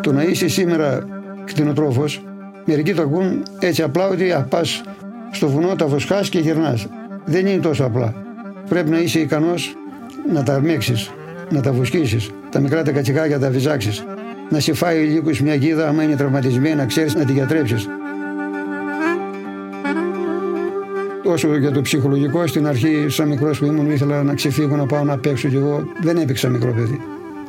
Το 0.00 0.12
να 0.12 0.22
είσαι 0.22 0.48
σήμερα 0.48 0.98
κτηνοτρόφος, 1.44 2.24
μερικοί 2.64 2.94
το 2.94 3.02
ακούν 3.02 3.42
έτσι 3.58 3.82
απλά 3.82 4.08
ότι 4.08 4.44
πας 4.48 4.82
στο 5.30 5.48
βουνό, 5.48 5.74
τα 5.74 5.86
βοσκάς 5.86 6.28
και 6.28 6.38
γυρνάς. 6.38 6.86
Δεν 7.24 7.46
είναι 7.46 7.60
τόσο 7.60 7.84
απλά. 7.84 8.14
Πρέπει 8.68 8.90
να 8.90 8.98
είσαι 8.98 9.20
ικανός 9.20 9.74
να 10.32 10.42
τα 10.42 10.54
αρμέξεις, 10.54 11.10
να 11.50 11.60
τα 11.60 11.72
βοσκήσεις, 11.72 12.30
τα 12.50 12.60
μικρά 12.60 12.82
τα 12.82 12.90
κατσικάκια 12.90 13.38
τα 13.38 13.50
βυζάξεις. 13.50 14.04
Να 14.50 14.60
σε 14.60 14.72
φάει 14.72 15.04
λίγο 15.04 15.30
μια 15.42 15.54
γίδα, 15.54 15.88
άμα 15.88 16.02
είναι 16.02 16.16
τραυματισμένη, 16.16 16.74
να 16.74 16.86
ξέρεις 16.86 17.14
να 17.14 17.24
τη 17.24 17.32
γιατρέψεις. 17.32 17.88
Όσο 21.28 21.56
για 21.56 21.70
το 21.70 21.80
ψυχολογικό, 21.80 22.46
στην 22.46 22.66
αρχή, 22.66 23.08
σαν 23.08 23.28
μικρός 23.28 23.58
που 23.58 23.64
ήμουν, 23.64 23.90
ήθελα 23.90 24.22
να 24.22 24.34
ξεφύγω 24.34 24.76
να 24.76 24.86
πάω 24.86 25.04
να 25.04 25.18
παίξω 25.18 25.48
κι 25.48 25.56
εγώ. 25.56 25.84
Δεν 26.02 26.16
έπαιξα 26.16 26.48
μικρό 26.48 26.72
παιδί, 26.72 27.00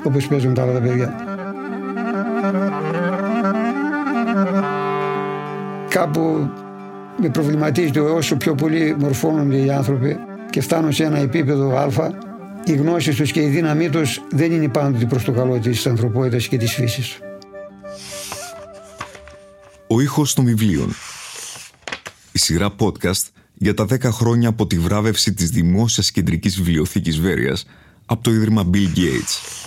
όπως 0.03 0.27
παίζουν 0.27 0.53
τα 0.53 0.61
άλλα 0.61 0.73
τα 0.73 0.79
παιδιά. 0.79 1.15
Κάπου 5.89 6.49
με 7.17 7.29
προβληματίζει 7.29 7.99
όσο 7.99 8.35
πιο 8.35 8.55
πολύ 8.55 8.95
μορφώνονται 8.99 9.57
οι 9.57 9.71
άνθρωποι 9.71 10.17
και 10.49 10.61
φτάνουν 10.61 10.91
σε 10.91 11.03
ένα 11.03 11.17
επίπεδο 11.17 11.77
α, 11.77 12.11
οι 12.65 12.75
γνώσεις 12.75 13.15
τους 13.15 13.31
και 13.31 13.41
η 13.41 13.47
δύναμή 13.47 13.89
τους 13.89 14.21
δεν 14.31 14.51
είναι 14.51 14.67
πάντοτε 14.67 15.05
προς 15.05 15.23
το 15.23 15.31
καλό 15.31 15.59
της 15.59 15.87
ανθρωπότητας 15.87 16.47
και 16.47 16.57
της 16.57 16.73
φύσης. 16.73 17.19
Ο 19.87 20.01
ήχος 20.01 20.33
των 20.33 20.45
βιβλίων. 20.45 20.89
Η 22.31 22.39
σειρά 22.39 22.69
podcast 22.79 23.36
για 23.57 23.73
τα 23.73 23.85
10 23.89 24.01
χρόνια 24.01 24.49
από 24.49 24.67
τη 24.67 24.79
βράβευση 24.79 25.33
της 25.33 25.49
Δημόσιας 25.49 26.11
Κεντρικής 26.11 26.55
Βιβλιοθήκης 26.55 27.19
Βέρειας 27.19 27.65
από 28.05 28.23
το 28.23 28.31
Ίδρυμα 28.33 28.69
Bill 28.73 28.87
Gates. 28.95 29.65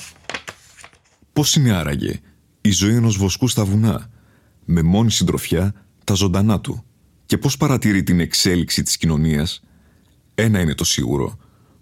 Πώς 1.33 1.55
είναι 1.55 1.73
άραγε 1.73 2.21
η 2.61 2.71
ζωή 2.71 2.95
ενός 2.95 3.17
βοσκού 3.17 3.49
στα 3.49 3.65
βουνά, 3.65 4.11
με 4.65 4.83
μόνη 4.83 5.11
συντροφιά 5.11 5.75
τα 6.05 6.15
ζωντανά 6.15 6.61
του; 6.61 6.85
Και 7.27 7.39
πώς 7.39 7.57
παρατηρεί 7.57 8.03
την 8.03 8.21
εξέλιξη 8.21 8.83
της 8.83 8.97
κοινωνίας, 8.97 9.63
ένα 10.35 10.61
είναι 10.61 10.75
το 10.75 10.85
σίγουρο, 10.85 11.39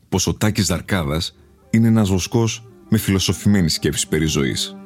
πως 0.09 0.27
ο 0.27 0.34
Τάκης 0.34 0.67
Δαρκάδας 0.67 1.37
είναι 1.70 1.89
ένας 1.89 2.09
βοσκός 2.09 2.69
με 2.89 2.98
φιλοσοφημένη 2.98 3.69
σκέψη 3.69 4.09
περί 4.09 4.27
ζωής. 4.27 4.77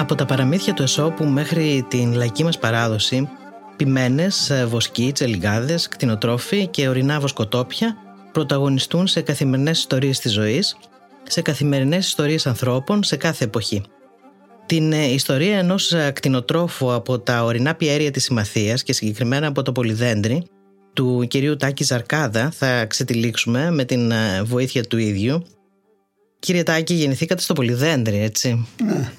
Από 0.00 0.14
τα 0.14 0.24
παραμύθια 0.24 0.74
του 0.74 0.82
Εσώπου 0.82 1.24
μέχρι 1.24 1.86
την 1.88 2.14
λαϊκή 2.14 2.44
μας 2.44 2.58
παράδοση, 2.58 3.28
ποιμένες, 3.76 4.52
βοσκοί, 4.66 5.12
τσελιγάδες, 5.12 5.88
κτηνοτρόφοι 5.88 6.66
και 6.66 6.88
ορεινά 6.88 7.20
βοσκοτόπια 7.20 7.96
πρωταγωνιστούν 8.32 9.06
σε 9.06 9.20
καθημερινές 9.20 9.78
ιστορίες 9.78 10.18
της 10.18 10.32
ζωής, 10.32 10.76
σε 11.22 11.42
καθημερινές 11.42 12.06
ιστορίες 12.06 12.46
ανθρώπων 12.46 13.02
σε 13.02 13.16
κάθε 13.16 13.44
εποχή. 13.44 13.82
Την 14.66 14.92
ε, 14.92 15.04
ιστορία 15.04 15.58
ενός 15.58 15.92
ε, 15.92 16.10
κτηνοτρόφου 16.10 16.92
από 16.92 17.18
τα 17.18 17.44
ορεινά 17.44 17.74
πιέρια 17.74 18.10
της 18.10 18.24
Συμμαθίας 18.24 18.82
και 18.82 18.92
συγκεκριμένα 18.92 19.46
από 19.46 19.62
το 19.62 19.72
Πολυδέντρι, 19.72 20.44
του 20.92 21.26
κυρίου 21.28 21.56
Τάκη 21.56 21.84
Ζαρκάδα 21.84 22.50
θα 22.50 22.86
ξετυλίξουμε 22.86 23.70
με 23.70 23.84
την 23.84 24.10
ε, 24.10 24.42
βοήθεια 24.42 24.84
του 24.84 24.98
ίδιου. 24.98 25.42
Κύριε 26.38 26.62
Τάκη, 26.62 26.94
γεννηθήκατε 26.94 27.42
στο 27.42 27.52
Πολυδέντρι, 27.52 28.22
έτσι; 28.22 28.66
Ναι. 28.84 29.12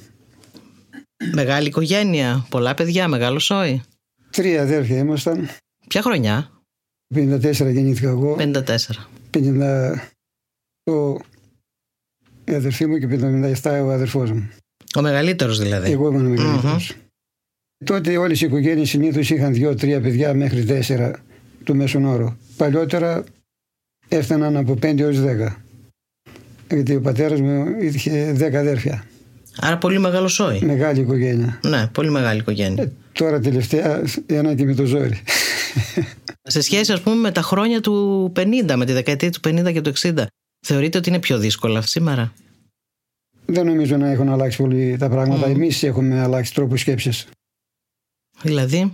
Μεγάλη 1.34 1.68
οικογένεια, 1.68 2.46
πολλά 2.50 2.74
παιδιά, 2.74 3.08
μεγάλο 3.08 3.40
σόι. 3.40 3.82
Τρία 4.30 4.62
αδέρφια 4.62 4.98
ήμασταν. 4.98 5.50
Ποια 5.88 6.02
χρονιά; 6.02 6.52
54 7.16 7.72
γεννήθηκα 7.72 8.10
εγώ. 8.10 8.36
54. 8.40 8.64
50 9.32 9.94
το 10.84 11.20
η 12.46 12.54
αδερφή 12.54 12.86
μου 12.86 12.98
και 12.98 13.08
57 13.62 13.82
ο 13.84 13.92
αδερφός 13.92 14.32
μου. 14.32 14.50
Ο 14.96 15.02
μεγαλύτερος 15.02 15.60
δηλαδή. 15.60 15.92
Εγώ 15.92 16.08
ήμουν 16.08 16.26
ο 16.26 16.30
μεγαλύτερος. 16.30 16.96
Τότε 17.86 18.18
όλες 18.18 18.42
οι 18.42 18.46
οικογένειες 18.46 18.90
συνήθως 18.90 19.30
είχαν 19.30 19.54
δύο-τρία 19.54 20.02
παιδιά 20.02 20.34
μέχρι 20.34 20.66
τέσσερα 20.66 21.24
του 21.64 21.76
μέσον 21.76 22.06
όρο. 22.06 22.38
Παλιότερα 22.58 23.24
έφταναν 24.08 24.58
από 24.58 24.74
5 24.74 25.00
έως 25.00 25.18
10. 25.20 25.56
Γιατί 26.70 26.96
ο 26.96 27.02
πατέρας 27.02 27.42
μου 27.42 27.66
είχε 27.82 28.34
10 28.34 28.54
αδέρφια. 28.54 29.06
Άρα 29.60 29.78
πολύ 29.78 30.00
μεγάλο 30.00 30.28
σόι. 30.28 30.60
Μεγάλη 30.62 31.00
οικογένεια. 31.00 31.60
Ναι, 31.66 31.88
πολύ 31.88 32.10
μεγάλη 32.10 32.40
οικογένεια. 32.40 32.84
Ε, 32.84 32.92
τώρα 33.12 33.40
τελευταία 33.40 34.04
ένα 34.26 34.56
και 34.56 34.66
με 34.66 34.74
το 34.74 34.86
ζόρι. 34.86 35.22
Σε 36.44 36.62
σχέση 36.62 36.92
ας 36.92 37.02
πούμε 37.02 37.16
με 37.16 37.32
τα 37.32 37.42
χρόνια 37.42 37.82
του 37.82 38.32
50, 38.36 38.76
με 38.76 38.86
τη 38.86 38.94
δεκαετία 38.94 39.32
του 39.32 39.40
50 39.44 39.72
και 39.74 39.82
του 39.82 39.94
60, 39.96 40.24
θεωρείτε 40.68 40.98
ότι 40.98 41.10
είναι 41.10 41.20
πιο 41.20 41.38
δύσκολα 41.38 41.82
σήμερα; 41.82 42.34
Δεν 43.46 43.66
νομίζω 43.66 43.98
να 43.98 44.10
έχουν 44.12 44.30
αλλάξει 44.30 44.58
πολύ 44.58 44.98
τα 44.98 45.10
πράγματα. 45.10 45.48
Mm. 45.48 45.52
Εμείς 45.52 45.84
έχουμε 45.84 46.20
αλλάξει 46.20 46.54
τρόπο 46.54 46.78
σκέψης. 46.78 47.28
Δηλαδή; 48.42 48.94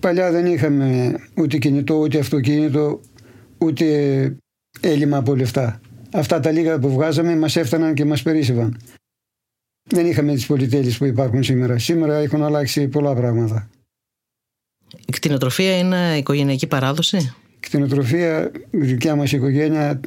Παλιά 0.00 0.30
δεν 0.30 0.46
είχαμε 0.46 1.14
ούτε 1.36 1.58
κινητό, 1.58 1.94
ούτε 1.94 2.18
αυτοκίνητο, 2.18 3.00
ούτε 3.58 3.86
έλλειμμα 4.80 5.16
από 5.16 5.34
λεφτά. 5.34 5.80
Αυτά 6.12 6.40
τα 6.40 6.50
λίγα 6.50 6.78
που 6.78 6.90
βγάζαμε 6.90 7.36
μας 7.36 7.56
έφταναν 7.56 7.94
και 7.94 8.04
μας 8.04 8.22
περίσσευαν. 8.22 8.78
Δεν 9.88 10.06
είχαμε 10.06 10.34
τις 10.34 10.46
πολυτέλειες 10.46 10.98
που 10.98 11.04
υπάρχουν 11.04 11.42
σήμερα. 11.42 11.78
Σήμερα 11.78 12.16
έχουν 12.16 12.42
αλλάξει 12.42 12.88
πολλά 12.88 13.14
πράγματα. 13.14 13.68
Η 15.06 15.12
κτηνοτροφία 15.12 15.78
είναι 15.78 16.16
οικογενειακή 16.16 16.66
παράδοση; 16.66 17.16
Η 17.16 17.56
κτηνοτροφία, 17.60 18.50
η 18.70 18.78
δικιά 18.78 19.16
μας 19.16 19.32
οικογένεια 19.32 20.00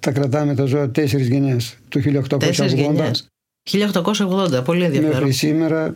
τα 0.00 0.10
κρατάμε 0.12 0.54
τα 0.54 0.64
ζώα 0.64 0.90
τέσσερις 0.90 1.28
γενιές. 1.28 1.78
Το 1.88 2.00
1880. 2.00 3.10
1880, 3.62 4.64
πολύ 4.64 4.84
ενδιαφέρον. 4.84 5.14
Μέχρι 5.14 5.32
σήμερα 5.32 5.94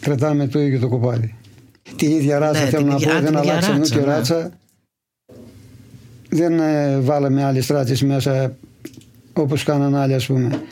κρατάμε 0.00 0.46
το 0.48 0.60
ίδιο 0.60 0.78
το 0.80 0.88
κοπάδι. 0.88 1.34
Την 1.96 2.10
ίδια 2.10 2.38
ράτσα 2.38 2.64
Ναι, 2.64 2.68
θέλω 2.70 2.82
την 2.82 2.90
να 2.90 2.94
ίδια- 2.96 3.08
πω, 3.08 3.14
α, 3.16 3.20
δεν 3.20 3.30
την 3.30 3.38
ίδια 3.38 3.50
αλλάξαμε 3.52 3.78
ράτσα, 3.78 3.96
ούτε 3.96 4.06
ναι. 4.06 4.12
ράτσα. 4.14 4.52
Δεν 6.28 6.58
ε, 6.60 7.00
βάλαμε 7.00 7.44
άλλες 7.44 7.66
ράτσες 7.66 8.02
μέσα 8.02 8.56
όπως 9.32 9.62
κάναν 9.62 9.94
άλλοι 9.94 10.14
ας 10.14 10.26
πούμε. 10.26 10.62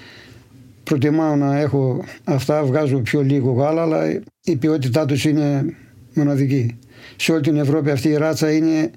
Προτιμάω 0.91 1.37
να 1.37 1.59
έχω 1.59 2.05
αυτά, 2.25 2.65
βγάζω 2.65 2.99
πιο 2.99 3.23
λίγο 3.23 3.53
γάλα, 3.53 3.83
αλλά 3.83 4.23
η 4.45 4.57
ποιότητά 4.57 5.07
τους 5.07 5.25
είναι 5.25 5.77
μοναδική. 6.15 6.79
Σε 7.17 7.33
όλη 7.33 7.41
την 7.41 7.57
Ευρώπη 7.57 7.91
αυτή 7.91 8.09
η 8.09 8.17
ράτσα 8.17 8.53
είναι 8.53 8.91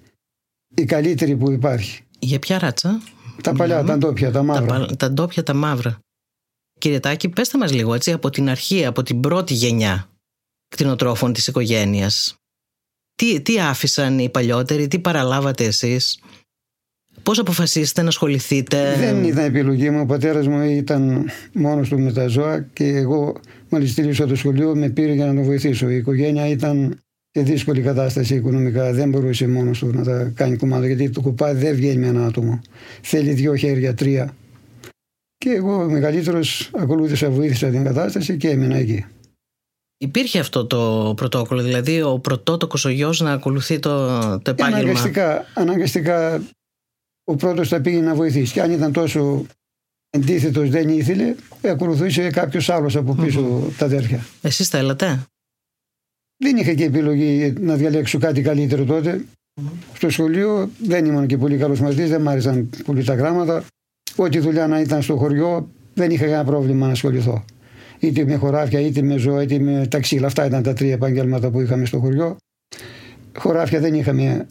η 0.76 0.86
καλύτερη 0.86 1.36
που 1.36 1.52
υπάρχει. 1.52 2.02
Για 2.20 2.40
ποια 2.40 2.59
ράτσα; 2.59 3.02
Τα 3.44 3.54
παλιά, 3.54 3.84
τα 3.84 3.98
ντόπια, 3.98 4.28
τα 4.28 4.34
Τα, 4.40 4.44
μαύρα. 4.44 4.66
πα- 4.66 4.96
τα 4.96 5.12
ντόπια, 5.12 5.44
τα 5.44 5.54
μαύρα. 5.54 6.00
Κύριε 6.80 7.00
Τάκη, 7.00 7.30
πέστε 7.30 7.58
μας 7.58 7.74
λίγο 7.74 7.94
έτσι 7.94 8.12
από 8.12 8.30
την 8.30 8.50
αρχή, 8.50 8.86
από 8.86 9.04
την 9.04 9.20
πρώτη 9.20 9.54
γενιά 9.54 10.10
κτηνοτρόφων 10.68 11.34
της 11.34 11.48
οικογένειας. 11.48 12.36
Τι, 13.16 13.42
τι 13.42 13.60
άφησαν 13.60 14.20
οι 14.20 14.30
παλιότεροι, 14.30 14.88
τι 14.88 15.00
παραλάβατε 15.00 15.64
εσείς, 15.66 16.20
πώς 17.24 17.40
αποφασίσετε 17.40 18.01
να 18.01 18.07
ασχοληθείτε; 18.07 18.96
Δεν 18.97 19.24
ήταν 19.24 19.46
επιλογή 19.46 19.90
μου. 19.90 20.00
Ο 20.01 20.06
πατέρας 20.06 20.47
μου 20.47 20.62
ήταν 20.62 21.29
μόνος 21.53 21.90
του 21.90 22.00
με 22.00 22.12
τα 22.12 22.28
ζώα 22.28 22.59
και 22.74 22.88
εγώ, 22.88 23.35
μόλις 23.69 23.94
τελείωσα 23.94 24.28
το 24.28 24.35
σχολείο, 24.35 24.75
με 24.75 24.90
πήρε 24.90 25.13
για 25.13 25.25
να 25.25 25.34
τον 25.34 25.44
βοηθήσω. 25.44 25.90
Η 25.90 25.96
οικογένεια 25.96 26.47
ήταν 26.47 27.00
σε 27.31 27.41
δύσκολη 27.41 27.81
κατάσταση 27.81 28.35
οικονομικά. 28.35 28.94
Δεν 28.94 29.09
μπορούσε 29.09 29.47
μόνος 29.47 29.79
του 29.79 29.88
να 29.94 30.03
τα 30.03 30.31
κάνει 30.35 30.57
κουμάντο 30.57 30.85
γιατί 30.85 31.09
το 31.09 31.22
κουπάδι 31.22 31.66
δεν 31.66 31.75
βγαίνει 31.75 31.97
με 31.97 32.07
ένα 32.07 32.25
άτομο. 32.25 32.62
Θέλει 33.01 33.31
δύο 33.34 33.56
χέρια, 33.56 33.94
τρία. 33.94 34.35
Και 35.38 35.50
εγώ, 35.50 35.90
μεγαλύτερος, 35.90 36.69
ακολούθησα, 36.74 37.30
βοήθησα 37.30 37.68
την 37.68 37.84
κατάσταση 37.84 38.38
και 38.38 38.50
έμεινα 38.50 38.75
εκεί. 38.75 39.06
Υπήρχε 39.97 40.40
αυτό 40.40 40.66
το 40.66 41.13
πρωτόκολλο, 41.16 41.62
δηλαδή 41.62 42.01
ο 42.01 42.19
πρωτότοκος 42.19 42.86
ο 42.86 42.89
γιος 42.89 43.19
να 43.19 43.31
ακολουθεί 43.31 43.80
το, 43.80 43.89
το 44.39 44.50
επάγγελμα; 44.51 44.80
Αναγκαστικά, 44.80 45.45
αναγκαστικά 45.54 46.42
ο 47.24 47.36
πρώτος 47.36 47.68
θα 47.68 47.81
πήγε 47.81 48.00
να 48.00 48.16
βοηθήσει. 48.16 48.54
Και 48.54 48.62
αν 48.62 48.72
ήταν 48.72 48.92
τόσο 48.92 49.46
αντίθετος 50.10 50.70
δεν 50.70 50.90
ήθελε, 50.90 51.36
ακολουθούσε 51.62 52.30
κάποιος 52.30 52.70
άλλος 52.70 52.96
από 52.96 53.16
πίσω 53.16 53.72
τα 53.78 53.86
αδέρφια. 53.86 54.25
Εσείς 54.42 54.68
θέλατε; 54.68 55.24
Δεν 56.44 56.58
είχα 56.58 56.74
και 56.74 56.84
επιλογή 56.84 57.54
να 57.60 57.75
διαλέξω 57.75 58.20
κάτι 58.20 58.42
καλύτερο 58.42 58.84
τότε. 58.84 59.25
Στο 59.94 60.10
σχολείο 60.10 60.70
δεν 60.84 61.06
ήμουν 61.06 61.28
και 61.28 61.38
πολύ 61.38 61.58
καλός 61.58 61.80
μαθητής, 61.80 62.10
δεν 62.10 62.22
μ' 62.22 62.30
άρεσαν 62.30 62.70
πολύ 62.86 63.04
τα 63.04 63.14
γράμματα. 63.14 63.66
Ό,τι 64.16 64.40
δουλειά 64.40 64.68
να 64.68 64.80
ήταν 64.80 65.02
στο 65.02 65.18
χωριό 65.18 65.69
δεν 65.94 66.12
είχα 66.12 66.24
κανένα 66.24 66.44
πρόβλημα 66.44 66.86
να 66.86 66.92
ασχοληθώ. 66.92 67.46
Είτε 68.00 68.26
με 68.26 68.36
χωράφια, 68.36 68.80
είτε 68.80 69.02
με 69.02 69.18
ζώα, 69.18 69.42
είτε 69.42 69.60
με 69.60 69.88
ταξίλα. 69.88 70.28
Αυτά 70.28 70.46
ήταν 70.46 70.64
τα 70.64 70.74
τρία 70.74 70.94
επαγγέλματα 70.94 71.50
που 71.50 71.62
είχαμε 71.62 71.86
στο 71.86 72.00
χωριό. 72.00 72.38
Χωράφια 73.38 73.80
δεν 73.80 73.94
είχαμε 73.94 74.48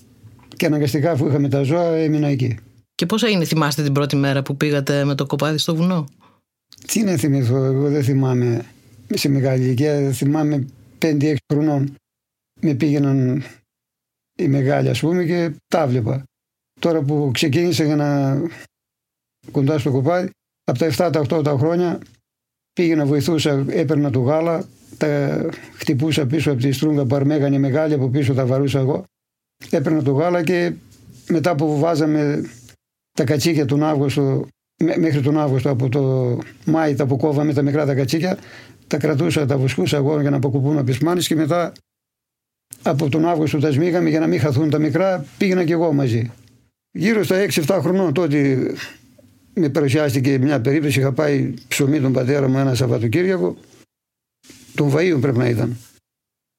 και 0.63 0.69
αναγκαστικά 0.69 1.11
αφού 1.11 1.27
είχαμε 1.27 1.49
τα 1.49 1.63
ζώα 1.63 1.97
έμεινα 1.97 2.29
εκεί. 2.29 2.59
Και 2.95 3.07
πώς 3.07 3.23
έγινε, 3.23 3.45
θυμάστε 3.45 3.83
την 3.83 3.93
πρώτη 3.93 4.17
μέρα 4.17 4.43
που 4.43 4.57
πήγατε 4.57 5.05
με 5.05 5.15
το 5.15 5.27
κοπάδι 5.27 5.59
στο 5.59 5.75
βουνό; 5.75 6.09
Τι 6.87 7.03
να 7.03 7.17
θυμηθώ, 7.17 7.65
εγώ 7.65 7.89
δεν 7.89 8.05
θυμάμαι 8.05 8.65
σε 9.15 9.29
μεγάλη 9.29 9.65
ηλικία, 9.65 10.13
θυμάμαι 10.13 10.67
5-6 10.99 11.37
χρονών. 11.53 11.95
με 12.61 12.75
πήγαιναν 12.75 13.45
οι 14.39 14.49
μεγάλοι 14.49 14.89
ας 14.89 15.01
πούμε 15.01 15.25
και 15.25 15.55
τα 15.67 15.87
βλέπα. 15.87 16.25
Τώρα 16.81 17.01
που 17.03 17.31
ξεκίνησα 17.35 17.85
για 17.85 17.97
να 17.97 18.41
κοντά 19.51 19.79
στο 19.79 19.91
κοπάδι, 19.91 20.31
από 20.65 20.79
τα 20.79 20.87
7 20.87 21.11
τα 21.13 21.21
8 21.39 21.45
τα 21.45 21.57
χρόνια 21.59 22.01
πήγαινα, 22.73 23.07
βοηθούσα, 23.07 23.65
έπαιρνα 23.69 24.11
το 24.11 24.21
γάλα, 24.21 24.69
τα 24.97 25.41
χτυπούσα 25.75 26.27
πίσω 26.27 26.53
από 26.53 26.61
τη 26.61 26.73
στρούγκα 26.73 27.05
που 27.05 27.15
αρμέγανε 27.15 27.59
μεγάλη, 27.59 27.95
από 27.95 28.09
πίσω 28.09 28.35
τα 28.35 28.47
βαρούσα 28.47 28.79
εγώ. 28.79 29.05
Έπαιρνα 29.71 30.03
το 30.03 30.13
γάλα 30.13 30.43
και 30.43 30.73
μετά 31.29 31.55
που 31.55 31.79
βάζαμε 31.79 32.51
τα 33.13 33.25
κατσίκια 33.25 33.65
τον 33.65 33.83
Αύγουστο, 33.83 34.47
μέχρι 34.99 35.21
τον 35.21 35.39
Αύγουστο 35.39 35.71
από 35.71 35.89
το 35.89 36.39
Μάη 36.65 36.95
τα 36.95 37.07
που 37.07 37.17
κόβαμε 37.17 37.53
τα 37.53 37.63
μικρά 37.63 37.87
τα 37.87 37.95
κατσίκια, 37.95 38.39
τα 38.87 38.97
κρατούσα, 38.97 39.47
τα 39.47 39.59
βοσκούσα 39.59 39.97
εγώ 39.97 40.21
για 40.21 40.31
να 40.31 40.37
αποκοπούν 40.37 40.79
από 40.79 41.15
τις 41.15 41.27
και 41.27 41.35
μετά 41.35 41.73
από 42.83 43.09
τον 43.09 43.29
Αύγουστο 43.29 43.59
τα 43.59 43.71
σμίγαμε 43.71 44.09
για 44.09 44.21
να 44.21 44.27
μην 44.27 44.41
χαθούν 44.41 44.71
τα 44.71 44.79
μικρά, 44.79 45.25
πήγαινα 45.39 45.65
και 45.65 45.73
εγώ 45.73 45.93
μαζί. 45.93 46.31
Γύρω 46.91 47.23
στα 47.23 47.47
6-7 47.49 47.79
χρονών 47.81 48.13
τότε 48.13 48.59
με 49.55 49.69
παρουσιάστηκε 49.69 50.39
μια 50.39 50.61
περίπτωση. 50.61 50.99
Είχα 50.99 51.13
πάει 51.13 51.55
ψωμί 51.69 52.01
τον 52.01 52.13
πατέρα 52.13 52.49
μου 52.49 52.59
ένα 52.59 52.75
Σαββατοκύριακο. 52.75 53.57
Τον 54.75 54.93
Βαΐου 54.95 55.19
πρέπει 55.21 55.39
να 55.39 55.49
ήταν. 55.49 55.77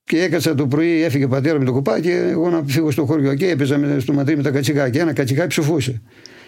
Και 0.03 0.21
έκατσα 0.21 0.55
το 0.55 0.67
πρωί, 0.67 1.01
έφυγε 1.01 1.25
ο 1.25 1.27
πατέρας 1.27 1.59
με 1.59 1.65
το 1.65 1.71
κοπάκι 1.71 2.01
και 2.01 2.13
εγώ 2.13 2.49
να 2.49 2.63
φύγω 2.67 2.91
στο 2.91 3.05
χωριό. 3.05 3.35
Και 3.35 3.49
έπαιζα 3.49 3.99
στο 3.99 4.13
ματρί 4.13 4.35
με 4.35 4.43
τα 4.43 4.51
κατσικάκια. 4.51 5.01
Ένα 5.01 5.13
κατσικάκι 5.13 5.47
ψουφούσε. 5.47 6.01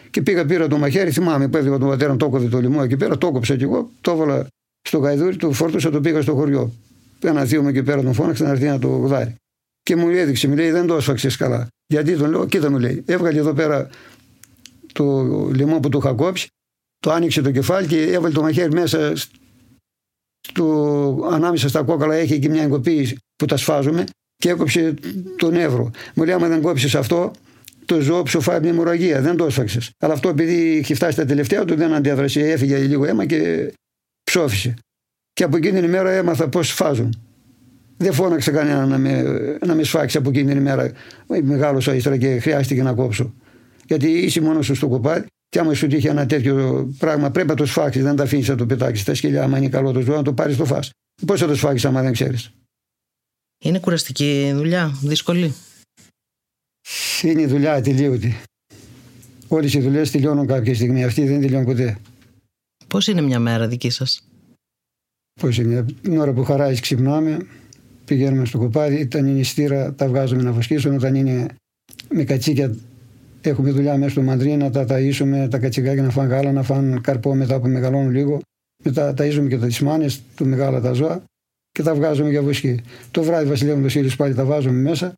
Και 0.10 0.22
πήγα, 0.22 0.46
πήρα 0.46 0.68
το 0.68 0.78
μαχαίρι, 0.78 1.12
θυμάμαι 1.12 1.48
που 1.48 1.58
έφυγε 1.58 1.78
τον 1.78 1.90
πατέρα, 1.90 2.16
το 2.16 2.26
έκοβε 2.26 2.48
το 2.48 2.62
λαιμό 2.62 2.80
εκεί 2.84 2.98
πέρα, 2.98 3.18
το 3.18 3.28
έκοψα 3.28 3.56
κι 3.56 3.64
εγώ, 3.64 3.92
το 4.02 4.12
έβαλα 4.12 4.48
στο 4.82 4.98
γαϊδούρι, 4.98 5.36
το 5.36 5.52
φόρτωσα, 5.52 5.90
το 5.90 6.02
πήγα 6.02 6.22
στο 6.22 6.34
χωριό. 6.34 6.74
Ένα 7.24 7.46
θείο 7.46 7.62
μου 7.62 7.68
εκεί 7.68 7.84
πέρα 7.84 8.02
τον 8.02 8.14
φώναξε 8.14 8.44
να 8.44 8.50
έρθει 8.50 8.66
να 8.66 8.80
το 8.80 8.88
γδάρει. 8.88 9.36
Και 9.84 9.96
μου 9.96 10.10
έδειξε, 10.10 10.48
μου 10.48 10.56
λέει 10.56 10.72
δεν 10.72 10.88
το 10.88 10.96
έσφαξες 10.96 11.36
καλά. 11.36 11.68
Γιατί 11.88 12.16
τον 12.16 12.30
λέω, 12.30 12.46
κοίτα 12.46 12.72
μου 12.72 12.80
λέει, 12.80 13.04
έβγαλε 13.06 13.40
εδώ 13.40 13.54
πέρα 13.54 13.90
το 14.94 15.24
λαιμό 15.56 15.80
που 15.80 15.90
του 15.90 15.98
είχα 15.98 16.14
κόψει, 16.14 16.48
το 17.00 17.12
άνοιξε 17.12 17.42
το 17.42 17.52
κεφάλι 17.52 17.88
και 17.88 18.02
έβαλε 18.02 18.34
το 18.34 18.42
μαχαίρι 18.42 18.72
μέσα 18.72 19.14
στο, 20.48 21.30
ανάμεσα 21.32 21.70
στα 21.70 21.84
κόκαλα 21.84 22.16
έχει 22.16 22.34
εκεί 22.34 22.50
μια 22.50 22.64
εγκοπής 22.64 23.16
που 23.36 23.46
τα 23.46 23.58
σφάζουμε 23.58 24.04
και 24.36 24.50
έκοψε 24.50 24.94
τον 25.38 25.56
εύρο. 25.56 25.92
Μου 26.16 26.24
λέει 26.24 26.36
άμα 26.36 26.48
δεν 26.48 26.62
κόψεις 26.62 26.96
αυτό 26.96 27.32
το 27.86 28.00
ζώο 28.00 28.24
ψοφάει 28.24 28.60
μια 28.60 28.74
μοραγία, 28.74 29.22
δεν 29.22 29.36
το 29.36 29.46
έσφαξες. 29.46 29.92
Αλλά 30.00 30.14
αυτό 30.14 30.30
επειδή 30.30 30.78
έχει 30.78 30.94
φτάσει 30.94 31.18
τα 31.18 31.26
τελευταία 31.26 31.66
του 31.66 31.76
δεν 31.76 31.94
αντέδρασε, 31.94 32.40
έφυγε 32.40 32.78
λίγο 32.78 33.06
αίμα 33.06 33.26
και 33.26 33.72
ψόφισε. 34.24 34.74
Και 35.34 35.44
από 35.44 35.58
εκείνη 35.58 35.80
την 35.80 35.84
ημέρα 35.84 36.12
έμαθα 36.12 36.50
πώς 36.50 36.68
σφάζουν. 36.68 37.22
Δεν 37.98 38.14
φώναξε 38.14 38.52
κανένα 38.52 38.86
να 38.86 38.98
με, 38.98 39.24
να 39.66 39.76
με 39.76 39.84
σφάξει 39.84 40.18
από 40.18 40.30
εκείνη 40.30 40.48
την 40.48 40.58
ημέρα. 40.58 40.92
Μεγάλωσα 41.42 41.96
ύστερα 41.96 42.18
και 42.18 42.40
χρειάστηκε 42.40 42.84
να 42.84 42.94
κόψω. 42.94 43.34
Γιατί 43.88 44.08
είσαι 44.08 44.42
μόνος 44.42 44.66
σου 44.66 44.76
στο 44.76 44.88
κοπάδι 44.88 45.26
και 45.56 45.62
άμα 45.62 45.74
σου 45.74 45.88
τύχει 45.88 46.08
ένα 46.08 46.26
τέτοιο 46.26 46.88
πράγμα, 46.98 47.32
πρέπει 47.32 47.48
να 47.48 47.56
το 47.56 47.66
σφάξεις, 47.66 48.04
δεν 48.04 48.16
τα 48.16 48.24
αφήνεις 48.24 48.48
να 48.48 48.56
το 48.56 48.66
πετάξεις. 48.66 49.06
Τα 49.06 49.14
σκυλιά, 49.16 49.44
άμα 49.44 49.58
είναι 49.58 49.70
καλό 49.70 49.92
το 49.92 50.02
ζώο, 50.02 50.16
να 50.16 50.22
το 50.24 50.34
πάρεις 50.34 50.58
το 50.58 50.66
φά. 50.66 50.80
Πώς 51.26 51.40
θα 51.40 51.48
το 51.48 51.56
σφάξεις, 51.56 51.86
άμα 51.86 52.02
δεν 52.02 52.14
ξέρεις; 52.14 52.52
Είναι 53.64 53.80
κουραστική 53.80 54.52
δουλειά, 54.56 55.00
δύσκολη. 55.02 55.54
Είναι 57.22 57.42
η 57.42 57.46
δουλειά 57.46 57.74
ατελείωτη. 57.74 58.42
Όλες 59.48 59.74
οι 59.74 59.80
δουλειές 59.80 60.12
τελειώνουν 60.12 60.48
κάποια 60.48 60.76
στιγμή. 60.76 61.04
Αυτή 61.04 61.28
δεν 61.28 61.42
τελειώνει 61.42 61.66
ποτέ. 61.66 61.98
Πώς 62.88 63.08
είναι 63.08 63.22
μια 63.22 63.40
μέρα 63.40 63.68
δική 63.68 63.90
σας, 63.90 64.24
Πώς 65.42 65.58
είναι. 65.58 65.86
Την 66.02 66.18
ώρα 66.18 66.34
που 66.34 66.44
χαράζεις, 66.44 66.80
ξυπνάμε, 66.80 67.48
πηγαίνουμε 68.06 68.46
στο 68.46 68.58
κοπάδι. 68.58 69.02
Όταν 69.02 69.26
είναι 69.28 69.44
στήρα, 69.44 69.94
τα 69.94 70.08
βγάζουμε 70.08 70.44
να 70.44 70.52
βοσκήσουν. 70.52 70.94
Όταν 70.94 71.16
είναι 71.16 71.46
με 72.10 72.24
κατσίκια, 72.24 72.76
έχουμε 73.50 73.72
δουλειά 73.72 73.98
μέσα 73.98 74.10
στο 74.10 74.22
μαντρί 74.22 74.56
να 74.56 74.70
τα 74.70 74.86
ταΐσουμε, 74.90 75.48
τα 75.50 75.58
κατσικάκια 75.58 76.04
να 76.04 76.10
φάνε 76.10 76.30
γάλα, 76.30 76.52
να 76.52 76.64
φάνε 76.64 77.00
καρπό 77.04 77.36
μετά 77.36 77.60
που 77.60 77.68
μεγαλώνουν 77.68 78.12
λίγο. 78.12 78.40
Μετά 78.84 79.14
ταΐζουμε 79.18 79.48
και 79.48 79.58
τα 79.58 79.68
μάνες, 79.82 80.22
του 80.36 80.46
μεγάλα 80.46 80.82
τα 80.82 80.94
ζώα 80.94 81.24
και 81.72 81.84
τα 81.84 81.96
βγάζουμε 81.96 82.30
για 82.30 82.42
βοσκή. 82.42 82.82
Το 83.12 83.24
βράδυ 83.24 83.50
βασιλεύουμε 83.50 83.90
το 83.90 84.16
πάλι 84.18 84.34
τα 84.34 84.46
βάζουμε 84.46 84.80
μέσα 84.80 85.14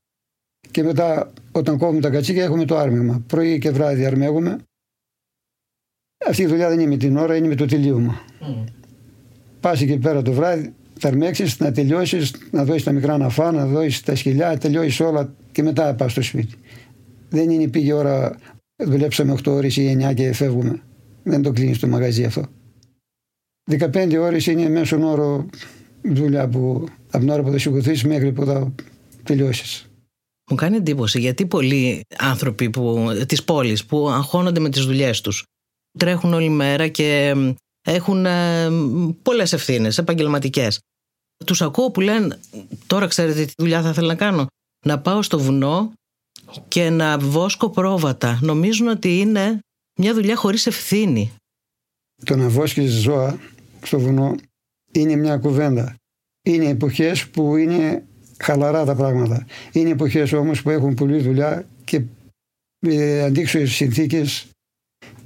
και 0.71 0.83
μετά 0.83 1.31
όταν 1.51 1.77
κόβουμε 1.77 2.01
τα 2.01 2.09
κατσίκια 2.09 2.43
έχουμε 2.43 2.65
το 2.65 2.77
άρμιγμα. 2.77 3.23
Πρωί 3.27 3.59
και 3.59 3.71
βράδυ 3.71 4.05
αρμέγουμε. 4.05 4.57
Αυτή 6.27 6.41
η 6.41 6.45
δουλειά 6.45 6.69
δεν 6.69 6.79
είναι 6.79 6.89
με 6.89 6.97
την 6.97 7.17
ώρα, 7.17 7.35
είναι 7.35 7.47
με 7.47 7.55
το 7.55 7.65
τελείωμα. 7.65 8.21
Mm. 8.41 8.63
Πας 9.59 9.81
εκεί 9.81 9.97
πέρα 9.97 10.21
το 10.21 10.31
βράδυ, 10.31 10.73
θα 10.99 11.07
αρμέξεις, 11.07 11.59
να 11.59 11.71
τελειώσεις, 11.71 12.33
να 12.51 12.63
δώσεις 12.63 12.83
τα 12.83 12.91
μικρά 12.91 13.17
να 13.17 13.29
φάνε, 13.29 13.57
να 13.57 13.65
δώσεις 13.65 14.01
τα 14.01 14.15
σκυλιά, 14.15 14.57
τελειώσεις 14.57 14.99
όλα 14.99 15.33
και 15.51 15.63
μετά 15.63 15.93
πας 15.93 16.11
στο 16.11 16.21
σπίτι. 16.21 16.57
Δεν 17.29 17.49
είναι 17.49 17.67
πήγε 17.67 17.93
ώρα, 17.93 18.39
δουλέψαμε 18.83 19.33
8 19.33 19.51
ώρες 19.51 19.77
ή 19.77 19.97
9 20.09 20.13
και 20.13 20.33
φεύγουμε. 20.33 20.81
Δεν 21.23 21.41
το 21.41 21.51
κλείνεις 21.51 21.79
το 21.79 21.87
μαγαζί 21.87 22.23
αυτό. 22.23 22.45
15 23.71 24.17
ώρες 24.19 24.45
είναι 24.45 24.69
μέσον 24.69 25.03
όρο 25.03 25.45
δουλειά 26.01 26.47
που 26.47 26.87
από 27.07 27.19
την 27.19 27.29
ώρα 27.29 27.43
που 27.43 27.51
θα 27.51 27.57
σηκωθείς 27.57 28.03
μέχρι 28.03 28.31
που 28.31 28.45
θα 28.45 28.73
τελειώσεις. 29.23 29.89
Μου 30.49 30.55
κάνει 30.55 30.75
εντύπωση 30.75 31.19
γιατί 31.19 31.45
πολλοί 31.45 32.01
άνθρωποι 32.17 32.69
που, 32.69 33.07
της 33.27 33.43
πόλης 33.43 33.85
που 33.85 34.09
αγχώνονται 34.09 34.59
με 34.59 34.69
τις 34.69 34.85
δουλειές 34.85 35.21
τους 35.21 35.43
τρέχουν 35.97 36.33
όλη 36.33 36.49
μέρα 36.49 36.87
και 36.87 37.33
έχουν 37.81 38.25
ε, 38.25 38.69
πολλές 39.21 39.53
ευθύνες 39.53 39.97
επαγγελματικές. 39.97 40.79
Τους 41.45 41.61
ακούω 41.61 41.91
που 41.91 42.01
λένε 42.01 42.39
τώρα 42.87 43.07
ξέρετε 43.07 43.45
τι 43.45 43.53
δουλειά 43.57 43.81
θα 43.81 43.89
ήθελα 43.89 44.07
να 44.07 44.15
κάνω. 44.15 44.45
Να 44.85 44.99
πάω 44.99 45.21
στο 45.21 45.39
βουνό 45.39 45.91
και 46.67 46.89
να 46.89 47.19
βόσκω 47.19 47.69
πρόβατα. 47.69 48.39
Νομίζουν 48.41 48.87
ότι 48.87 49.19
είναι 49.19 49.59
μια 49.99 50.13
δουλειά 50.13 50.35
χωρίς 50.35 50.67
ευθύνη. 50.67 51.31
Το 52.25 52.35
να 52.35 52.49
βόσκεις 52.49 52.91
ζώα 52.91 53.39
στο 53.81 53.99
βουνό 53.99 54.35
είναι 54.91 55.15
μια 55.15 55.37
κουβέντα. 55.37 55.95
Είναι 56.45 56.67
εποχές 56.67 57.27
που 57.27 57.55
είναι 57.55 58.05
χαλαρά 58.37 58.85
τα 58.85 58.95
πράγματα. 58.95 59.45
Είναι 59.71 59.89
εποχές 59.89 60.33
όμως 60.33 60.61
που 60.61 60.69
έχουν 60.69 60.93
πολλή 60.93 61.21
δουλειά 61.21 61.67
και 61.83 62.01
με 62.79 63.21
αντίξωες 63.21 63.71
συνθήκες 63.71 64.47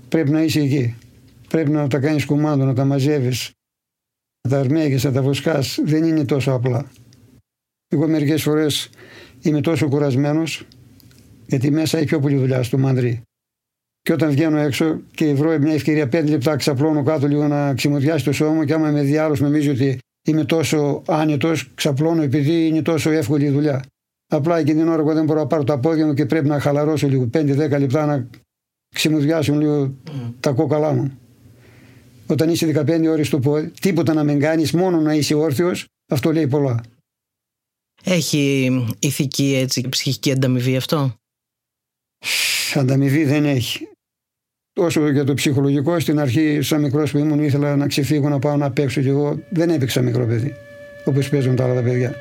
πρέπει 0.10 0.30
να 0.30 0.42
είσαι 0.42 0.60
εκεί. 0.60 0.96
Πρέπει 1.48 1.70
να 1.70 1.88
τα 1.88 2.00
κάνεις 2.00 2.26
κουμάντο, 2.26 2.66
να 2.66 2.74
τα 2.74 2.86
μαζεύεις, 2.86 3.52
να 4.42 4.50
τα 4.50 4.60
αρμέγεις, 4.60 5.04
να 5.04 5.12
τα 5.12 5.22
βοσκάς. 5.22 5.80
Δεν 5.84 6.04
είναι 6.04 6.26
τόσο 6.26 6.52
απλά. 6.52 6.92
Εγώ 7.88 8.08
μερικές 8.08 8.42
φορές 8.42 8.90
είμαι 9.42 9.62
τόσο 9.62 9.88
κουρασμένος 9.90 10.66
γιατί 11.52 11.72
μέσα 11.72 11.98
έχει 11.98 12.08
πιο 12.08 12.20
πολύ 12.20 12.36
δουλειά 12.36 12.64
στο 12.64 12.78
μανδρί. 12.78 13.22
Και 14.02 14.14
όταν 14.14 14.30
βγαίνω 14.30 14.58
έξω 14.58 15.02
και 15.16 15.34
βρω 15.34 15.60
μια 15.60 15.74
ευκαιρία 15.74 16.08
πέντε 16.08 16.32
λεπτά 16.32 16.56
ξαπλώνω 16.56 17.04
κάτω 17.04 17.28
λίγο 17.28 17.48
να 17.48 17.74
ξημοδιάσει 17.74 18.24
το 18.24 18.32
σώμα 18.32 18.66
και 18.66 18.74
άμα 18.74 18.90
με 18.90 19.02
διάλογο 19.02 19.44
νομίζει 19.44 19.70
ότι 19.70 19.98
είμαι 20.28 20.46
τόσο 20.46 21.02
άνετος, 21.08 21.72
ξαπλώνω 21.76 22.22
επειδή 22.22 22.68
είναι 22.68 22.82
τόσο 22.82 23.12
εύκολη 23.12 23.46
η 23.46 23.50
δουλειά. 23.50 23.84
Απλά 24.28 24.58
εκείνη 24.58 24.80
την 24.80 24.88
ώρα 24.88 25.02
εγώ 25.02 25.14
δεν 25.14 25.26
μπορώ 25.26 25.40
να 25.40 25.48
πάρω 25.48 25.64
τα 25.64 25.80
πόδια 25.80 26.06
μου 26.06 26.14
και 26.14 26.26
πρέπει 26.26 26.48
να 26.48 26.60
χαλαρώσω 26.60 27.08
λίγο 27.08 27.30
5-10 27.34 27.80
λεπτά 27.80 28.06
να 28.06 28.28
ξημουδιάσουν 28.96 29.60
λίγο 29.60 29.94
mm. 30.08 30.34
τα 30.40 30.52
κόκαλά 30.52 30.94
μου. 30.94 31.20
Όταν 32.28 32.50
είσαι 32.50 32.84
15 32.86 33.06
ώρες 33.10 33.28
στο 33.28 33.40
πόδι, 33.40 33.72
τίποτα 33.82 34.14
να 34.14 34.24
μην 34.24 34.40
κάνεις, 34.40 34.72
μόνο 34.72 35.00
να 35.00 35.14
είσαι 35.14 35.34
όρθιος, 35.34 35.86
αυτό 36.12 36.32
λέει 36.32 36.48
πολλά. 36.48 36.84
Έχει 38.04 38.70
ηθική 39.00 39.56
έτσι, 39.56 39.90
ψυχική 39.90 40.32
ανταμοιβή 40.32 40.76
αυτό; 40.76 41.21
Ανταμοιβή 42.76 43.24
δεν 43.24 43.46
έχει. 43.46 43.88
Όσο 44.76 45.10
για 45.10 45.24
το 45.24 45.34
ψυχολογικό, 45.34 46.00
στην 46.00 46.20
αρχή, 46.20 46.62
σαν 46.62 46.82
μικρός 46.82 47.12
που 47.12 47.18
ήμουν, 47.18 47.44
ήθελα 47.44 47.76
να 47.76 47.88
ξεφύγω 47.88 48.30
να 48.30 48.40
πάω 48.40 48.58
να 48.58 48.72
παίξω 48.72 49.02
και 49.02 49.10
εγώ 49.10 49.40
δεν 49.50 49.70
έπαιξα 49.70 50.02
μικρό 50.02 50.26
παιδί, 50.26 50.54
όπως 51.06 51.30
παίζουν 51.30 51.56
τα 51.56 51.64
άλλα 51.64 51.74
τα 51.74 51.82
παιδιά. 51.82 52.16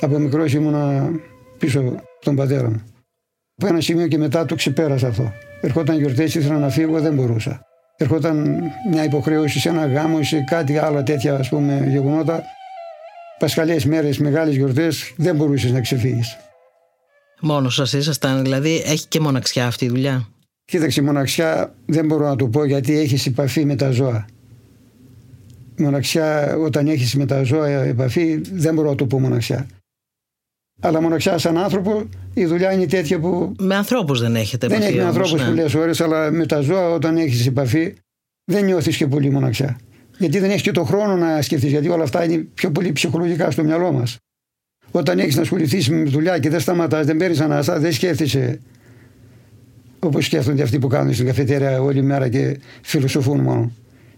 Από 0.00 0.18
μικρός 0.18 0.52
ήμουνα 0.52 1.10
πίσω 1.64 1.94
τον 2.20 2.36
πατέρα 2.36 2.70
μου. 2.70 2.82
Από 3.56 3.66
ένα 3.66 3.80
σημείο 3.80 4.06
και 4.06 4.18
μετά 4.18 4.44
το 4.44 4.54
ξεπέρασα 4.54 5.08
αυτό. 5.08 5.32
Ερχόταν 5.60 5.98
γιορτές, 5.98 6.34
ήθελα 6.34 6.58
να 6.58 6.68
φύγω, 6.68 7.00
δεν 7.00 7.14
μπορούσα. 7.14 7.66
Ερχόταν 7.96 8.62
μια 8.90 9.04
υποχρέωση 9.04 9.60
σε 9.60 9.68
ένα 9.68 9.86
γάμο 9.86 10.18
ή 10.20 10.24
σε 10.24 10.40
κάτι 10.50 10.78
άλλο 10.78 11.02
τέτοια 11.02 11.34
ας 11.34 11.48
πούμε 11.48 11.86
γεγονότα. 11.88 12.42
Πασχαλιέ 13.38 13.78
μέρες, 13.86 14.18
μεγάλες 14.18 14.56
γιορτές, 14.56 15.14
δεν 15.16 15.36
μπορούσες 15.36 15.70
να 15.72 15.80
ξεφύγεις. 15.80 16.36
Μόνος 17.40 17.74
σας 17.74 17.92
ήσασταν, 17.92 18.42
δηλαδή 18.42 18.82
έχει 18.86 19.06
και 19.08 19.20
μοναξιά 19.20 19.66
αυτή 19.66 19.84
η 19.84 19.88
δουλειά; 19.88 20.28
Κοίταξε, 20.64 21.02
μοναξιά 21.02 21.74
δεν 21.86 22.06
μπορώ 22.06 22.28
να 22.28 22.36
το 22.36 22.46
πω 22.46 22.64
γιατί 22.64 22.98
έχεις 22.98 23.26
επαφή 23.26 23.64
με 23.64 23.76
τα 23.76 23.90
ζώα. 23.90 24.26
μοναξιά 25.78 26.56
όταν 26.56 26.86
έχεις 26.86 27.14
με 27.14 27.26
τα 27.26 27.42
ζώα 27.42 27.68
επαφή 27.68 28.40
δεν 28.52 28.74
μπορώ 28.74 28.88
να 28.88 28.94
το 28.94 29.06
πω 29.06 29.20
μοναξιά. 29.20 29.66
Αλλά 30.80 31.00
μοναξιά 31.00 31.38
σαν 31.38 31.58
άνθρωπο 31.58 32.08
η 32.34 32.44
δουλειά 32.44 32.72
είναι 32.72 32.86
τέτοια 32.86 33.18
που. 33.18 33.54
Με 33.58 33.74
ανθρώπους 33.74 34.20
δεν 34.20 34.36
έχετε 34.36 34.66
επαφή. 34.66 34.80
Δεν 34.80 34.90
έχει 34.90 34.98
με 34.98 35.04
ανθρώπους 35.04 35.32
ναι. 35.32 35.44
πολλέ 35.44 35.64
ώρες, 35.76 36.00
αλλά 36.00 36.30
με 36.30 36.46
τα 36.46 36.60
ζώα 36.60 36.90
όταν 36.90 37.16
έχεις 37.16 37.46
επαφή 37.46 37.94
δεν 38.44 38.64
νιώθεις 38.64 38.96
και 38.96 39.06
πολύ 39.06 39.30
μοναξιά. 39.30 39.78
Γιατί 40.18 40.38
δεν 40.38 40.50
έχεις 40.50 40.62
και 40.62 40.70
το 40.70 40.84
χρόνο 40.84 41.16
να 41.16 41.42
σκεφτείς, 41.42 41.70
γιατί 41.70 41.88
όλα 41.88 42.02
αυτά 42.02 42.24
είναι 42.24 42.36
πιο 42.54 42.70
πολύ 42.70 42.92
ψυχολογικά 42.92 43.50
στο 43.50 43.64
μυαλό 43.64 43.92
μας. 43.92 44.16
Όταν 44.90 45.18
έχεις 45.18 45.36
να 45.36 45.42
ασχοληθείς 45.42 45.88
με 45.88 46.02
δουλειά 46.02 46.38
και 46.38 46.50
δεν 46.50 46.60
σταματάς, 46.60 47.06
δεν 47.06 47.16
παίρνεις 47.16 47.40
ανάσα, 47.40 47.78
δεν 47.78 47.92
σκέφτεσαι 47.92 48.60
όπως 49.98 50.24
σκέφτονται 50.24 50.62
αυτοί 50.62 50.78
που 50.78 50.86
κάνουν 50.86 51.14
στην 51.14 51.26
καφετέρια 51.26 51.82
όλη 51.82 52.02
μέρα 52.02 52.28
και 52.28 52.60
φιλοσοφούν 52.82 53.40
μόνο. 53.40 53.72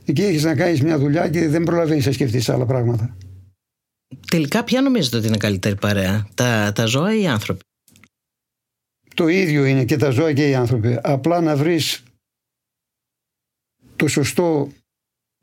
Εκεί 0.04 0.22
έχεις 0.22 0.44
να 0.44 0.54
κάνεις 0.54 0.82
μια 0.82 0.98
δουλειά 0.98 1.28
και 1.28 1.48
δεν 1.48 1.62
προλαβαίνεις 1.62 2.06
να 2.06 2.12
σκεφτείς 2.12 2.48
άλλα 2.48 2.66
πράγματα. 2.66 3.16
Τελικά, 4.30 4.64
ποια 4.64 4.80
νομίζετε 4.80 5.16
ότι 5.16 5.26
είναι 5.26 5.36
καλύτερη 5.36 5.74
παρέα, 5.74 6.28
τα, 6.34 6.72
τα 6.74 6.86
ζώα 6.86 7.14
ή 7.14 7.22
οι 7.22 7.26
άνθρωποι; 7.26 7.64
Το 9.14 9.28
ίδιο 9.28 9.64
είναι 9.64 9.84
και 9.84 9.96
τα 9.96 10.10
ζώα 10.10 10.32
και 10.32 10.48
οι 10.48 10.54
άνθρωποι. 10.54 10.98
Απλά 11.02 11.40
να 11.40 11.56
βρεις 11.56 12.02
το 13.96 14.08
σωστό, 14.08 14.68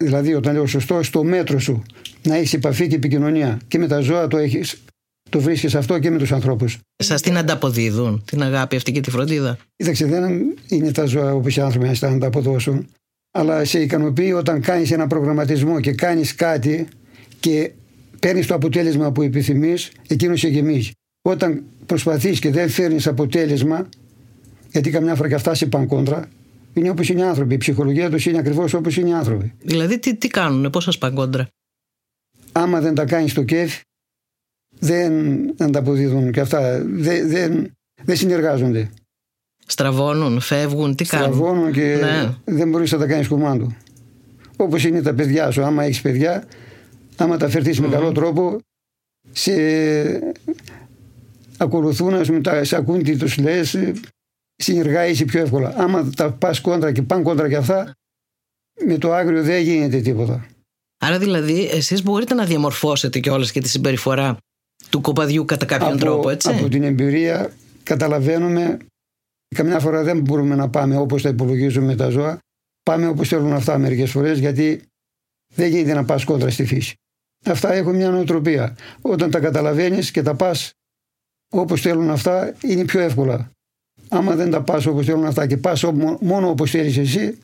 δηλαδή 0.03 0.33
όταν 0.33 0.53
λέω 0.53 0.65
σωστό, 0.65 1.03
στο 1.03 1.23
μέτρο 1.23 1.59
σου. 1.59 1.83
Να 2.23 2.35
έχεις 2.35 2.53
επαφή 2.53 2.87
και 2.87 2.95
επικοινωνία. 2.95 3.59
Και 3.67 3.77
με 3.77 3.87
τα 3.87 3.99
ζώα 3.99 4.27
το 4.27 4.37
έχεις. 4.37 4.83
Το 5.29 5.41
βρίσκεις 5.41 5.75
αυτό 5.75 5.99
και 5.99 6.09
με 6.09 6.17
τους 6.17 6.31
ανθρώπους. 6.31 6.77
Σα 6.95 7.19
την 7.19 7.37
ανταποδίδουν, 7.37 8.23
την 8.25 8.43
αγάπη 8.43 8.75
αυτή 8.75 8.91
και 8.91 9.01
τη 9.01 9.09
φροντίδα; 9.09 9.57
Κοίταξε, 9.75 10.05
δεν 10.05 10.55
είναι 10.67 10.91
τα 10.91 11.05
ζώα 11.05 11.33
όπως 11.33 11.55
οι 11.55 11.61
άνθρωποι 11.61 11.87
να 11.87 11.95
τα 11.95 12.07
ανταποδώσουν. 12.07 12.87
Αλλά 13.31 13.65
σε 13.65 13.79
ικανοποιεί 13.79 14.33
όταν 14.35 14.61
κάνεις 14.61 14.91
ένα 14.91 15.07
προγραμματισμό 15.07 15.79
και 15.79 15.93
κάνεις 15.93 16.35
κάτι 16.35 16.87
και 17.39 17.71
παίρνεις 18.23 18.47
το 18.47 18.53
αποτέλεσμα 18.53 19.11
που 19.11 19.21
επιθυμείς, 19.21 19.91
εκείνος 20.07 20.39
σε 20.39 20.47
γεμίζει. 20.47 20.91
Όταν 21.21 21.63
προσπαθείς 21.85 22.39
και 22.39 22.51
δεν 22.51 22.69
φέρνεις 22.69 23.07
αποτέλεσμα, 23.07 23.89
γιατί 24.71 24.89
καμιά 24.89 25.15
φορά 25.15 25.27
και 25.27 25.35
αυτά 25.35 25.53
σε 25.53 25.65
πάνε 25.65 25.85
κόντρα, 25.85 26.29
είναι 26.73 26.89
όπως 26.89 27.09
είναι 27.09 27.19
οι 27.19 27.23
άνθρωποι. 27.23 27.53
Η 27.53 27.57
ψυχολογία 27.57 28.09
τους 28.09 28.25
είναι 28.25 28.37
ακριβώς 28.37 28.73
όπως 28.73 28.97
είναι 28.97 29.09
οι 29.09 29.13
άνθρωποι. 29.13 29.53
Δηλαδή, 29.61 29.99
τι, 29.99 30.15
τι 30.15 30.27
κάνουν, 30.27 30.69
πώς 30.69 30.83
σας 30.83 30.97
πάνε 30.97 31.15
κόντρα; 31.15 31.47
Άμα 32.51 32.81
δεν 32.81 32.95
τα 32.95 33.05
κάνεις 33.05 33.31
στο 33.31 33.43
κέφι, 33.43 33.81
δεν 34.79 35.13
ανταποδίδουν 35.57 36.31
και 36.31 36.39
αυτά. 36.39 36.83
Δεν, 36.85 37.29
δεν, 37.29 37.71
δεν 38.03 38.15
συνεργάζονται. 38.15 38.89
Στραβώνουν, 39.65 40.39
φεύγουν, 40.39 40.95
τι 40.95 41.03
κάνουν; 41.03 41.33
Στραβώνουν 41.33 41.71
και 41.71 41.97
ναι. 42.01 42.35
δεν 42.45 42.69
μπορείς 42.69 42.91
να 42.91 42.97
τα 42.97 43.05
κάνεις 43.05 43.27
κουμάντο. 43.27 43.75
Όπως 44.57 44.83
είναι 44.83 45.01
τα 45.01 45.13
παιδιά 45.13 45.51
σου. 45.51 45.63
Άμα 45.63 45.83
έχεις 45.83 46.01
παιδιά, 46.01 46.43
άμα 47.17 47.37
τα 47.37 47.49
φερθεί 47.49 47.71
mm-hmm. 47.73 47.79
με 47.79 47.87
καλό 47.87 48.11
τρόπο, 48.11 48.59
σε 49.31 49.53
ακολουθούν, 51.57 52.13
ας 52.13 52.27
πούμε, 52.27 52.63
σε 52.63 52.75
ακούν 52.75 53.03
τι 53.03 53.17
τους 53.17 53.37
λες, 53.37 53.77
συνεργάζεσαι 54.55 55.25
πιο 55.25 55.41
εύκολα. 55.41 55.73
Άμα 55.77 56.09
τα 56.15 56.31
πας 56.31 56.61
κόντρα 56.61 56.91
και 56.91 57.01
πάνε 57.01 57.23
κόντρα 57.23 57.49
και 57.49 57.55
αυτά, 57.55 57.93
με 58.85 58.97
το 58.97 59.13
άγριο 59.13 59.43
δεν 59.43 59.61
γίνεται 59.61 60.01
τίποτα. 60.01 60.47
Άρα 60.97 61.19
δηλαδή 61.19 61.69
εσείς 61.71 62.03
μπορείτε 62.03 62.33
να 62.33 62.45
διαμορφώσετε 62.45 63.19
κιόλας 63.19 63.51
και 63.51 63.61
τη 63.61 63.69
συμπεριφορά 63.69 64.37
του 64.89 65.01
κοπαδιού 65.01 65.45
κατά 65.45 65.65
κάποιον 65.65 65.89
από, 65.89 65.99
τρόπο, 65.99 66.29
έτσι; 66.29 66.49
Από 66.49 66.69
την 66.69 66.83
εμπειρία 66.83 67.53
καταλαβαίνουμε 67.83 68.77
καμιά 69.55 69.79
φορά 69.79 70.03
δεν 70.03 70.19
μπορούμε 70.19 70.55
να 70.55 70.69
πάμε 70.69 70.97
όπως 70.97 71.21
τα 71.21 71.29
υπολογίζουμε 71.29 71.95
τα 71.95 72.09
ζώα. 72.09 72.39
Πάμε 72.83 73.07
όπως 73.07 73.27
θέλουν 73.27 73.53
αυτά 73.53 73.77
μερικές 73.77 74.11
φορές 74.11 74.39
γιατί 74.39 74.81
δεν 75.55 75.69
γίνεται 75.69 75.93
να 75.93 76.05
πας 76.05 76.23
κόντρα 76.23 76.49
στη 76.49 76.65
φύση. 76.65 76.95
Αυτά 77.45 77.73
έχουν 77.73 77.95
μια 77.95 78.09
νοοτροπία. 78.09 78.75
Όταν 79.01 79.31
τα 79.31 79.39
καταλαβαίνεις 79.39 80.11
και 80.11 80.21
τα 80.21 80.35
πας 80.35 80.71
όπως 81.49 81.81
θέλουν 81.81 82.09
αυτά 82.09 82.55
είναι 82.61 82.85
πιο 82.85 82.99
εύκολα. 82.99 83.51
Άμα 84.09 84.35
δεν 84.35 84.51
τα 84.51 84.61
πας 84.61 84.85
όπως 84.85 85.05
θέλουν 85.05 85.25
αυτά 85.25 85.47
και 85.47 85.57
πας 85.57 85.83
μόνο 86.19 86.49
όπως 86.49 86.71
θέλεις 86.71 86.97
εσύ 86.97 87.37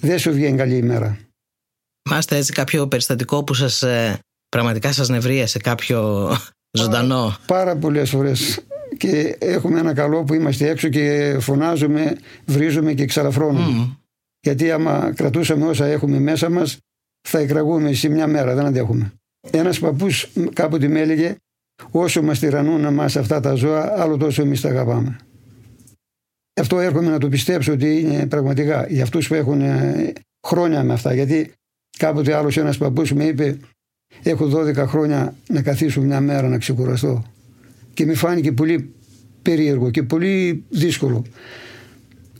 δεν 0.00 0.18
σου 0.18 0.32
βγαίνει 0.32 0.56
καλή 0.56 0.76
ημέρα. 0.76 1.18
Μάστε 2.10 2.36
έτσι 2.36 2.52
κάποιο 2.52 2.88
περιστατικό 2.88 3.44
που 3.44 3.54
σας 3.54 3.82
ε, 3.82 4.18
πραγματικά 4.48 4.92
σας 4.92 5.08
νευρίασε 5.08 5.58
κάποιο 5.58 6.30
ζωντανό; 6.70 7.36
Πάρα 7.46 7.76
πολλές 7.76 8.10
φορές. 8.10 8.60
Και 8.96 9.36
έχουμε 9.38 9.78
ένα 9.78 9.94
καλό 9.94 10.24
που 10.24 10.34
είμαστε 10.34 10.68
έξω 10.68 10.88
και 10.88 11.36
φωνάζουμε, 11.40 12.18
βρίζουμε 12.46 12.92
και 12.92 13.04
ξαλαφρώνουμε. 13.04 13.98
Γιατί 14.40 14.70
άμα 14.70 15.12
κρατούσαμε 15.14 15.66
όσα 15.66 15.86
έχουμε 15.86 16.18
μέσα 16.18 16.50
μας, 16.50 16.78
θα 17.28 17.38
εκραγούμε 17.38 17.92
σε 17.92 18.08
μια 18.08 18.26
μέρα, 18.26 18.54
δεν 18.54 18.66
αντέχουμε. 18.66 19.12
Ένας 19.50 19.78
παππούς 19.78 20.28
κάποτε 20.52 20.88
με 20.88 21.00
έλεγε, 21.00 21.36
όσο 21.90 22.22
μας 22.22 22.38
τυραννούν 22.38 22.84
εμάς 22.84 23.16
αυτά 23.16 23.40
τα 23.40 23.54
ζώα, 23.54 24.00
άλλο 24.00 24.16
τόσο 24.16 24.42
εμείς 24.42 24.60
τα 24.60 24.68
αγαπάμε. 24.68 25.16
Αυτό 26.60 26.78
έρχομαι 26.78 27.10
να 27.10 27.18
το 27.18 27.28
πιστέψω 27.28 27.72
ότι 27.72 28.00
είναι 28.00 28.26
πραγματικά 28.26 28.86
για 28.88 29.02
αυτούς 29.02 29.28
που 29.28 29.34
έχουν 29.34 29.60
ε, 29.60 30.12
χρόνια 30.46 30.82
με 30.82 30.92
αυτά. 30.92 31.14
Γιατί 31.14 31.52
κάποτε 31.98 32.34
άλλος 32.34 32.56
ένας 32.56 32.78
παππούς 32.78 33.12
με 33.12 33.24
είπε, 33.24 33.58
Έχω 34.22 34.50
12 34.54 34.74
χρόνια 34.76 35.34
να 35.48 35.62
καθίσω 35.62 36.00
μια 36.00 36.20
μέρα 36.20 36.48
να 36.48 36.58
ξεκουραστώ. 36.58 37.24
Και 37.94 38.06
με 38.06 38.14
φάνηκε 38.14 38.52
πολύ 38.52 38.94
περίεργο 39.42 39.90
και 39.90 40.02
πολύ 40.02 40.64
δύσκολο. 40.68 41.24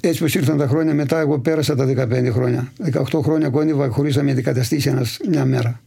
Έτσι 0.01 0.21
πως 0.21 0.35
ήρθαν 0.35 0.59
τα 0.59 0.67
χρόνια 0.67 0.95
μετά, 0.95 1.21
εγώ 1.21 1.39
πέρασα 1.39 1.75
τα 1.75 1.87
15 1.87 2.31
χρόνια. 2.33 2.73
18 2.93 3.21
χρόνια 3.23 3.49
κόνιβα 3.49 3.89
χωρίς 3.89 4.17
να 4.17 4.23
με 4.23 4.31
αντικαταστήσει 4.31 4.89
ένας 4.89 5.19
μια 5.29 5.45
μέρα. 5.45 5.81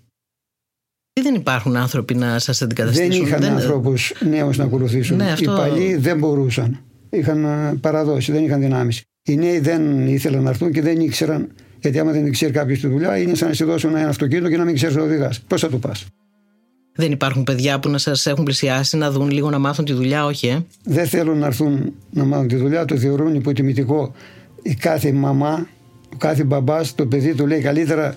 Τι 1.14 1.22
δεν 1.22 1.36
υπάρχουν 1.36 1.76
άνθρωποι 1.76 2.16
να 2.16 2.40
σας 2.40 2.62
αντικαταστήσουν; 2.62 3.10
Δεν 3.12 3.22
είχαν 3.22 3.42
δεν... 3.42 3.54
ανθρώπους 3.54 4.14
νέους 4.30 4.58
να 4.58 4.64
ακολουθήσουν. 4.64 5.18
Ναι, 5.18 5.32
αυτό... 5.32 5.52
Οι 5.52 5.56
παλιοί 5.56 5.96
δεν 5.96 6.18
μπορούσαν. 6.18 6.80
Είχαν 7.10 7.46
παραδώσει, 7.82 8.32
δεν 8.32 8.44
είχαν 8.44 8.60
δυνάμεις. 8.60 9.02
Οι 9.24 9.36
νέοι 9.36 9.60
δεν 9.60 10.08
ήθελαν 10.08 10.44
να 10.44 10.50
έρθουν 10.50 10.72
και 10.72 10.82
δεν 10.82 11.00
ήξεραν 11.00 11.50
γιατί 11.82 12.00
άμα 12.00 12.12
δεν 12.12 12.32
ξέρει 12.32 12.52
κάποιος 12.52 12.80
τη 12.80 12.88
δουλειά, 12.88 13.18
είναι 13.18 13.36
σαν 13.36 13.48
να 13.48 13.54
σε 13.54 13.66
δώσουν 13.66 13.96
ένα 13.96 14.10
αυτοκίνητο 14.10 14.50
και 14.50 14.58
να 14.58 14.64
μην 14.64 14.76
ξέρεις 14.76 14.96
να 14.96 15.04
οδηγάς. 15.04 15.42
Πώς 15.42 15.62
θα 15.62 15.70
το 15.70 15.78
πας; 15.78 16.06
Δεν 16.96 17.12
υπάρχουν 17.12 17.44
παιδιά 17.44 17.80
που 17.80 17.90
να 17.90 17.98
σας 17.98 18.26
έχουν 18.26 18.44
πλησιάσει 18.44 18.98
να 18.98 19.12
δουν 19.12 19.30
λίγο 19.32 19.50
να 19.50 19.60
μάθουν 19.60 19.86
τη 19.86 19.94
δουλειά, 19.94 20.26
όχι, 20.26 20.48
ε; 20.48 20.66
Δεν 20.84 21.08
θέλουν 21.08 21.38
να 21.38 21.46
έρθουν 21.46 21.94
να 22.10 22.24
μάθουν 22.24 22.48
τη 22.48 22.56
δουλειά, 22.56 22.86
το 22.86 22.98
θεωρούν 22.98 23.36
υποτιμητικό. 23.36 24.14
Η 24.62 24.74
κάθε 24.74 25.12
μαμά, 25.12 25.68
ο 26.14 26.18
κάθε 26.18 26.44
μπαμπάς, 26.44 26.96
το 26.96 27.06
παιδί 27.06 27.36
του 27.36 27.48
λέει 27.48 27.62
καλύτερα 27.62 28.16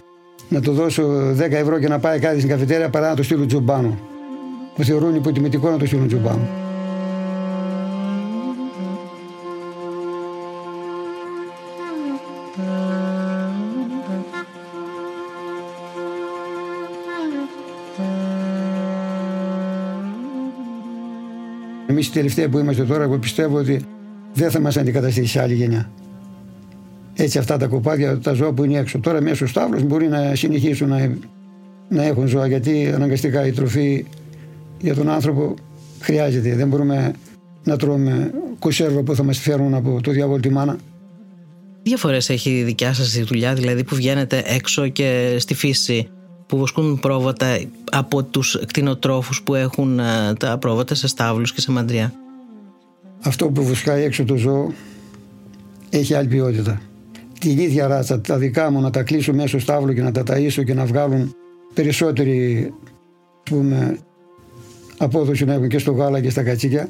να 0.49 0.61
του 0.61 0.73
δώσω 0.73 1.03
10 1.31 1.39
ευρώ 1.51 1.79
και 1.79 1.89
να 1.89 1.99
πάει 1.99 2.19
κάτι 2.19 2.37
στην 2.37 2.51
καφετέρια 2.51 2.91
παρά 2.91 3.09
να 3.09 3.15
το 3.15 3.23
στείλουν 3.23 3.47
τζουμπάνο. 3.47 3.99
Το 4.77 4.85
θεωρούν 4.85 5.15
υποτιμητικό 5.15 5.71
να 5.71 5.77
το 5.77 5.87
στείλουν 5.87 6.07
τζουμπάνο. 6.07 6.49
Εμείς 21.87 22.07
οι 22.07 22.13
τελευταίοι 22.13 22.49
που 22.49 22.59
είμαστε 22.59 22.85
τώρα, 22.85 23.03
εγώ 23.03 23.19
πιστεύω 23.19 23.57
ότι 23.57 23.85
δεν 24.35 24.51
θα 24.51 24.61
μας 24.61 24.77
αντικαταστήσει 24.77 25.39
άλλη 25.39 25.55
γενιά. 25.55 25.91
Έτσι 27.14 27.38
αυτά 27.38 27.56
τα 27.56 27.66
κοπάδια, 27.66 28.18
τα 28.18 28.33
ζώα 28.33 28.52
που 28.52 28.64
είναι 28.64 28.78
έξω. 28.78 28.99
Τώρα 28.99 29.21
μέσα 29.21 29.35
στου 29.35 29.61
τάβλου 29.61 29.85
μπορεί 29.85 30.09
να 30.09 30.35
συνεχίσουν 30.35 30.88
να, 30.88 31.16
να 31.88 32.02
έχουν 32.02 32.26
ζώα 32.26 32.47
γιατί 32.47 32.92
αναγκαστικά 32.94 33.47
η 33.47 33.52
τροφή 33.52 34.06
για 34.80 34.94
τον 34.94 35.09
άνθρωπο 35.09 35.54
χρειάζεται. 36.00 36.54
Δεν 36.54 36.68
μπορούμε 36.68 37.12
να 37.64 37.76
τρώμε 37.76 38.30
κοσέρβα 38.59 39.02
που 39.02 39.14
θα 39.14 39.23
μας 39.23 39.38
φέρουν 39.38 39.75
από 39.75 40.00
το 40.00 40.11
διάβολο 40.11 40.40
τη 40.40 40.50
μάνα. 40.50 40.76
Τι 41.83 41.97
φορές 41.97 42.28
έχει 42.28 42.50
η 42.50 42.62
δικιά 42.62 42.92
σας 42.92 43.16
η 43.16 43.23
δουλειά, 43.23 43.54
δηλαδή 43.54 43.85
που 43.85 43.94
βγαίνετε 43.94 44.42
έξω 44.47 44.88
και 44.88 45.37
στη 45.38 45.54
φύση 45.54 46.09
που 46.47 46.56
βοσκούν 46.56 47.00
πρόβατα 47.00 47.61
από 47.90 48.23
τους 48.23 48.59
κτηνοτρόφους 48.66 49.42
που 49.42 49.54
έχουν 49.54 49.99
ε, 49.99 50.33
τα 50.38 50.59
πρόβατα 50.59 50.94
σε 50.94 51.09
στάβλους 51.09 51.52
και 51.52 51.61
σε 51.61 51.71
μαντριά. 51.71 52.12
Αυτό 53.21 53.49
που 53.49 53.64
βοσκάει 53.64 54.02
έξω 54.02 54.25
το 54.25 54.37
ζώο 54.37 54.73
έχει 55.90 56.14
άλλη 56.14 56.28
ποιότητα. 56.28 56.80
Την 57.45 57.59
ίδια 57.59 57.87
ράτσα, 57.87 58.21
τα 58.21 58.37
δικά 58.37 58.71
μου 58.71 58.81
να 58.81 58.91
τα 58.91 59.03
κλείσω 59.03 59.33
μέσα 59.33 59.49
στο 59.49 59.59
στάβλο 59.59 59.93
και 59.93 60.03
να 60.03 60.13
τα 60.13 60.23
ταΐσω 60.27 60.65
και 60.65 60.75
να 60.75 60.85
βγάλουν 60.85 61.35
περισσότερη 61.75 62.73
πούμε, 63.43 63.99
απόδοση 64.99 65.45
να 65.45 65.53
έχουν 65.53 65.69
και 65.69 65.79
στο 65.79 65.93
γάλα 65.93 66.21
και 66.21 66.31
στα 66.31 66.43
κατσίκια 66.43 66.89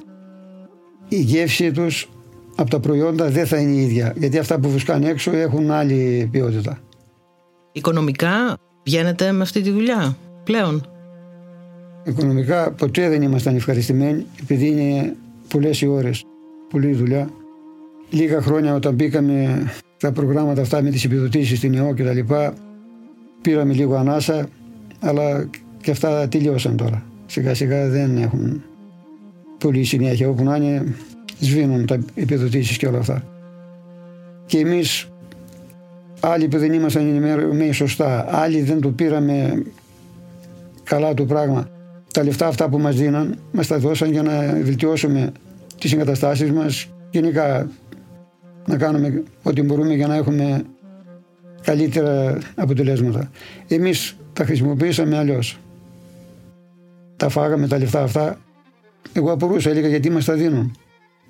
η 1.09 1.17
γεύση 1.21 1.73
τους 1.73 2.09
από 2.57 2.71
τα 2.71 2.81
προϊόντα 2.81 3.31
δεν 3.31 3.47
θα 3.47 3.57
είναι 3.57 3.73
η 3.73 3.81
ίδια 3.81 4.15
γιατί 4.17 4.39
αυτά 4.39 4.59
που 4.59 4.71
βοσκάνε 4.71 5.09
έξω 5.09 5.37
έχουν 5.37 5.71
άλλη 5.71 6.29
ποιότητα. 6.33 6.79
Οικονομικά 7.73 8.57
βγαίνετε 8.85 9.33
με 9.33 9.43
αυτή 9.43 9.61
τη 9.61 9.71
δουλειά 9.71 10.17
πλέον; 10.45 10.87
Οικονομικά 12.05 12.71
ποτέ 12.73 13.09
δεν 13.09 13.23
ήμασταν 13.23 13.57
ευχαριστημένοι 13.57 14.27
επειδή 14.43 14.67
είναι 14.67 15.17
πολλές 15.49 15.81
οι 15.81 15.87
ώρες, 15.87 16.25
πολλή 16.71 16.93
δουλειά. 16.93 17.29
Λίγα 18.15 18.41
χρόνια 18.41 18.75
όταν 18.75 18.95
μπήκαμε 18.95 19.65
στα 19.97 20.13
προγράμματα 20.13 20.61
αυτά 20.61 20.83
με 20.83 20.91
τις 20.91 21.05
επιδοτήσεις 21.05 21.59
στην 21.59 21.75
ΕΟ 21.75 21.95
και 21.95 22.05
τα 22.05 22.13
λοιπά, 22.13 22.55
πήραμε 23.43 23.73
λίγο 23.73 23.95
ανάσα 23.95 24.49
Αλλά 25.01 25.49
και 25.81 25.91
αυτά 25.91 26.29
τελειώσαν 26.29 26.77
τώρα. 26.77 27.03
Σιγά 27.27 27.55
σιγά 27.55 27.89
δεν 27.89 28.17
έχουν 28.17 28.63
πολύ 29.59 29.85
συνέχεια. 29.85 30.29
Όπου 30.29 30.45
να 30.45 30.57
είναι 30.57 30.95
σβήνουν 31.41 31.87
τα 31.87 31.99
επιδοτήσεις 32.15 32.77
και 32.77 32.87
όλα 32.87 32.99
αυτά. 32.99 33.25
Και 34.47 34.59
εμείς 34.59 35.09
άλλοι 36.21 36.49
που 36.49 36.59
δεν 36.59 36.73
ήμασταν 36.73 37.09
ενημερωμένοι 37.09 37.73
σωστά, 37.73 38.27
άλλοι 38.31 38.61
δεν 38.61 38.81
το 38.81 38.91
πήραμε 38.91 39.63
καλά 40.83 41.15
το 41.15 41.25
πράγμα. 41.25 41.69
Τα 42.13 42.25
λεφτά 42.25 42.47
αυτά 42.47 42.69
που 42.69 42.79
μας 42.79 42.97
δίναν 42.97 43.39
μας 43.53 43.67
τα 43.67 43.79
δώσαν 43.79 44.11
για 44.11 44.23
να 44.23 44.41
βελτιώσουμε 44.63 45.33
τις 45.79 45.93
εγκαταστάσεις 45.93 46.53
μας 46.53 46.89
γενικά 47.11 47.69
να 48.67 48.77
κάνουμε 48.77 49.23
ό,τι 49.43 49.63
μπορούμε 49.63 49.95
για 49.95 50.07
να 50.07 50.15
έχουμε 50.15 50.65
καλύτερα 51.63 52.39
αποτελέσματα. 52.55 53.31
Εμείς 53.69 54.17
τα 54.33 54.45
χρησιμοποιήσαμε 54.45 55.19
αλλιώς. 55.19 55.59
Τα 57.17 57.29
φάγαμε 57.29 57.69
τα 57.69 57.79
λεφτά 57.79 58.03
αυτά. 58.03 58.39
Εγώ 59.13 59.33
απορούσα, 59.33 59.71
έλεγα 59.71 59.89
γιατί 59.89 60.11
μας 60.11 60.25
τα 60.25 60.35
δίνουν; 60.35 60.77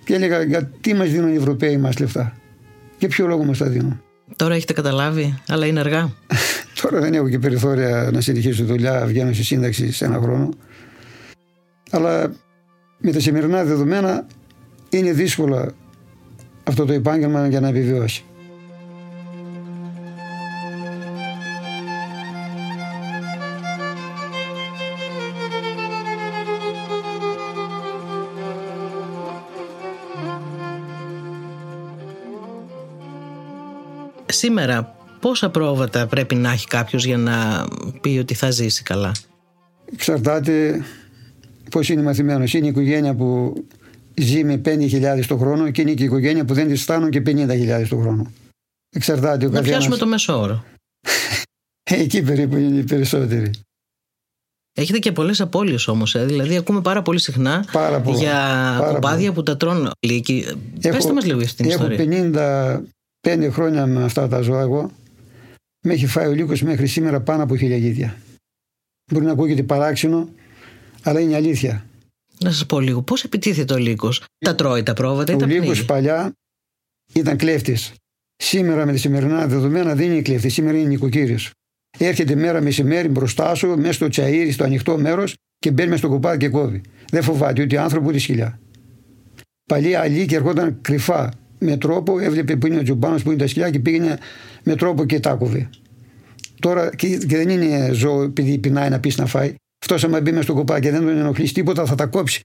Και 0.04 0.14
έλεγα 0.14 0.42
γιατί 0.42 0.94
μας 0.94 1.10
δίνουν 1.10 1.32
οι 1.32 1.36
Ευρωπαίοι 1.36 1.76
μας 1.76 1.98
λεφτά; 1.98 2.36
Για 2.98 3.08
ποιο 3.08 3.26
λόγο 3.26 3.44
μας 3.44 3.58
τα 3.58 3.66
δίνουν; 3.66 4.02
Τώρα 4.36 4.54
έχετε 4.54 4.72
καταλάβει, 4.72 5.38
αλλά 5.48 5.66
είναι 5.66 5.80
αργά. 5.80 6.12
Τώρα 6.82 7.00
δεν 7.00 7.14
έχω 7.14 7.28
και 7.28 7.38
περιθώρια 7.38 8.10
να 8.12 8.20
συνεχίσω 8.20 8.64
δουλειά, 8.64 9.06
βγαίνω 9.06 9.32
στη 9.32 9.44
σύνταξη 9.44 9.92
σε 9.92 10.04
ένα 10.04 10.18
χρόνο. 10.20 10.48
Αλλά 11.90 12.32
με 12.98 13.12
τα 13.12 13.20
σημερινά 13.20 13.64
δεδομένα 13.64 14.26
είναι 14.90 15.12
δύσκολο 15.12 15.72
αυτό 16.64 16.84
το 16.84 16.92
επάγγελμα 16.92 17.48
για 17.48 17.60
να 17.60 17.68
επιβιώσει. 17.68 18.24
Σήμερα 34.26 34.96
πόσα 35.20 35.50
πρόβατα 35.50 36.06
πρέπει 36.06 36.34
να 36.34 36.50
έχει 36.52 36.66
κάποιος 36.66 37.04
για 37.04 37.16
να 37.16 37.66
πει 38.00 38.18
ότι 38.18 38.34
θα 38.34 38.50
ζήσει 38.50 38.82
καλά; 38.82 39.12
Εξαρτάται 39.92 40.84
πώς 41.70 41.88
είναι 41.88 42.02
μαθημένος. 42.02 42.54
Είναι 42.54 42.66
η 42.66 42.68
οικογένεια 42.68 43.14
που 43.14 43.54
ζει 44.20 44.44
με 44.44 44.60
5.000 44.64 45.24
το 45.26 45.36
χρόνο 45.36 45.70
και 45.70 45.80
είναι 45.80 45.94
και 45.94 46.02
η 46.02 46.06
οικογένεια 46.06 46.44
που 46.44 46.54
δεν 46.54 46.68
της 46.68 46.82
στάνουν 46.82 47.10
και 47.10 47.22
50.000 47.26 47.86
το 47.88 47.96
χρόνο. 47.96 48.32
Εξαρτάται 48.96 49.46
ο 49.46 49.50
Να 49.50 49.62
πιάσουμε 49.62 49.96
το 49.96 50.06
μέσο 50.06 50.40
όρο. 50.40 50.64
Εκεί 51.90 52.22
περίπου 52.22 52.56
είναι 52.56 52.78
οι 52.78 52.84
περισσότεροι. 52.84 53.50
Έχετε 54.76 54.98
και 54.98 55.12
πολλές 55.12 55.40
απώλειες 55.40 55.88
όμως, 55.88 56.14
ε. 56.14 56.24
δηλαδή 56.24 56.56
ακούμε 56.56 56.80
πάρα 56.80 57.02
πολύ 57.02 57.20
συχνά 57.20 57.66
Πάρα 57.72 58.00
πολλά. 58.00 58.18
για 58.18 58.32
Πάρα 58.78 58.92
κοπάδια 58.92 59.32
που 59.32 59.42
τα 59.42 59.56
τρώνε 59.56 59.90
λύκοι. 60.06 60.44
Έχω- 60.80 60.96
Πέστε 60.96 61.12
μας 61.12 61.24
λίγο 61.24 61.40
για 61.40 61.48
την 61.56 61.70
Έχω 61.70 61.92
ιστορία. 61.92 62.82
55 63.22 63.48
χρόνια 63.50 63.86
με 63.86 64.04
αυτά 64.04 64.28
τα 64.28 64.40
ζώα 64.40 64.60
εγώ. 64.60 64.90
Με 65.86 65.92
έχει 65.92 66.06
φάει 66.06 66.26
ο 66.26 66.32
λύκος 66.32 66.62
μέχρι 66.62 66.86
σήμερα 66.86 67.20
πάνω 67.20 67.42
από 67.42 67.56
χιλιαγίδια. 67.56 68.16
Μπορεί 69.12 69.24
να 69.24 69.32
ακούγεται 69.32 69.62
παράξενο, 69.62 70.28
αλλά 71.02 71.20
είναι 71.20 71.34
αλήθεια. 71.34 71.84
Να 72.40 72.50
σας 72.50 72.66
πω 72.66 72.80
λίγο, 72.80 73.02
πώς 73.02 73.24
επιτίθεται 73.24 73.74
ο 73.74 73.76
λύκος; 73.76 74.24
Τα 74.38 74.54
τρώει 74.54 74.82
τα 74.82 74.92
πρόβατα 74.92 75.32
ή 75.32 75.34
Ο 75.34 75.38
τα 75.38 75.46
Λύκος 75.46 75.66
πνίγει. 75.66 75.84
παλιά 75.84 76.32
ήταν 77.12 77.36
κλέφτης. 77.36 77.92
Σήμερα 78.36 78.86
με 78.86 78.92
τα 78.92 78.98
σημερινά 78.98 79.46
δεδομένα 79.46 79.94
δεν 79.94 80.10
είναι 80.10 80.22
κλέφτης, 80.22 80.52
σήμερα 80.52 80.78
είναι 80.78 80.88
νοικοκύρης. 80.88 81.50
Έρχεται 81.98 82.34
μέρα 82.34 82.60
μεσημέρι 82.60 83.08
μπροστά 83.08 83.54
σου, 83.54 83.68
μέσα 83.78 83.92
στο 83.92 84.06
τσαΐρι, 84.06 84.48
στο 84.52 84.64
ανοιχτό 84.64 84.98
μέρος 84.98 85.34
και 85.58 85.70
μπαίνει 85.70 85.88
μες 85.88 85.98
στο 85.98 86.08
κοπάδι 86.08 86.38
και 86.38 86.48
κόβει. 86.48 86.80
Δεν 87.10 87.22
φοβάται 87.22 87.62
ούτε 87.62 87.78
άνθρωπο 87.78 88.08
ούτε 88.08 88.18
σκυλιά. 88.18 88.58
Παλιά 89.68 90.00
αλήκη 90.00 90.34
ερχόταν 90.34 90.78
κρυφά 90.80 91.32
με 91.58 91.76
τρόπο, 91.76 92.18
έβλεπε 92.18 92.56
που 92.56 92.66
είναι 92.66 92.78
ο 92.78 92.82
τζουμπάνος, 92.82 93.22
που 93.22 93.30
είναι 93.30 93.38
τα 93.38 93.46
σκυλιά 93.46 93.70
και 93.70 93.78
πήγαινε 93.78 94.18
με 94.62 94.76
τρόπο 94.76 95.04
και 95.04 95.20
τα 95.20 95.34
κόβε. 95.34 95.70
Τώρα 96.60 96.94
και, 96.96 97.08
και 97.16 97.36
δεν 97.36 97.48
είναι 97.48 97.90
ζώο 97.92 98.22
επειδή 98.22 98.58
πεινάει 98.58 98.88
να 98.90 99.00
πεις 99.00 99.16
να 99.16 99.26
φάει. 99.26 99.54
Αυτό 99.90 100.06
άμα 100.06 100.20
μπει 100.20 100.32
μες 100.32 100.44
στο 100.44 100.54
κοπάδι 100.54 100.80
και 100.80 100.90
δεν 100.90 101.00
τον 101.00 101.08
ενοχλήσει 101.18 101.54
τίποτα 101.54 101.86
θα 101.86 101.94
τα 101.94 102.06
κόψει. 102.06 102.40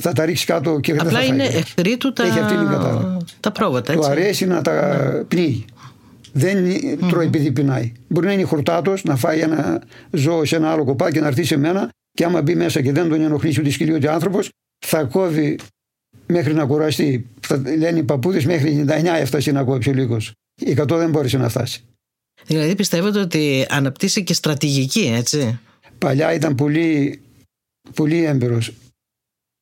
Θα 0.00 0.12
τα 0.12 0.24
ρίξεις 0.24 0.44
κάτω 0.46 0.80
και 0.80 0.92
δεν 0.92 1.00
θα 1.02 1.06
Απλά 1.06 1.18
φάει. 1.18 1.28
είναι 1.28 1.44
εχθροί 1.44 1.96
του 1.96 2.12
τα, 2.12 2.22
Έχει 2.24 2.38
αυτή 2.38 2.56
την 2.56 2.66
κατάλαβα. 2.66 3.16
τα 3.40 3.52
πρόβατα, 3.52 3.92
Του 3.92 3.98
έτσι. 3.98 4.10
αρέσει 4.10 4.46
να 4.46 4.62
τα 4.62 5.24
πνίγει. 5.28 5.64
Δεν 6.32 6.64
τρώει 7.08 7.26
επειδή 7.26 7.52
πεινάει. 7.52 7.92
Μπορεί 8.08 8.26
να 8.26 8.32
είναι 8.32 8.42
χορτάτος, 8.42 9.04
να 9.04 9.16
φάει 9.16 9.40
ένα 9.40 9.82
ζώο 10.10 10.44
σε 10.44 10.56
ένα 10.56 10.70
άλλο 10.70 10.84
κοπάκι 10.84 11.12
και 11.12 11.20
να 11.20 11.26
έρθει 11.26 11.44
σε 11.44 11.56
μένα 11.56 11.88
και 12.12 12.24
άμα 12.24 12.42
μπει 12.42 12.54
μέσα 12.54 12.80
και 12.82 12.92
δεν 12.92 13.08
τον 13.08 13.20
ενοχλήσει 13.20 13.60
ούτε 13.60 13.70
σκυλί 13.70 13.92
ούτε 13.94 14.10
άνθρωπος, 14.12 14.48
θα 14.86 15.04
κόβει 15.04 15.58
μέχρι 16.26 16.54
να 16.54 16.66
κουραστεί. 16.66 17.26
Θα 17.40 17.62
λένε 17.76 17.98
οι 17.98 18.02
παππούδες 18.02 18.44
μέχρι 18.44 18.84
99 18.88 19.04
έφτασε 19.20 19.52
να 19.52 19.62
κόψει 19.64 19.90
ο 19.90 19.92
λίγο. 19.92 20.16
100 20.76 20.86
δεν 20.88 21.10
μπόρεσε 21.10 21.36
να 21.38 21.48
φτάσει. 21.48 21.84
Δηλαδή 22.46 22.74
πιστεύετε 22.74 23.18
ότι 23.18 23.66
αναπτύσσει 23.68 24.24
και 24.24 24.34
στρατηγική, 24.34 25.12
έτσι. 25.14 25.58
Παλιά 26.02 26.32
ήταν 26.32 26.54
πολύ, 26.54 27.20
πολύ 27.94 28.24
έμπειρος. 28.24 28.72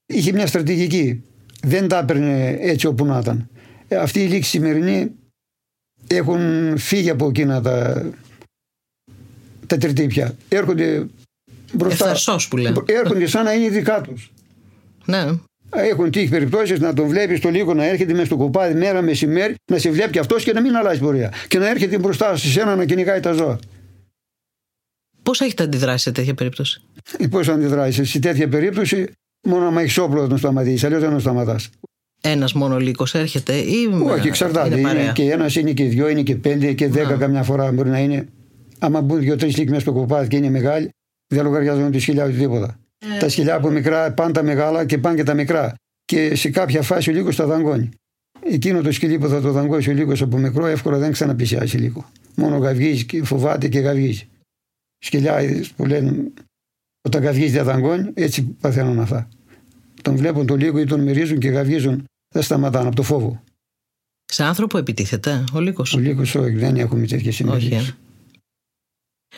Είχε 0.06 0.32
μια 0.32 0.46
στρατηγική. 0.46 1.22
Δεν 1.62 1.88
τα 1.88 1.98
έπαιρνε 1.98 2.56
έτσι 2.60 2.86
όπου 2.86 3.04
να 3.04 3.18
ήταν. 3.18 3.48
Ε, 3.88 3.96
Αυτοί 3.96 4.22
οι 4.22 4.26
λύκοι 4.26 4.46
σημερινοί 4.46 5.10
έχουν 6.06 6.74
φύγει 6.78 7.10
από 7.10 7.28
εκείνα 7.28 7.60
τα, 7.60 8.06
τα 9.66 9.76
τριτύπια. 9.76 10.34
Έρχονται 10.48 11.06
μπροστά. 11.72 12.04
Ευθαρσός 12.04 12.48
που 12.48 12.56
λένε. 12.56 12.82
Έρχονται 12.86 13.26
σαν 13.26 13.44
να 13.44 13.52
είναι 13.52 13.68
δικά 13.68 14.00
τους. 14.00 14.32
Ναι. 15.04 15.26
Έχουν 15.70 16.10
τύχει 16.10 16.28
περιπτώσεις 16.28 16.80
να 16.80 16.92
τον 16.94 17.06
βλέπεις 17.08 17.38
στο 17.38 17.48
λίγο 17.48 17.74
να 17.74 17.84
έρχεται 17.84 18.12
μέσα 18.12 18.24
στο 18.24 18.36
κοπάδι 18.36 18.74
μέρα 18.74 19.02
μεσημέρι, 19.02 19.54
να 19.72 19.78
σε 19.78 19.90
βλέπει 19.90 20.10
και 20.10 20.18
αυτός 20.18 20.44
και 20.44 20.52
να 20.52 20.60
μην 20.60 20.76
αλλάζει 20.76 21.00
πορεία. 21.00 21.32
Και 21.48 21.58
να 21.58 21.68
έρχεται 21.68 21.98
μπροστά 21.98 22.36
σε 22.36 22.48
σένα 22.48 22.76
να 22.76 22.84
κυνηγάει 22.84 23.20
τα 23.20 23.32
ζώα. 23.32 23.58
Πώς 25.30 25.40
έχετε 25.40 25.62
αντιδράσει 25.62 26.02
σε 26.02 26.12
τέτοια 26.12 26.34
περίπτωση; 26.34 26.82
Πώς 27.30 27.46
θα 27.46 27.52
αντιδράσει 27.52 28.04
σε 28.04 28.18
τέτοια 28.18 28.48
περίπτωση, 28.48 29.06
μόνο 29.48 29.66
άμα 29.66 29.80
έχεις 29.80 29.98
όπλο 29.98 30.22
να 30.22 30.28
τον 30.28 30.38
σταματήσεις, 30.38 30.84
αλλιώς 30.84 31.00
δεν 31.00 31.10
τον 31.10 31.20
σταματάς. 31.20 31.68
Ένας 32.20 32.52
μόνο 32.52 32.78
λύκος 32.78 33.14
έρχεται 33.14 33.56
ή 33.56 33.86
Όχι, 34.04 34.28
εξαρτάται. 34.28 34.66
είναι 34.68 34.78
Είναι, 34.78 34.88
παρέα. 34.88 35.12
και 35.12 35.30
ένας, 35.30 35.56
είναι 35.56 35.72
και 35.72 35.84
δυο, 35.84 36.08
είναι 36.08 36.22
και 36.22 36.36
πέντε 36.36 36.72
και 36.72 36.88
δέκα 36.88 37.10
Να. 37.10 37.16
καμιά 37.16 37.42
φορά 37.42 37.72
μπορεί 37.72 37.88
να 37.88 37.98
είναι. 37.98 38.26
Άμα 38.78 39.00
μπουν 39.00 39.18
δύο-τρει 39.18 39.48
λύκοι 39.48 39.68
μέσα 39.68 39.80
στο 39.80 39.92
κοπάδι 39.92 40.28
και 40.28 40.36
είναι 40.36 40.50
μεγάλοι, 40.50 40.88
δεν 41.34 41.44
λογαριάζουν 41.44 41.90
τη 41.90 41.98
σκυλιά 41.98 42.24
ούτε 42.24 42.36
τίποτα. 42.36 42.78
Ε. 43.14 43.18
Τα 43.18 43.28
σκυλιά 43.28 43.54
από 43.54 43.70
μικρά 43.70 44.12
πάνε 44.12 44.32
τα 44.32 44.42
μεγάλα 44.42 44.84
και 44.84 44.98
πάνε 44.98 45.16
και 45.16 45.22
τα 45.22 45.34
μικρά. 45.34 45.74
Και 46.04 46.34
σε 46.34 46.50
κάποια 46.50 46.82
φάση 46.82 47.10
ο 47.10 47.12
λύκος 47.12 47.36
τα 47.36 47.46
δαγκώνει. 47.46 47.88
Εκείνο 48.50 48.82
το 48.82 48.92
σκυλί 48.92 49.18
που 49.18 49.28
θα 49.28 49.40
το 49.40 49.52
δαγκώσει 49.52 49.90
ο 49.90 49.92
λύκος 49.92 50.22
από 50.22 50.36
μικρό 50.38 50.66
εύκολα 50.66 50.98
δεν 50.98 51.12
ξαναπλησιάζει 51.12 51.76
λίγο. 51.78 52.10
Μόνο 52.34 52.56
γαυγίζει 52.56 53.04
και 53.04 53.24
φοβάται 53.24 53.68
και 53.68 53.78
γαυγίζει. 53.78 54.28
Σκυλιά 55.02 55.42
είδες, 55.42 55.70
που 55.72 55.84
λένε 55.86 56.30
όταν 57.02 57.22
γαυγίζει 57.22 57.52
δεν 57.52 57.64
δαγκώνει, 57.64 58.10
έτσι 58.14 58.42
παθαίνουν 58.42 59.00
αυτά. 59.00 59.28
Τον 60.02 60.16
βλέπουν 60.16 60.46
τον 60.46 60.58
λίγο 60.58 60.78
ή 60.78 60.84
τον 60.84 61.00
μυρίζουν 61.00 61.38
και 61.38 61.48
γαυγίζουν, 61.48 62.04
δεν 62.34 62.42
σταματάνε 62.42 62.86
από 62.86 62.96
το 62.96 63.02
φόβο. 63.02 63.42
Σε 64.24 64.44
άνθρωπο 64.44 64.78
επιτίθεται 64.78 65.44
ο 65.52 65.60
λύκος. 65.60 65.94
Ο 65.94 65.98
λίγο 65.98 66.20
όχι, 66.22 66.50
δεν 66.50 66.76
έχουμε 66.76 67.00
τέτοιες 67.06 67.20
Όχι. 67.26 67.32
συνεργασίε. 67.32 67.76
ε. 67.78 67.94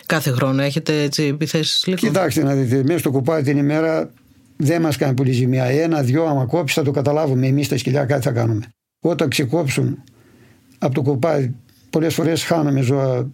Κάθε 0.06 0.30
χρόνο 0.30 0.62
έχετε 0.62 1.02
έτσι 1.02 1.22
επιθέσεις 1.22 1.86
λύκων. 1.86 2.08
Κοιτάξτε 2.08 2.42
να 2.42 2.54
δείτε, 2.54 2.82
μέσα 2.82 2.98
στο 2.98 3.10
κοπάδι 3.10 3.42
την 3.42 3.58
ημέρα 3.58 4.10
δεν 4.56 4.80
μας 4.82 4.96
κάνει 4.96 5.14
πολύ 5.14 5.32
ζημιά. 5.32 5.64
Ένα, 5.64 6.02
δυο, 6.02 6.24
άμα 6.24 6.46
κόψει, 6.46 6.74
θα 6.74 6.82
το 6.82 6.90
καταλάβουμε. 6.90 7.46
Εμείς 7.46 7.68
τα 7.68 7.78
σκυλιά 7.78 8.04
κάτι 8.04 8.22
θα 8.22 8.30
κάνουμε. 8.32 8.68
Όταν 9.04 9.28
ξεκόψουν 9.28 10.02
από 10.78 10.94
το 10.94 11.02
κοπάδι, 11.02 11.54
πολλές 11.90 12.14
φορές 12.14 12.44
χάνουμε 12.44 12.80
ζώα. 12.80 13.30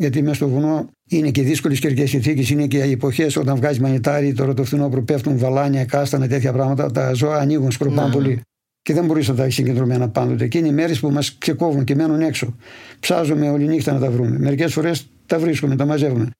Γιατί 0.00 0.22
μέσα 0.22 0.34
στο 0.34 0.48
βουνό 0.48 0.88
είναι 1.08 1.30
και 1.30 1.42
δύσκολες 1.42 1.78
καιρικές 1.80 2.10
συνθήκες, 2.10 2.50
είναι 2.50 2.66
και 2.66 2.78
οι 2.78 2.90
εποχές 2.90 3.36
όταν 3.36 3.56
βγάζει 3.56 3.80
μανιτάρι, 3.80 4.32
τώρα 4.32 4.54
το 4.54 4.64
φθινόπωρο 4.64 5.02
πέφτουν 5.02 5.38
βαλάνια, 5.38 5.84
κάστανα, 5.84 6.28
τέτοια 6.28 6.52
πράγματα. 6.52 6.90
Τα 6.90 7.12
ζώα 7.12 7.36
ανοίγουν, 7.36 7.70
σκροπάνε 7.70 8.08
Ναι. 8.08 8.14
πολύ. 8.14 8.40
Και 8.82 8.92
δεν 8.92 9.04
μπορείς 9.04 9.28
να 9.28 9.34
τα 9.34 9.42
έχεις 9.42 9.54
συγκεντρωμένα 9.54 10.08
πάντοτε. 10.08 10.48
Και 10.48 10.58
είναι 10.58 10.68
οι 10.68 10.72
μέρες 10.72 11.00
που 11.00 11.10
μας 11.10 11.38
ξεκόβουν 11.38 11.84
και 11.84 11.94
μένουν 11.94 12.20
έξω. 12.20 12.56
Ψάζουμε 13.00 13.50
όλη 13.50 13.66
νύχτα 13.66 13.92
να 13.92 13.98
τα 13.98 14.10
βρούμε. 14.10 14.38
Μερικές 14.38 14.72
φορές 14.72 15.06
τα 15.26 15.38
βρίσκουμε, 15.38 15.76
τα 15.76 15.84
μαζεύουμε. 15.86 16.30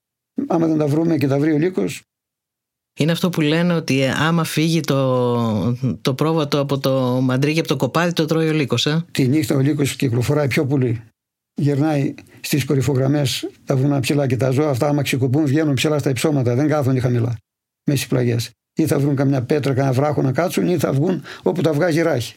Άμα 0.46 0.66
δεν 0.66 0.78
τα 0.78 0.86
βρούμε 0.86 1.16
και 1.16 1.26
τα 1.26 1.38
βρει 1.38 1.52
ο 1.52 1.58
λύκος, 1.58 2.02
Είναι 2.98 3.12
αυτό 3.12 3.28
που 3.28 3.40
λένε 3.40 3.74
ότι 3.74 4.02
ε, 4.02 4.10
άμα 4.10 4.44
φύγει 4.44 4.80
το, 4.80 5.76
το 6.00 6.14
πρόβατο 6.14 6.60
από 6.60 6.78
το 6.78 7.20
μαντρί 7.22 7.52
και 7.52 7.58
από 7.58 7.68
το 7.68 7.76
κοπάδι 7.76 8.12
το 8.12 8.24
τρώει 8.24 8.48
ο 8.48 8.52
λύκος. 8.52 8.86
Ε; 8.86 9.04
τη 9.10 9.28
νύχτα 9.28 9.54
ο 9.54 9.60
λύκος 9.60 9.96
κυκλοφοράει 9.96 10.46
πιο 10.46 10.66
πολύ. 10.66 11.02
Γυρνάει 11.54 12.14
στις 12.40 12.64
κορυφογραμμές 12.64 13.48
τα 13.64 13.76
βουνά 13.76 14.00
ψηλά 14.00 14.26
και 14.26 14.36
τα 14.36 14.50
ζώα 14.50 14.70
αυτά, 14.70 14.88
άμα 14.88 15.02
ξεκοπούν, 15.02 15.46
βγαίνουν 15.46 15.74
ψηλά 15.74 15.98
στα 15.98 16.10
υψώματα, 16.10 16.54
δεν 16.54 16.68
κάθονται 16.68 17.00
χαμηλά. 17.00 17.36
Με 17.84 17.94
στις 17.94 18.08
πλαγιές. 18.08 18.50
Ή 18.74 18.86
θα 18.86 18.98
βρουν 18.98 19.16
καμιά 19.16 19.42
πέτρα, 19.42 19.74
κανένα 19.74 19.94
βράχο 19.94 20.22
να 20.22 20.32
κάτσουν, 20.32 20.68
ή 20.68 20.78
θα 20.78 20.92
βγουν 20.92 21.22
όπου 21.42 21.60
τα 21.60 21.72
βγάζει 21.72 22.02
ράχη. 22.02 22.34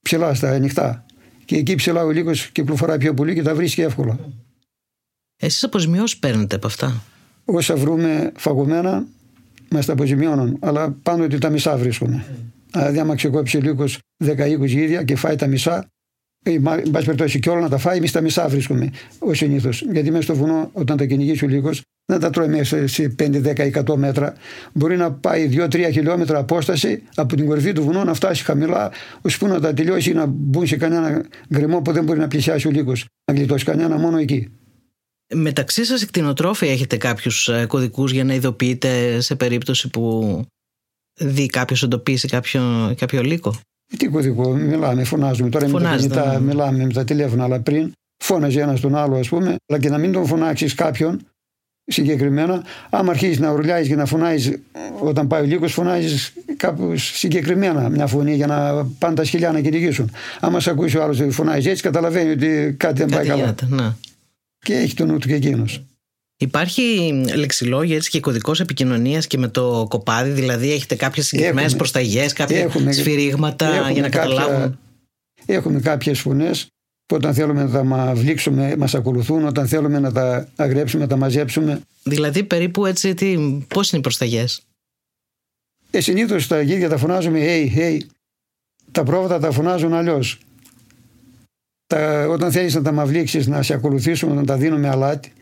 Ψηλά 0.00 0.34
στα 0.34 0.50
ανοιχτά. 0.50 1.04
Και 1.44 1.56
εκεί 1.56 1.74
ψηλά 1.74 2.04
ο 2.04 2.10
λύκος 2.10 2.50
κυκλοφοράει 2.50 2.98
πιο 2.98 3.14
πολύ 3.14 3.34
και 3.34 3.42
τα 3.42 3.54
βρίσκει 3.54 3.80
εύκολα. 3.80 4.18
Εσείς 5.36 5.64
αποζημιώσεις 5.64 6.18
παίρνετε 6.18 6.56
από 6.56 6.66
αυτά; 6.66 7.02
όσα 7.44 7.76
βρούμε 7.76 8.32
φαγωμένα 8.36 9.06
μας 9.70 9.86
τα 9.86 9.92
αποζημιώνουν. 9.92 10.56
Αλλά 10.60 10.90
πάντοτε 10.90 11.38
τα 11.38 11.50
μισά 11.50 11.76
βρίσκουμε. 11.76 12.24
Mm. 12.28 12.34
Δηλαδή, 12.72 12.98
άμα 12.98 13.14
ξεκόψει 13.14 13.58
λίγο 13.58 13.84
10-20 14.24 14.66
γίδια 14.66 15.02
και 15.02 15.16
φάει 15.16 15.36
τα 15.36 15.46
μισά, 15.46 15.86
εν 16.52 16.62
πάση 16.62 17.04
περιπτώσει 17.04 17.38
και 17.38 17.50
όλα 17.50 17.60
να 17.60 17.68
τα 17.68 17.78
φάει, 17.78 17.96
εμείς 17.96 18.12
τα 18.12 18.20
μισά 18.20 18.48
βρίσκουμε 18.48 18.90
ω 19.18 19.34
συνήθως. 19.34 19.84
Γιατί 19.92 20.10
μέσα 20.10 20.22
στο 20.22 20.34
βουνό, 20.34 20.70
όταν 20.72 20.96
τα 20.96 21.04
κυνηγήσει 21.04 21.44
ο 21.44 21.48
λίγος, 21.48 21.82
δεν 22.06 22.20
τα 22.20 22.30
τρώει 22.30 22.48
μέσα 22.48 22.86
σε 22.86 23.14
5-10-100 23.18 23.96
μέτρα. 23.96 24.34
Μπορεί 24.72 24.96
να 24.96 25.12
πάει 25.12 25.48
2-3 25.52 25.88
χιλιόμετρα 25.92 26.38
απόσταση 26.38 27.02
από 27.14 27.36
την 27.36 27.46
κορυφή 27.46 27.72
του 27.72 27.82
βουνού 27.82 28.04
να 28.04 28.14
φτάσει 28.14 28.44
χαμηλά, 28.44 28.92
ώσπου 29.20 29.46
να 29.46 29.60
τα 29.60 29.74
τελειώσει 29.74 30.12
να 30.12 30.26
μπουν 30.26 30.66
σε 30.66 30.76
κανένα 30.76 31.24
γκρεμό 31.54 31.80
που 31.80 31.92
δεν 31.92 32.04
μπορεί 32.04 32.18
να 32.18 32.28
πλησιάσει 32.28 32.68
ο 32.68 32.70
λίγος. 32.70 33.04
Να 33.30 33.38
γλιτώσει 33.38 33.64
κανένα 33.64 33.96
μόνο 33.96 34.18
εκεί. 34.18 34.48
Μεταξύ 35.34 35.84
σας 35.84 36.02
εκτινοτρόφοι 36.02 36.66
έχετε 36.66 36.96
κάποιους 36.96 37.48
ε, 37.48 37.66
κωδικούς 37.68 38.12
για 38.12 38.24
να 38.24 38.34
ειδοποιείτε 38.34 39.20
σε 39.20 39.36
περίπτωση 39.36 39.88
που 39.88 40.42
δει 41.20 41.46
κάποιος 41.46 41.82
εντοπίσει 41.82 42.28
κάποιο, 42.28 42.94
κάποιο 42.96 43.22
λύκο; 43.22 43.54
Ε, 43.92 43.96
τι 43.96 44.06
κωδικό, 44.06 44.50
μιλάμε, 44.50 45.04
φωνάζουμε. 45.04 45.48
Τώρα 45.48 45.68
με 45.68 45.80
τα 45.80 45.96
κινητά, 45.96 46.32
ναι. 46.32 46.40
μιλάμε 46.40 46.84
με 46.84 46.92
τα 46.92 47.04
τηλέφωνα, 47.04 47.44
αλλά 47.44 47.60
πριν 47.60 47.92
φώναζε 48.24 48.60
ένας 48.60 48.80
τον 48.80 48.94
άλλο, 48.96 49.16
ας 49.16 49.28
πούμε, 49.28 49.56
αλλά 49.66 49.80
και 49.80 49.88
να 49.88 49.98
μην 49.98 50.12
τον 50.12 50.26
φωνάξεις 50.26 50.74
κάποιον 50.74 51.20
συγκεκριμένα. 51.86 52.64
Άμα 52.90 53.10
αρχίσει 53.10 53.40
να 53.40 53.52
ουρλιάζεις 53.52 53.88
και 53.88 53.96
να 53.96 54.04
φωνάζεις 54.04 54.58
όταν 55.00 55.26
πάει 55.26 55.42
ο 55.42 55.44
λύκος, 55.44 55.72
φωνάζεις 55.72 56.32
κάπου 56.56 56.96
συγκεκριμένα 56.96 57.88
μια 57.88 58.06
φωνή 58.06 58.34
για 58.34 58.46
να 58.46 58.86
πάνε 58.98 59.14
τα 59.14 59.24
σκυλιά 59.24 59.52
να 59.52 59.60
κυνηγήσουν. 59.60 60.10
Άμα 60.40 60.60
σε 60.60 60.70
ακούσει 60.70 60.96
ο 60.96 61.02
άλλος 61.02 61.22
φωνάζει 61.30 61.68
έτσι, 61.68 61.82
καταλαβαίνει 61.82 62.30
ότι 62.30 62.74
κάτι 62.78 63.04
δεν 63.04 63.08
πάει 63.08 63.26
καλά. 63.26 63.54
Ναι. 63.68 63.92
Και 64.58 64.74
έχει 64.74 64.94
τον 64.94 65.06
νου 65.06 65.18
του 65.18 65.28
και 65.28 65.34
εκείνος. 65.34 65.82
Υπάρχει 66.38 67.12
λεξιλόγια 67.34 67.96
έτσι 67.96 68.10
και 68.10 68.20
κωδικός 68.20 68.60
επικοινωνίας 68.60 69.26
και 69.26 69.38
με 69.38 69.48
το 69.48 69.86
κοπάδι, 69.88 70.30
δηλαδή 70.30 70.72
έχετε 70.72 70.94
κάποιες 70.94 71.26
συγκεκριμένες 71.26 71.76
προσταγές, 71.76 72.32
κάποια 72.32 72.58
έχουμε, 72.58 72.92
σφυρίγματα 72.92 73.74
έχουμε 73.74 73.92
για 73.92 74.02
να 74.02 74.08
κάποια, 74.08 74.34
καταλάβουν; 74.34 74.78
Έχουμε 75.46 75.80
κάποιες 75.80 76.20
φωνές 76.20 76.66
που 77.06 77.16
όταν 77.16 77.34
θέλουμε 77.34 77.64
να 77.64 77.70
τα 77.70 78.12
βλήξουμε 78.14 78.76
μας 78.76 78.94
ακολουθούν, 78.94 79.46
όταν 79.46 79.68
θέλουμε 79.68 79.98
να 79.98 80.12
τα 80.12 80.48
αγρέψουμε, 80.56 81.02
να 81.02 81.08
τα 81.08 81.16
μαζέψουμε. 81.16 81.80
Δηλαδή 82.02 82.44
περίπου 82.44 82.86
έτσι, 82.86 83.14
τι, 83.14 83.36
πώς 83.68 83.90
είναι 83.90 83.98
οι 83.98 84.02
προσταγές; 84.02 84.62
Ε, 85.90 86.00
συνήθως 86.00 86.46
τα 86.46 86.60
γύρια 86.60 86.88
τα 86.88 86.96
φωνάζουμε 86.96 87.40
hey, 87.42 87.78
hey. 87.78 87.98
Τα 88.92 89.02
πρόβατα 89.02 89.38
τα 89.38 89.50
φωνάζουν 89.50 89.94
αλλιώς. 89.94 90.38
όταν 92.28 92.52
θέλεις 92.52 92.74
να 92.74 92.82
τα 92.82 92.92
μαυλήξεις, 92.92 93.46
να 93.46 93.62
σε 93.62 93.74
ακολουθήσουμε, 93.74 94.34
να 94.34 94.44
τα 94.44 94.56
δίνουμε 94.56 94.88
αλάτι, 94.88 95.32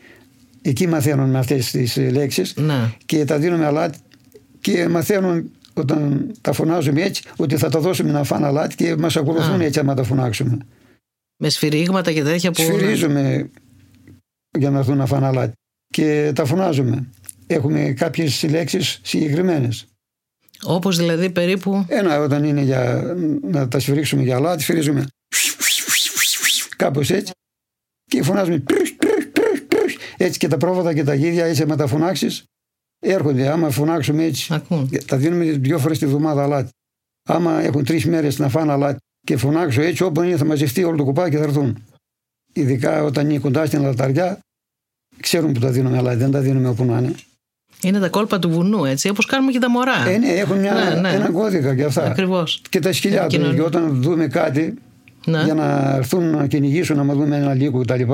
εκεί 0.69 0.87
μαθαίνουν 0.87 1.29
με 1.29 1.37
αυτές 1.37 1.71
τις 1.71 1.97
λέξεις 1.97 2.53
να. 2.55 2.95
και 3.05 3.25
τα 3.25 3.37
δίνουμε 3.37 3.65
αλάτι 3.65 3.97
και 4.59 4.87
μαθαίνουν 4.87 5.51
όταν 5.73 6.31
τα 6.41 6.53
φωνάζουμε 6.53 7.01
έτσι 7.01 7.23
ότι 7.35 7.57
θα 7.57 7.69
τα 7.69 7.79
δώσουμε 7.79 8.11
να 8.11 8.23
φάνε 8.23 8.45
αλάτι 8.45 8.75
και 8.75 8.95
μας 8.95 9.15
ακολουθούν 9.15 9.61
έτσι 9.61 9.79
άμα 9.79 9.93
τα 9.93 10.03
φωνάξουμε. 10.03 10.57
Με 11.37 11.49
σφυρίγματα 11.49 12.11
και 12.11 12.23
τέτοια 12.23 12.51
που. 12.51 12.61
Σφυρίζουμε 12.61 13.49
για 14.57 14.69
να 14.69 14.79
έρθουν 14.79 14.97
να 14.97 15.05
φάνε 15.05 15.25
αλάτι. 15.25 15.53
Και 15.93 16.31
τα 16.35 16.45
φωνάζουμε. 16.45 17.09
Έχουμε 17.47 17.93
κάποιες 17.97 18.43
λέξεις 18.43 18.99
συγκεκριμένες. 19.03 19.85
Όπως 20.63 20.97
δηλαδή 20.97 21.29
περίπου. 21.29 21.85
Ένα 21.87 22.19
όταν 22.19 22.43
είναι 22.43 22.61
για 22.61 23.15
να 23.41 23.67
τα 23.67 23.79
σφυρίξουμε 23.79 24.23
για 24.23 24.35
αλάτι, 24.35 24.61
σφυρίζουμε. 24.61 25.05
Κάπως 26.75 27.09
έτσι. 27.09 27.33
Και 28.05 28.23
φωνάζουμε. 28.23 28.63
Έτσι 30.17 30.39
και 30.39 30.47
τα 30.47 30.57
πρόβατα 30.57 30.93
και 30.93 31.03
τα 31.03 31.13
γίδια, 31.13 31.45
έτσι 31.45 31.65
με 31.65 31.75
τα 31.75 31.87
φωνάξεις, 31.87 32.43
έρχονται. 32.99 33.47
Άμα 33.47 33.69
φωνάξουμε 33.69 34.23
έτσι, 34.23 34.53
Ακούν. 34.53 34.89
τα 35.05 35.17
δίνουμε 35.17 35.43
δύο 35.43 35.79
φορές 35.79 35.99
τη 35.99 36.05
βδομάδα 36.05 36.43
αλάτι. 36.43 36.69
Άμα 37.29 37.61
έχουν 37.61 37.83
τρεις 37.83 38.05
μέρες 38.05 38.39
να 38.39 38.49
φάνε 38.49 38.71
αλάτι 38.71 38.97
και 39.25 39.37
φωνάξω 39.37 39.81
έτσι 39.81 40.03
όπου 40.03 40.21
είναι 40.21 40.37
θα 40.37 40.45
μαζευτεί 40.45 40.83
όλο 40.83 40.97
το 40.97 41.03
κουπάκι 41.03 41.29
και 41.29 41.37
θα 41.37 41.43
έρθουν. 41.43 41.83
Ειδικά 42.53 43.03
όταν 43.03 43.29
είναι 43.29 43.39
κοντά 43.39 43.65
στην 43.65 43.81
λαταριά, 43.81 44.39
ξέρουν 45.19 45.53
που 45.53 45.59
τα 45.59 45.71
δίνουμε, 45.71 45.97
αλλά 45.97 46.15
δεν 46.15 46.31
τα 46.31 46.39
δίνουμε 46.39 46.67
όπου 46.67 46.83
να 46.85 46.97
είναι. 46.97 47.13
Είναι 47.81 47.99
τα 47.99 48.09
κόλπα 48.09 48.39
του 48.39 48.49
βουνού, 48.49 48.85
έτσι, 48.85 49.09
όπως 49.09 49.25
κάνουμε 49.25 49.51
και 49.51 49.59
τα 49.59 49.69
μωρά. 49.69 50.07
Ε, 50.07 50.17
ναι, 50.17 50.27
έχουν 50.27 50.59
μια, 50.59 50.73
ναι, 50.73 50.99
ναι. 50.99 51.09
ένα 51.09 51.31
κώδικα 51.31 51.75
και 51.75 51.83
αυτά. 51.83 52.03
Ακριβώς. 52.03 52.61
Και 52.69 52.79
τα 52.79 52.93
σκυλιά 52.93 53.27
του. 53.27 53.53
Και 53.53 53.61
όταν 53.61 54.01
δούμε 54.01 54.27
κάτι, 54.27 54.73
ναι. 55.25 55.43
για 55.43 55.53
να 55.53 55.95
έρθουν 55.95 56.29
να 56.29 56.47
κυνηγήσουν, 56.47 57.05
να 57.05 57.13
δούμε 57.13 57.37
ένα 57.37 57.53
λίγο 57.53 57.81
κτλ. 57.81 58.11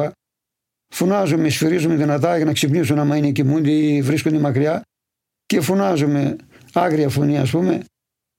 Φωνάζουμε, 0.93 1.49
σφυρίζουμε 1.49 1.95
δυνατά 1.95 2.36
για 2.36 2.45
να 2.45 2.54
ξυπνήσουν 2.54 2.99
άμα 2.99 3.15
είναι 3.17 3.32
κοιμούνται 3.32 3.71
ή 3.71 4.01
βρίσκονται 4.01 4.39
μακριά. 4.39 4.82
Και 5.45 5.62
φωνάζουμε 5.62 6.36
άγρια 6.73 7.10
φωνή, 7.10 7.38
ας 7.38 7.49
πούμε, 7.49 7.82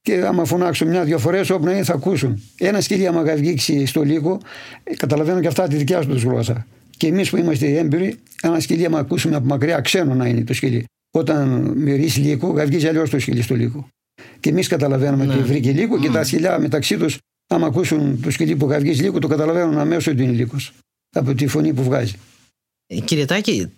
και 0.02 0.26
άμα 0.26 0.44
φωνάξουν 0.44 0.88
μια-δυο 0.88 1.18
φορές, 1.18 1.50
όπου 1.50 1.64
να 1.64 1.72
είναι 1.72 1.84
θα 1.84 1.94
ακούσουν. 1.94 2.42
Ένας 2.58 2.84
σκυλί, 2.84 3.06
άμα 3.06 3.22
γαυγίξει 3.22 3.86
στο 3.86 4.02
λίγο, 4.02 4.40
ε, 4.84 4.94
καταλαβαίνω 4.94 5.40
και 5.40 5.46
αυτά 5.46 5.68
τη 5.68 5.76
δικιά 5.76 6.00
τους 6.00 6.22
γλώσσα. 6.22 6.66
Και 6.96 7.06
εμείς 7.06 7.30
που 7.30 7.36
είμαστε 7.36 7.78
έμπειροι, 7.78 8.18
ένας 8.42 8.62
σκυλί, 8.62 8.84
άμα 8.86 8.98
ακούσουμε 8.98 9.36
από 9.36 9.46
μακριά, 9.46 9.80
ξένο 9.80 10.14
να 10.14 10.26
είναι 10.26 10.44
το 10.44 10.54
σκυλί. 10.54 10.84
Όταν 11.10 11.72
μυρίσει 11.76 12.20
λίγο, 12.20 12.48
γαυγίζει 12.48 12.88
αλλιώς 12.88 13.10
το 13.10 13.18
σκυλί 13.18 13.42
στο 13.42 13.54
λίγο. 13.54 13.88
Και 14.40 14.50
εμείς 14.50 14.68
καταλαβαίνουμε 14.68 15.24
ναι. 15.24 15.34
ότι 15.34 15.42
βρήκε 15.42 15.72
λίγο 15.72 15.98
και 15.98 16.10
τα 16.10 16.24
σκυλιά 16.24 16.58
μεταξύ 16.58 16.96
τους, 16.96 17.18
άμα 17.46 17.66
ακούσουν 17.66 18.20
το 18.22 18.30
σκυλί 18.30 18.56
που 18.56 18.66
γαυγίζει 18.66 19.02
λίγο, 19.02 19.18
το 19.18 19.28
καταλαβαίνουν 19.28 19.78
αμέσως 19.78 20.06
ότι 20.06 20.22
είναι 20.22 20.32
λίγο. 20.32 20.56
Από 21.14 21.34
τη 21.34 21.46
φωνή 21.46 21.72
που 21.72 21.82
βγάζει. 21.82 22.14
Ε, 22.92 23.00
κύριε 23.00 23.24
Τάκη, 23.24 23.72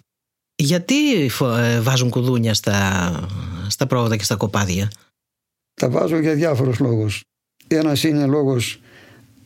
γιατί 0.54 1.24
ε, 1.58 1.80
βάζουν 1.80 2.10
κουδούνια 2.10 2.54
στα, 2.54 3.10
στα 3.68 3.86
πρόβατα 3.86 4.16
και 4.16 4.24
στα 4.24 4.36
κοπάδια; 4.36 4.90
Τα 5.74 5.90
βάζω 5.90 6.18
για 6.18 6.34
διάφορους 6.34 6.78
λόγους. 6.78 7.20
Ένας 7.68 8.04
είναι 8.04 8.26
λόγος 8.26 8.80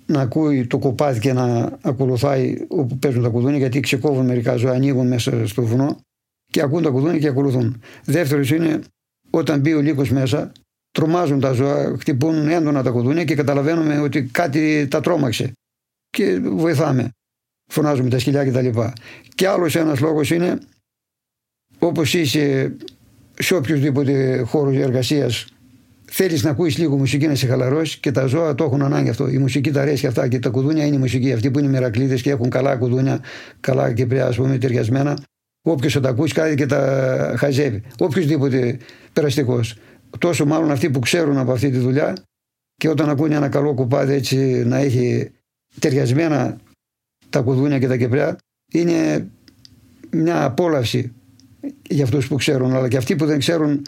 να 0.07 0.21
ακούει 0.21 0.67
το 0.67 0.79
κοπάδι 0.79 1.21
και 1.21 1.33
να 1.33 1.79
ακολουθάει 1.83 2.57
όπου 2.69 2.99
παίζουν 2.99 3.23
τα 3.23 3.29
κουδούνια 3.29 3.59
γιατί 3.59 3.81
ξεκόβουν 3.81 4.27
μερικά 4.27 4.57
ζώα, 4.57 4.73
ανοίγουν 4.73 5.07
μέσα 5.07 5.47
στο 5.47 5.63
βουνό 5.63 6.01
και 6.53 6.63
ακούν 6.63 6.83
τα 6.83 6.91
κουδούνια 6.91 7.19
και 7.19 7.29
ακολουθούν. 7.29 7.81
Δεύτερος 8.05 8.51
είναι 8.51 8.81
όταν 9.31 9.61
μπει 9.61 9.75
ο 9.75 9.81
λύκος 9.81 10.11
μέσα 10.11 10.53
τρομάζουν 10.91 11.41
τα 11.41 11.53
ζώα, 11.53 11.97
χτυπούν 11.99 12.49
έντονα 12.49 12.83
τα 12.83 12.91
κουδούνια 12.91 13.25
και 13.25 13.35
καταλαβαίνουμε 13.35 13.99
ότι 13.99 14.23
κάτι 14.23 14.89
τα 14.89 15.01
τρόμαξε 15.01 15.53
και 16.11 16.39
βοηθάμε. 16.39 17.11
Φωνάζουμε 17.69 18.09
τα 18.09 18.19
σκυλιά 18.19 18.45
κτλ. 18.45 18.69
Και, 18.69 18.93
και 19.35 19.49
άλλος 19.49 19.77
ένας 19.77 20.01
λόγος 20.01 20.31
είναι 20.31 20.59
όπως 21.79 22.15
είσαι 22.15 22.77
σε 23.39 23.55
οποιοδήποτε 23.55 24.39
χώρο 24.39 24.71
εργασίας 24.71 25.47
θέλεις 26.11 26.43
να 26.43 26.51
ακούεις 26.51 26.79
λίγο 26.79 26.97
μουσική 26.97 27.27
να 27.27 27.35
σε 27.35 27.47
χαλαρώσεις 27.47 27.97
και 27.97 28.11
τα 28.11 28.27
ζώα 28.27 28.55
το 28.55 28.65
έχουν 28.65 28.83
ανάγκη 28.83 29.09
αυτό. 29.09 29.29
Η 29.29 29.39
μουσική 29.39 29.71
τα 29.71 29.81
αρέσει 29.81 30.07
αυτά 30.07 30.29
και 30.29 30.39
τα 30.39 30.49
κουδούνια 30.51 30.87
είναι 30.87 30.97
η 30.97 30.99
μουσική. 30.99 31.33
Αυτοί 31.33 31.51
που 31.51 31.59
είναι 31.59 31.69
μερακλείδες 31.69 32.23
και 32.23 32.31
έχουν 32.31 32.51
καλά 32.51 32.77
κουδούνια, 32.77 33.21
καλά 33.61 33.93
και 33.93 34.07
πρέπει 34.07 34.23
ας 34.23 34.37
πούμε 34.37 34.59
ταιριασμένα. 34.59 35.19
Όποιος 35.63 36.01
τα 36.01 36.09
ακούσει 36.09 36.35
κάτι 36.35 36.55
και 36.55 36.67
τα 36.67 37.35
χαζεύει. 37.39 37.83
Οποιοδήποτε 37.99 38.79
περαστικός. 39.13 39.77
Τόσο 40.19 40.47
μάλλον 40.47 40.71
αυτοί 40.71 40.91
που 40.91 40.99
ξέρουν 40.99 41.39
από 41.39 41.53
αυτή 41.53 41.71
τη 41.71 41.79
δουλειά 41.79 42.13
και 42.77 42.89
όταν 42.89 43.09
ακούνε 43.09 43.35
ένα 43.35 43.49
καλό 43.49 43.75
κουπάδι 43.75 44.13
έτσι 44.15 44.37
να 44.67 44.77
έχει 44.77 45.31
ταιριασμένα 45.79 46.59
τα 47.31 47.41
κουδούνια 47.41 47.79
και 47.79 47.87
τα 47.89 47.97
κεπριά 47.97 48.37
είναι 48.73 49.29
μια 50.11 50.45
απόλαυση 50.45 51.13
για 51.89 52.05
αυτούς 52.05 52.29
που 52.29 52.37
ξέρουν 52.37 52.75
αλλά 52.75 52.89
και 52.89 52.97
αυτοί 52.97 53.17
που 53.17 53.27
δεν 53.27 53.39
ξέρουν 53.39 53.83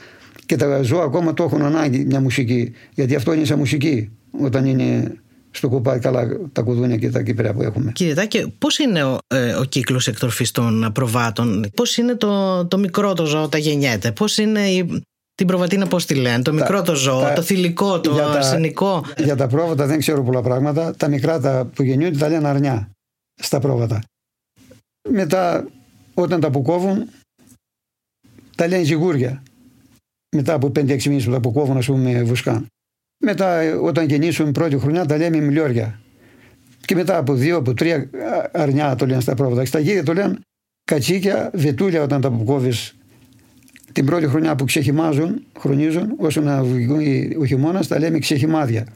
και 0.46 0.56
τα 0.56 0.82
ζώα 0.82 1.04
ακόμα 1.04 1.34
το 1.34 1.42
έχουν 1.42 1.62
ανάγκη 1.62 2.04
μια 2.04 2.20
μουσική. 2.20 2.72
Γιατί 2.94 3.14
αυτό 3.14 3.32
είναι 3.32 3.44
σαν 3.44 3.58
μουσική 3.58 4.10
όταν 4.40 4.66
είναι 4.66 5.14
στο 5.50 5.68
κοπάδι 5.68 6.00
καλά 6.00 6.28
τα 6.52 6.62
κουδούνια 6.62 6.96
και 6.96 7.10
τα 7.10 7.22
κύπρα 7.22 7.52
που 7.52 7.62
έχουμε. 7.62 7.92
Κύριε 7.92 8.14
Τάκη, 8.14 8.54
πώς 8.58 8.78
είναι 8.78 9.04
ο, 9.04 9.18
ε, 9.26 9.52
ο 9.52 9.64
κύκλος 9.64 10.08
εκτροφής 10.08 10.50
των 10.50 10.90
προβάτων, 10.94 11.70
πώς 11.74 11.96
είναι 11.96 12.14
το, 12.14 12.66
το 12.66 12.78
μικρό 12.78 13.12
το 13.12 13.24
ζώο 13.24 13.42
όταν 13.42 13.60
γεννιέται, 13.60 14.12
πώς 14.12 14.38
είναι 14.38 14.60
η, 14.60 15.02
την 15.34 15.46
προβατίνα 15.46 15.86
πώς 15.86 16.06
τη 16.06 16.14
λένε, 16.14 16.42
το 16.42 16.52
μικρό 16.52 16.82
το 16.82 16.94
ζώο, 16.94 17.32
το 17.34 17.42
θηλυκό, 17.42 18.00
το 18.00 18.24
αρσενικό; 18.24 19.04
Για 19.24 19.36
τα 19.36 19.46
πρόβατα 19.46 19.86
δεν 19.86 19.98
ξέρω 19.98 20.22
πολλά 20.22 20.42
πράγματα, 20.42 20.94
τα 20.96 21.08
μικρά 21.08 21.40
τα 21.40 21.70
που 21.74 21.82
γεννιούνται 21.82 22.18
τα 22.18 22.28
λένε 22.28 22.48
αρνιά 22.48 22.90
στα 23.40 23.60
πρόβατα. 23.60 24.02
Μετά 25.08 25.68
όταν 26.14 26.40
τα 26.40 26.46
αποκόβουν 26.46 27.08
τα 28.56 28.66
λένε 28.66 28.84
ζυγούρια 28.84 29.42
μετά 30.36 30.54
από 30.54 30.66
5-6 30.66 31.04
μήνες 31.04 31.24
που 31.24 31.30
τα 31.30 31.36
αποκόβουν, 31.36 31.76
ας 31.76 31.86
πούμε, 31.86 32.22
βουσκά. 32.22 32.64
Μετά, 33.24 33.78
όταν 33.78 34.08
γεννήσουν 34.08 34.52
πρώτη 34.52 34.78
χρονιά, 34.78 35.06
τα 35.06 35.16
λέμε 35.16 35.40
μιλιόρια. 35.40 36.00
Και 36.84 36.94
μετά 36.94 37.16
από 37.16 37.34
δύο, 37.34 37.56
από 37.56 37.74
τρία 37.74 38.10
αρνιά 38.52 38.94
το 38.94 39.06
λένε 39.06 39.20
στα 39.20 39.34
πρόβατα. 39.34 39.64
Στα 39.64 39.78
γύρια 39.78 40.02
το 40.02 40.12
λένε 40.12 40.38
κατσίκια, 40.84 41.50
βετούλια 41.54 42.02
όταν 42.02 42.20
τα 42.20 42.28
αποκόβεις 42.28 42.94
την 43.92 44.06
πρώτη 44.06 44.26
χρονιά 44.26 44.56
που 44.56 44.64
ξεχυμάζουν, 44.64 45.46
χρονίζουν, 45.58 46.14
όσο 46.16 46.40
να 46.40 46.62
βγει 46.62 47.36
ο 47.38 47.44
χειμώνας, 47.44 47.86
τα 47.86 47.98
λέμε 47.98 48.18
ξεχυμάδια. 48.18 48.86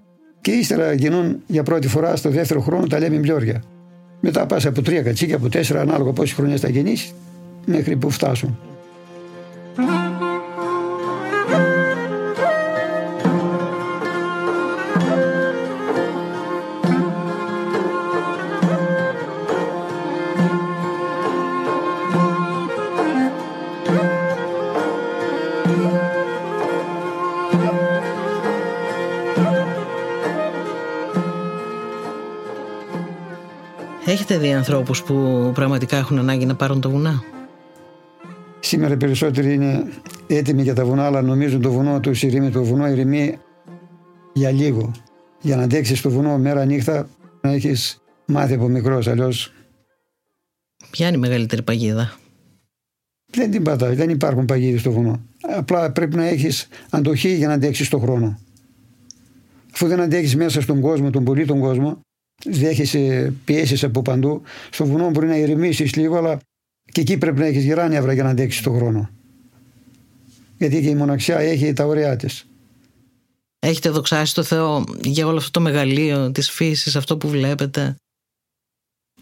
Και 0.41 0.51
ύστερα 0.51 0.93
γεννούν 0.93 1.43
για 1.47 1.63
πρώτη 1.63 1.89
φορά 1.89 2.17
στο 2.17 2.31
δεύτερο 2.31 2.61
χρόνο 2.61 2.87
τα 2.87 2.99
λέμε 2.99 3.17
μιλιόρια. 3.17 3.63
Μετά 4.27 4.47
πας 4.47 4.67
από 4.67 4.83
τρία 4.83 5.03
κατσίκια, 5.03 5.37
από 5.37 5.49
τέσσερα, 5.49 5.81
ανάλογα 5.81 6.13
πόσες 6.13 6.35
χρονιές 6.35 6.61
θα 6.61 6.69
γεννήσεις, 6.69 7.15
μέχρι 7.67 7.97
που 7.97 8.11
φτάσουν. 8.11 8.59
Έχετε 34.45 34.61
δει 34.63 34.73
ανθρώπους 34.73 35.03
που 35.03 35.51
πραγματικά 35.55 35.97
έχουν 35.97 36.19
ανάγκη 36.19 36.47
να 36.47 36.55
πάρουν 36.55 36.81
το 36.81 36.91
βουνά; 36.91 37.23
Σήμερα 38.61 38.97
περισσότεροι 38.97 39.55
είναι 39.55 39.85
έτοιμοι 40.27 40.63
για 40.63 40.75
τα 40.75 40.85
βουνά, 40.85 41.07
αλλά 41.07 41.23
νομίζουν 41.23 41.61
το 41.61 41.73
βουνό 41.73 42.01
τους 42.01 42.23
ηρεμεί. 42.23 42.51
Το 42.51 42.65
βουνό 42.65 42.89
ηρεμεί 42.89 43.39
για 44.33 44.51
λίγο. 44.51 44.93
Για 45.41 45.57
να 45.57 45.63
αντέξεις 45.63 46.01
το 46.01 46.11
βουνό 46.11 46.39
μέρα 46.39 46.65
νύχτα 46.65 47.09
να 47.41 47.51
έχεις 47.51 48.03
μάθει 48.27 48.55
από 48.55 48.69
μικρός. 48.69 49.09
Αλλιώς. 49.09 49.53
Ποια 50.91 51.07
είναι 51.07 51.17
η 51.17 51.21
μεγαλύτερη 51.21 51.63
παγίδα; 51.63 52.13
Δεν 53.33 53.51
την 53.51 53.63
πατάει, 53.63 53.95
δεν 53.95 54.11
υπάρχουν 54.11 54.45
παγίδες 54.45 54.81
στο 54.81 54.91
βουνό. 54.91 55.21
Απλά 55.41 55.93
πρέπει 55.93 56.17
να 56.17 56.25
έχεις 56.25 56.69
αντοχή 56.91 57.35
για 57.35 57.49
να 57.49 57.55
αντέξεις 57.55 57.89
τον 57.89 58.01
χρόνο. 58.01 58.39
Αφού 59.75 59.87
δεν 59.87 60.01
αντέχεις 60.01 60.37
μέσα 60.37 60.61
στον 60.61 60.81
κόσμο, 60.81 61.11
τον 61.11 61.25
πολύ 61.25 61.45
τον 61.45 61.61
κόσμο, 61.61 62.01
δέχεσαι 62.45 63.33
πιέσεις 63.45 63.85
από 63.85 64.03
παντού. 64.03 64.43
Στο 64.71 64.87
βουνό 64.87 65.11
μπορεί 65.11 65.27
να 65.27 65.37
ηρεμήσεις 65.37 65.95
λίγο, 65.95 66.17
αλλά 66.17 66.39
και 66.93 67.01
εκεί 67.01 67.19
πρέπει 67.19 67.39
να 67.39 67.47
έχεις 67.47 67.65
γεράνια 67.65 68.13
για 68.13 68.23
να 68.23 68.31
αντέξεις 68.31 68.63
τον 68.63 68.77
χρόνο. 68.77 69.11
Γιατί 70.59 70.81
και 70.81 70.89
η 70.89 70.95
μοναξιά 70.95 71.39
έχει 71.39 71.73
τα 71.73 71.87
ωραία 71.87 72.17
της. 72.17 72.47
Έχετε 73.59 73.91
δοξάσει 73.91 74.35
το 74.35 74.43
Θεό 74.43 74.85
για 75.03 75.27
όλο 75.27 75.37
αυτό 75.37 75.51
το 75.51 75.61
μεγαλείο 75.61 76.33
της 76.33 76.51
φύσης, 76.51 76.97
αυτό 76.97 77.17
που 77.17 77.29
βλέπετε; 77.29 77.97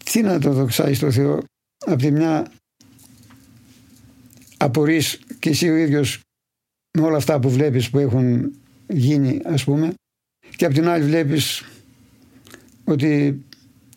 Τι 0.03 0.21
να 0.21 0.39
το 0.39 0.51
δοξάσει 0.51 0.99
το 0.99 1.11
Θεό; 1.11 1.43
Απ' 1.85 1.99
τη 1.99 2.11
μια 2.11 2.51
απορείς 4.57 5.19
και 5.39 5.49
εσύ 5.49 5.69
ο 5.69 5.75
ίδιος 5.75 6.19
με 6.97 7.05
όλα 7.05 7.17
αυτά 7.17 7.39
που 7.39 7.49
βλέπεις 7.49 7.89
που 7.89 7.99
έχουν 7.99 8.51
γίνει 8.87 9.41
ας 9.45 9.63
πούμε 9.63 9.93
και 10.55 10.65
απ' 10.65 10.73
την 10.73 10.87
άλλη 10.87 11.05
βλέπεις 11.05 11.63
ότι 12.83 13.41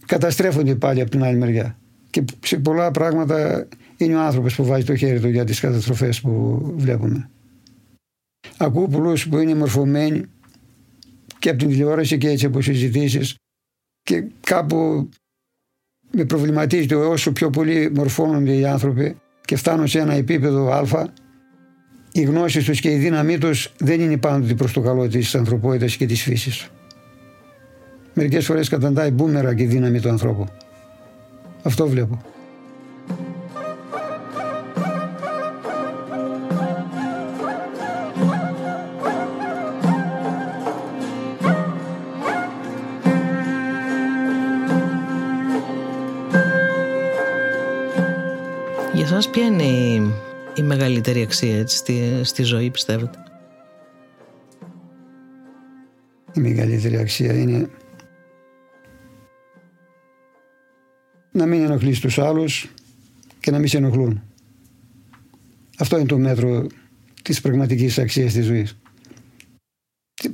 καταστρέφονται 0.07 0.75
πάλι 0.75 1.01
από 1.01 1.11
την 1.11 1.25
άλλη 1.25 1.38
μεριά. 1.38 1.79
Και 2.11 2.25
σε 2.44 2.59
πολλά 2.59 2.90
πράγματα 2.90 3.68
είναι 3.96 4.14
ο 4.14 4.20
άνθρωπος 4.20 4.55
που 4.55 4.64
βάζει 4.64 4.85
το 4.85 4.96
χέρι 4.96 5.20
του 5.20 5.29
για 5.29 5.44
τις 5.44 5.61
καταστροφές 5.61 6.20
που 6.20 6.61
βλέπουμε. 6.77 7.31
Ακούω 8.57 8.88
πολλούς 8.88 9.29
που 9.29 9.38
είναι 9.38 9.55
μορφωμένοι 9.55 10.22
και 11.38 11.49
από 11.49 11.59
την 11.59 11.68
τηλεόραση 11.68 12.18
και 12.18 12.29
έτσι 12.29 12.46
από 12.46 12.61
συζητήσεις 12.61 13.35
και 14.03 14.25
κάπου 14.40 15.09
με 16.11 16.25
προβληματίζει 16.25 16.87
το 16.87 17.11
όσο 17.11 17.33
πιο 17.33 17.51
πολύ 17.51 17.90
μορφώνονται 17.94 18.53
οι 18.57 18.66
άνθρωποι 18.66 19.16
και 19.44 19.57
φτάνουν 19.57 19.87
σε 19.87 19.99
ένα 19.99 20.14
επίπεδο 20.14 20.72
α 20.72 21.07
οι 22.12 22.22
γνώσεις 22.22 22.64
τους 22.64 22.81
και 22.81 22.90
η 22.90 22.96
δύναμή 22.96 23.38
τους 23.38 23.72
δεν 23.79 24.01
είναι 24.01 24.16
πάντοτε 24.16 24.55
προς 24.55 24.72
το 24.72 24.81
καλό 24.81 25.09
της 25.09 25.35
ανθρωπότητας 25.35 25.96
και 25.96 26.07
της 26.07 26.22
φύσης. 26.22 26.70
Μερικές 28.19 28.47
φορές 28.47 28.69
καταντάει 28.69 29.11
μπούμερα 29.11 29.55
και 29.55 29.63
η 29.63 29.67
δύναμη 29.67 30.01
του 30.01 30.09
ανθρώπου. 30.09 30.47
Αυτό 31.63 31.89
βλέπω. 31.89 32.21
Για 48.95 49.07
σας 49.07 49.31
ποια 49.31 49.45
είναι 49.45 49.63
η, 49.63 50.13
η 50.55 50.63
μεγαλύτερη 50.63 51.23
αξία 51.23 51.59
έτσι, 51.59 51.77
στη, 51.77 52.21
στη 52.23 52.43
ζωή 52.43 52.71
πιστεύετε; 52.71 53.19
Η 56.35 56.41
μεγαλύτερη 56.41 56.97
αξία 56.97 57.33
είναι 57.33 57.69
να 61.37 61.46
μην 61.46 61.62
ενοχλείς 61.62 62.01
τους 62.01 62.18
άλλους 62.18 62.70
και 63.40 63.51
να 63.51 63.59
μην 63.59 63.68
σε 63.68 63.77
ενοχλούν. 63.77 64.22
Αυτό 65.79 65.96
είναι 65.96 66.07
το 66.07 66.18
μέτρο 66.18 66.66
της 67.22 67.40
πραγματικής 67.40 67.99
αξίας 67.99 68.33
της 68.33 68.46
ζωής. 68.46 68.77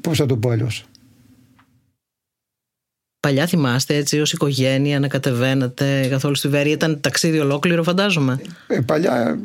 Πώς 0.01 0.19
θα 0.19 0.27
το 0.27 0.37
πω 0.37 0.51
αλλιώς; 0.51 0.87
Παλιά 3.21 3.47
θυμάστε 3.47 3.97
έτσι 3.97 4.21
ως 4.21 4.33
οικογένεια 4.33 5.01
να 5.01 5.09
κατεβαίνατε 5.09 6.07
καθόλου 6.11 6.35
στη 6.35 6.49
Βέρεια. 6.49 6.73
Ήταν 6.73 7.01
ταξίδι 7.01 7.39
ολόκληρο 7.39 7.83
φαντάζομαι. 7.83 8.41
Ε, 8.67 8.81
παλιά 8.81 9.43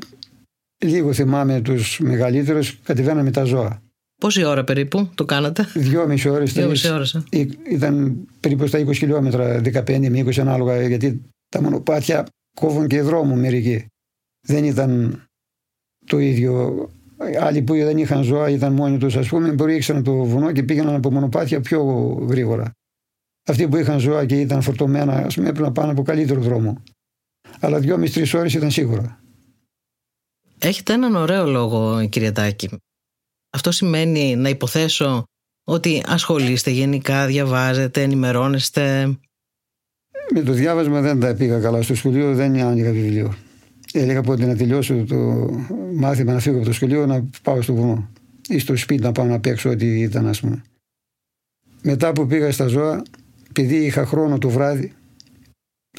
λίγο 0.86 1.14
θυμάμαι 1.14 1.62
τους 1.62 2.00
μεγαλύτερους 2.00 2.78
κατεβαίναμε 2.84 3.32
τα 3.32 3.44
ζώα. 3.44 3.82
Πόση 4.22 4.44
ώρα 4.44 4.64
περίπου 4.64 5.10
το 5.16 5.26
κάνατε; 5.26 5.68
Δυόμιση 5.74 6.30
ώρες. 6.30 6.54
Δυόμιση 6.54 6.92
ώρες. 6.92 7.14
Ε. 7.30 7.46
Ήταν 7.72 8.18
περίπου 8.40 8.68
στα 8.68 8.80
20 8.80 8.94
χιλιόμετρα, 8.94 9.62
15 9.62 10.10
με 10.10 10.20
20 10.20 10.40
ανάλογα 10.40 10.88
γιατί 10.88 11.22
τα 11.50 11.62
μονοπάτια 11.62 12.28
κόβουν 12.54 12.88
και 12.88 13.02
δρόμο 13.02 13.36
μερικοί. 13.36 13.86
Δεν 14.48 14.64
ήταν 14.64 15.22
το 16.06 16.20
ίδιο. 16.20 16.90
Άλλοι 17.40 17.62
που 17.62 17.74
δεν 17.74 17.98
είχαν 17.98 18.24
ζώα 18.24 18.50
ήταν 18.50 18.74
μόνοι 18.74 18.98
τους, 18.98 19.16
ας 19.16 19.28
πούμε, 19.28 19.52
μπορεί 19.52 19.76
ήξεραν 19.76 20.04
το 20.04 20.24
βουνό 20.24 20.52
και 20.52 20.64
πήγαιναν 20.64 20.96
από 20.96 21.12
μονοπάτια 21.12 21.62
πιο 21.62 21.84
γρήγορα. 22.30 22.72
Αυτοί 23.48 23.68
που 23.68 23.78
είχαν 23.78 24.00
ζώα 24.00 24.26
και 24.26 24.40
ήταν 24.40 24.62
φορτωμένα, 24.62 25.14
ας 25.14 25.36
πούμε, 25.36 25.50
έπρεπε 25.50 25.68
να 25.68 25.74
πάνε 25.74 25.92
από 25.92 26.02
καλύτερο 26.02 26.42
δρόμο. 26.42 26.84
Αλλά 27.60 27.80
δυόμιση-τρεις 27.80 28.34
ώρες 28.34 28.54
ήταν 28.54 28.72
σίγουρα. 28.72 29.20
Έχετε 30.60 30.94
έναν 30.94 31.16
ωραίο 31.16 31.46
λόγο, 31.46 32.08
κύριε 32.08 32.32
Τάκη. 32.32 32.70
Αυτό 33.50 33.72
σημαίνει 33.72 34.36
να 34.36 34.50
υποθέσω 34.50 35.24
ότι 35.64 36.04
ασχολείστε 36.08 36.70
γενικά, 36.70 37.26
διαβάζετε, 37.26 38.02
ενημερώνεστε. 38.02 39.18
Με 40.34 40.42
το 40.42 40.54
διάβασμα 40.54 41.02
δεν 41.02 41.20
τα 41.20 41.34
πήγα 41.34 41.60
καλά. 41.60 41.82
Στο 41.82 41.96
σχολείο 41.96 42.36
δεν 42.36 42.60
άνοιγα 42.62 42.92
βιβλίο. 42.92 43.34
Έλεγα 43.94 44.22
πότε 44.22 44.46
να 44.46 44.56
τελειώσω 44.56 45.04
το 45.08 45.16
μάθημα 45.94 46.34
να 46.34 46.40
φύγω 46.40 46.58
από 46.58 46.66
το 46.66 46.74
σχολείο 46.74 47.06
να 47.06 47.26
πάω 47.44 47.62
στο 47.62 47.74
βουνό. 47.74 48.10
Ή 48.48 48.60
στο 48.60 48.76
σπίτι 48.76 49.02
να 49.02 49.12
πάω 49.12 49.26
να 49.26 49.40
παίξω 49.40 49.70
ό,τι 49.70 50.00
ήταν, 50.00 50.28
ας 50.28 50.40
πούμε. 50.40 50.62
Μετά 51.82 52.12
που 52.12 52.28
πήγα 52.28 52.52
στα 52.52 52.68
ζώα, 52.68 53.04
επειδή 53.50 53.76
είχα 53.76 54.06
χρόνο 54.06 54.38
το 54.38 54.50
βράδυ, 54.50 54.94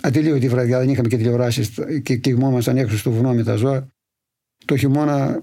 ατελείωτη 0.00 0.48
βραδιά, 0.48 0.78
δεν 0.78 0.88
είχαμε 0.88 1.08
και 1.08 1.16
τηλεοράσεις 1.16 1.70
και 2.02 2.16
κοιμόμασταν 2.16 2.76
έξω 2.76 2.98
στο 2.98 3.10
βουνό 3.10 3.34
με 3.34 3.42
τα 3.42 3.54
ζώα. 3.54 3.88
Το 4.64 4.76
χειμώνα 4.76 5.38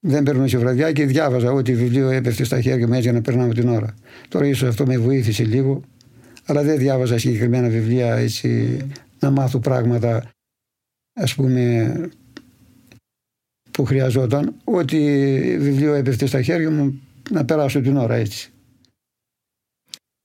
δεν 0.00 0.22
περνούσε 0.22 0.58
βραδιά 0.58 0.92
και 0.92 1.06
διάβαζα 1.06 1.52
ό,τι 1.52 1.74
βιβλίο 1.74 2.08
έπεφτε 2.08 2.44
στα 2.44 2.60
χέρια 2.60 2.86
μου 2.86 2.92
έτσι 2.92 3.02
για 3.02 3.12
να 3.12 3.20
περνάμε 3.20 3.54
την 3.54 3.68
ώρα. 3.68 3.94
Τώρα 4.28 4.46
ίσως 4.46 4.68
αυτό 4.68 4.86
με 4.86 4.98
βοήθησε 4.98 5.44
λίγο 5.44 5.82
αλλά 6.46 6.62
δεν 6.62 6.78
διάβαζα 6.78 7.18
συγκεκριμένα 7.18 7.68
βιβλία 7.68 8.14
έτσι 8.14 8.78
να 9.18 9.30
μάθω 9.30 9.58
πράγματα 9.58 10.30
ας 11.12 11.34
πούμε 11.34 11.94
που 13.70 13.84
χρειαζόταν 13.84 14.54
ό,τι 14.64 14.98
βιβλίο 15.58 15.94
έπεφτε 15.94 16.26
στα 16.26 16.42
χέρια 16.42 16.70
μου 16.70 17.00
να 17.30 17.44
περάσω 17.44 17.80
την 17.80 17.96
ώρα 17.96 18.14
έτσι. 18.14 18.48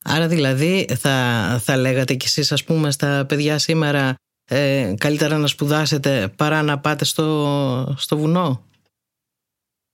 Άρα 0.03 0.27
δηλαδή 0.27 0.87
θα, 0.99 1.59
θα 1.63 1.77
λέγατε 1.77 2.13
κι 2.13 2.25
εσείς 2.25 2.51
ας 2.51 2.63
πούμε 2.63 2.91
στα 2.91 3.25
παιδιά 3.27 3.57
σήμερα 3.57 4.15
ε, 4.49 4.93
καλύτερα 4.97 5.37
να 5.37 5.47
σπουδάσετε 5.47 6.33
παρά 6.35 6.61
να 6.61 6.79
πάτε 6.79 7.05
στο, 7.05 7.95
στο 7.97 8.17
βουνό; 8.17 8.63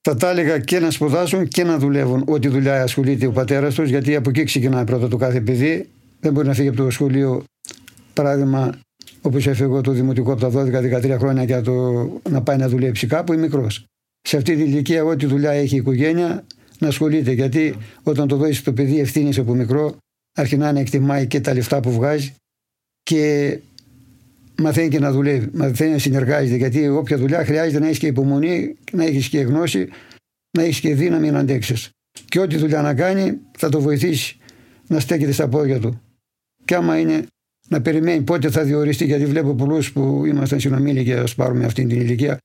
Θα 0.01 0.15
τα 0.15 0.29
έλεγα 0.29 0.59
και 0.59 0.79
να 0.79 0.91
σπουδάσουν 0.91 1.47
και 1.47 1.63
να 1.63 1.77
δουλεύουν 1.77 2.23
ό,τι 2.27 2.47
δουλειά 2.47 2.83
ασχολείται 2.83 3.25
ο 3.25 3.31
πατέρας 3.31 3.75
τους 3.75 3.89
γιατί 3.89 4.15
από 4.15 4.29
εκεί 4.29 4.43
ξεκινάει 4.43 4.83
πρώτα 4.83 5.07
το 5.07 5.17
κάθε 5.17 5.41
παιδί 5.41 5.89
δεν 6.19 6.33
μπορεί 6.33 6.47
να 6.47 6.53
φύγει 6.53 6.67
από 6.67 6.77
το 6.77 6.89
σχολείο. 6.89 7.43
Παράδειγμα, 8.13 8.79
όπως 9.21 9.47
έφυγε 9.47 9.81
το 9.81 9.91
δημοτικό 9.91 10.31
από 10.31 10.41
τα 10.41 10.49
12-13 10.49 11.15
χρόνια 11.19 11.43
για 11.43 11.61
το 11.61 11.73
να 12.29 12.41
πάει 12.41 12.57
να 12.57 12.69
δουλέψει 12.69 13.07
κάπου, 13.07 13.33
ή 13.33 13.37
μικρός. 13.37 13.85
Σε 14.21 14.37
αυτή 14.37 14.55
τη 14.55 14.61
ηλικία, 14.61 15.03
ό,τι 15.03 15.25
δουλειά 15.25 15.51
έχει 15.51 15.75
η 15.75 15.77
οικογένεια, 15.77 16.43
να 16.79 16.87
ασχολείται. 16.87 17.31
Γιατί 17.31 17.75
όταν 18.03 18.27
το 18.27 18.35
δώσεις 18.35 18.63
το 18.63 18.73
παιδί 18.73 18.99
ευθύνη 18.99 19.37
από 19.37 19.53
μικρό, 19.53 19.95
αρχινά 20.37 20.71
να 20.71 20.79
εκτιμάει 20.79 21.27
και 21.27 21.41
τα 21.41 21.53
λεφτά 21.53 21.79
που 21.79 21.91
βγάζει 21.91 22.33
και 23.03 23.59
μαθαίνει 24.61 24.89
και 24.89 24.99
να 24.99 25.11
δουλεύει. 25.11 25.49
Μαθαίνει 25.53 25.91
να 25.91 25.97
συνεργάζεται. 25.97 26.55
Γιατί 26.55 26.87
όποια 26.87 27.17
δουλειά 27.17 27.45
χρειάζεται 27.45 27.79
να 27.79 27.85
έχεις 27.85 27.99
και 27.99 28.07
υπομονή, 28.07 28.75
να 28.91 29.03
έχεις 29.03 29.29
και 29.29 29.39
γνώση, 29.39 29.89
να 30.57 30.63
έχεις 30.63 30.79
και 30.79 30.95
δύναμη 30.95 31.31
να 31.31 31.39
αντέξεις. 31.39 31.89
Και 32.25 32.39
ό,τι 32.39 32.57
δουλειά 32.57 32.81
να 32.81 32.93
κάνει 32.93 33.37
θα 33.57 33.69
το 33.69 33.81
βοηθήσεις 33.81 34.37
να 34.87 34.99
στέκεται 34.99 35.31
στα 35.31 35.47
πόδια 35.47 35.79
του. 35.79 36.01
Και 36.65 36.75
άμα 36.75 36.99
είναι 36.99 37.25
να 37.69 37.81
περιμένει 37.81 38.21
πότε 38.21 38.49
θα 38.49 38.63
διοριστεί, 38.63 39.05
γιατί 39.05 39.25
βλέπω 39.25 39.53
πολλούς 39.53 39.91
που 39.91 40.23
ήμασταν 40.25 40.59
συνομήλικοι, 40.59 41.13
ας 41.13 41.35
πάρουμε 41.35 41.65
αυτή 41.65 41.85
την 41.85 41.99
ηλικία, 41.99 42.37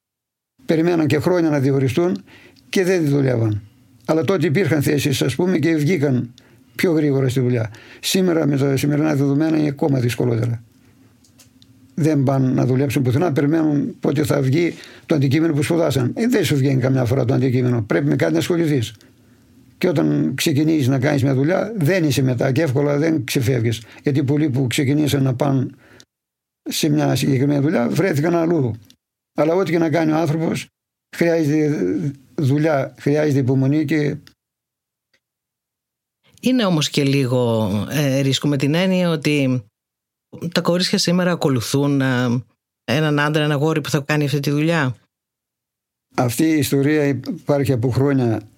περιμέναν 0.67 1.07
και 1.07 1.19
χρόνια 1.19 1.51
να 1.51 1.59
διοριστούν 1.61 2.23
και 2.69 2.85
δεν 2.85 3.09
δουλεύαν. 3.09 3.63
Αλλά 4.05 4.25
τότε 4.25 4.47
υπήρχαν 4.47 4.83
θέσεις, 4.83 5.23
ας 5.23 5.35
πούμε, 5.35 5.59
και 5.59 5.75
βγήκαν 5.75 6.35
πιο 6.75 6.93
γρήγορα 6.93 7.29
στη 7.29 7.41
δουλειά. 7.41 7.71
Σήμερα 8.01 8.47
με 8.47 8.57
τα 8.57 8.77
σημερινά 8.77 9.15
δεδομένα 9.15 9.59
είναι 9.59 9.69
ακόμα 9.69 9.99
δυσκολότερα. 9.99 10.63
Δεν 11.95 12.23
πάνε 12.23 12.49
να 12.49 12.67
δουλέψουν 12.67 13.03
πουθενά, 13.03 13.33
περιμένουν 13.33 13.97
πότε 14.01 14.25
θα 14.25 14.41
βγει 14.41 14.75
το 15.07 15.15
αντικείμενο 15.15 15.53
που 15.53 15.63
σπουδάσαν. 15.63 16.13
Ε, 16.15 16.27
δεν 16.27 16.45
σου 16.45 16.57
βγαίνει 16.57 16.81
καμιά 16.81 17.05
φορά 17.05 17.25
το 17.25 17.35
αντικείμενο. 17.35 17.83
Πρέπει 17.83 18.07
με 18.07 18.17
κάτι 18.17 18.33
να 18.33 18.39
ασχοληθείς. 18.39 18.95
Και 19.81 19.89
όταν 19.89 20.35
ξεκινήσεις 20.35 20.89
να 20.89 20.99
κάνεις 20.99 21.23
μια 21.23 21.35
δουλειά, 21.35 21.73
δεν 21.77 22.05
είσαι 22.05 22.23
μετά 22.23 22.53
και 22.53 22.63
εύκολα 22.63 22.99
δεν 22.99 23.25
ξεφεύγεις. 23.25 23.83
Γιατί 24.03 24.25
πολλοί 24.25 24.51
που 24.51 24.67
ξεκινήσαν 24.67 25.23
να 25.23 25.35
πάνε 25.35 25.71
σε 26.63 26.89
μια 26.89 27.17
συγκεκριμένη 27.17 27.61
δουλειά 27.61 27.89
βρέθηκαν 27.89 28.35
αλλού. 28.35 28.75
Αλλά 29.35 29.55
ό,τι 29.55 29.71
και 29.71 29.79
να 29.79 29.91
κάνει 29.91 30.13
ο 30.13 30.17
άνθρωπος, 30.17 30.67
χρειάζεται 31.17 32.13
δουλειά, 32.35 32.95
χρειάζεται 32.99 33.39
υπομονή 33.39 33.85
και. 33.85 34.17
Είναι 36.41 36.65
όμως 36.65 36.91
και 36.91 37.05
λίγο 37.05 37.71
ε, 37.91 38.21
ρίσκο 38.21 38.49
με 38.49 38.57
την 38.57 38.75
έννοια 38.75 39.11
ότι 39.11 39.65
τα 40.53 40.61
κορίτσια 40.61 40.99
σήμερα 40.99 41.33
ακολουθούν 41.33 42.01
ε, 42.01 42.43
έναν 42.85 43.19
άντρα, 43.19 43.45
ένα 43.45 43.55
γόρι 43.55 43.81
που 43.81 43.91
θα 43.91 44.01
κάνει 44.01 44.25
αυτή 44.25 44.41
τη 44.41 44.51
δουλειά. 44.51 44.97
Αυτή 46.15 46.45
η 46.45 46.59
ιστορία 46.59 47.05
υπάρχει 47.05 47.73
από 47.73 47.91
χρόνια. 47.91 48.50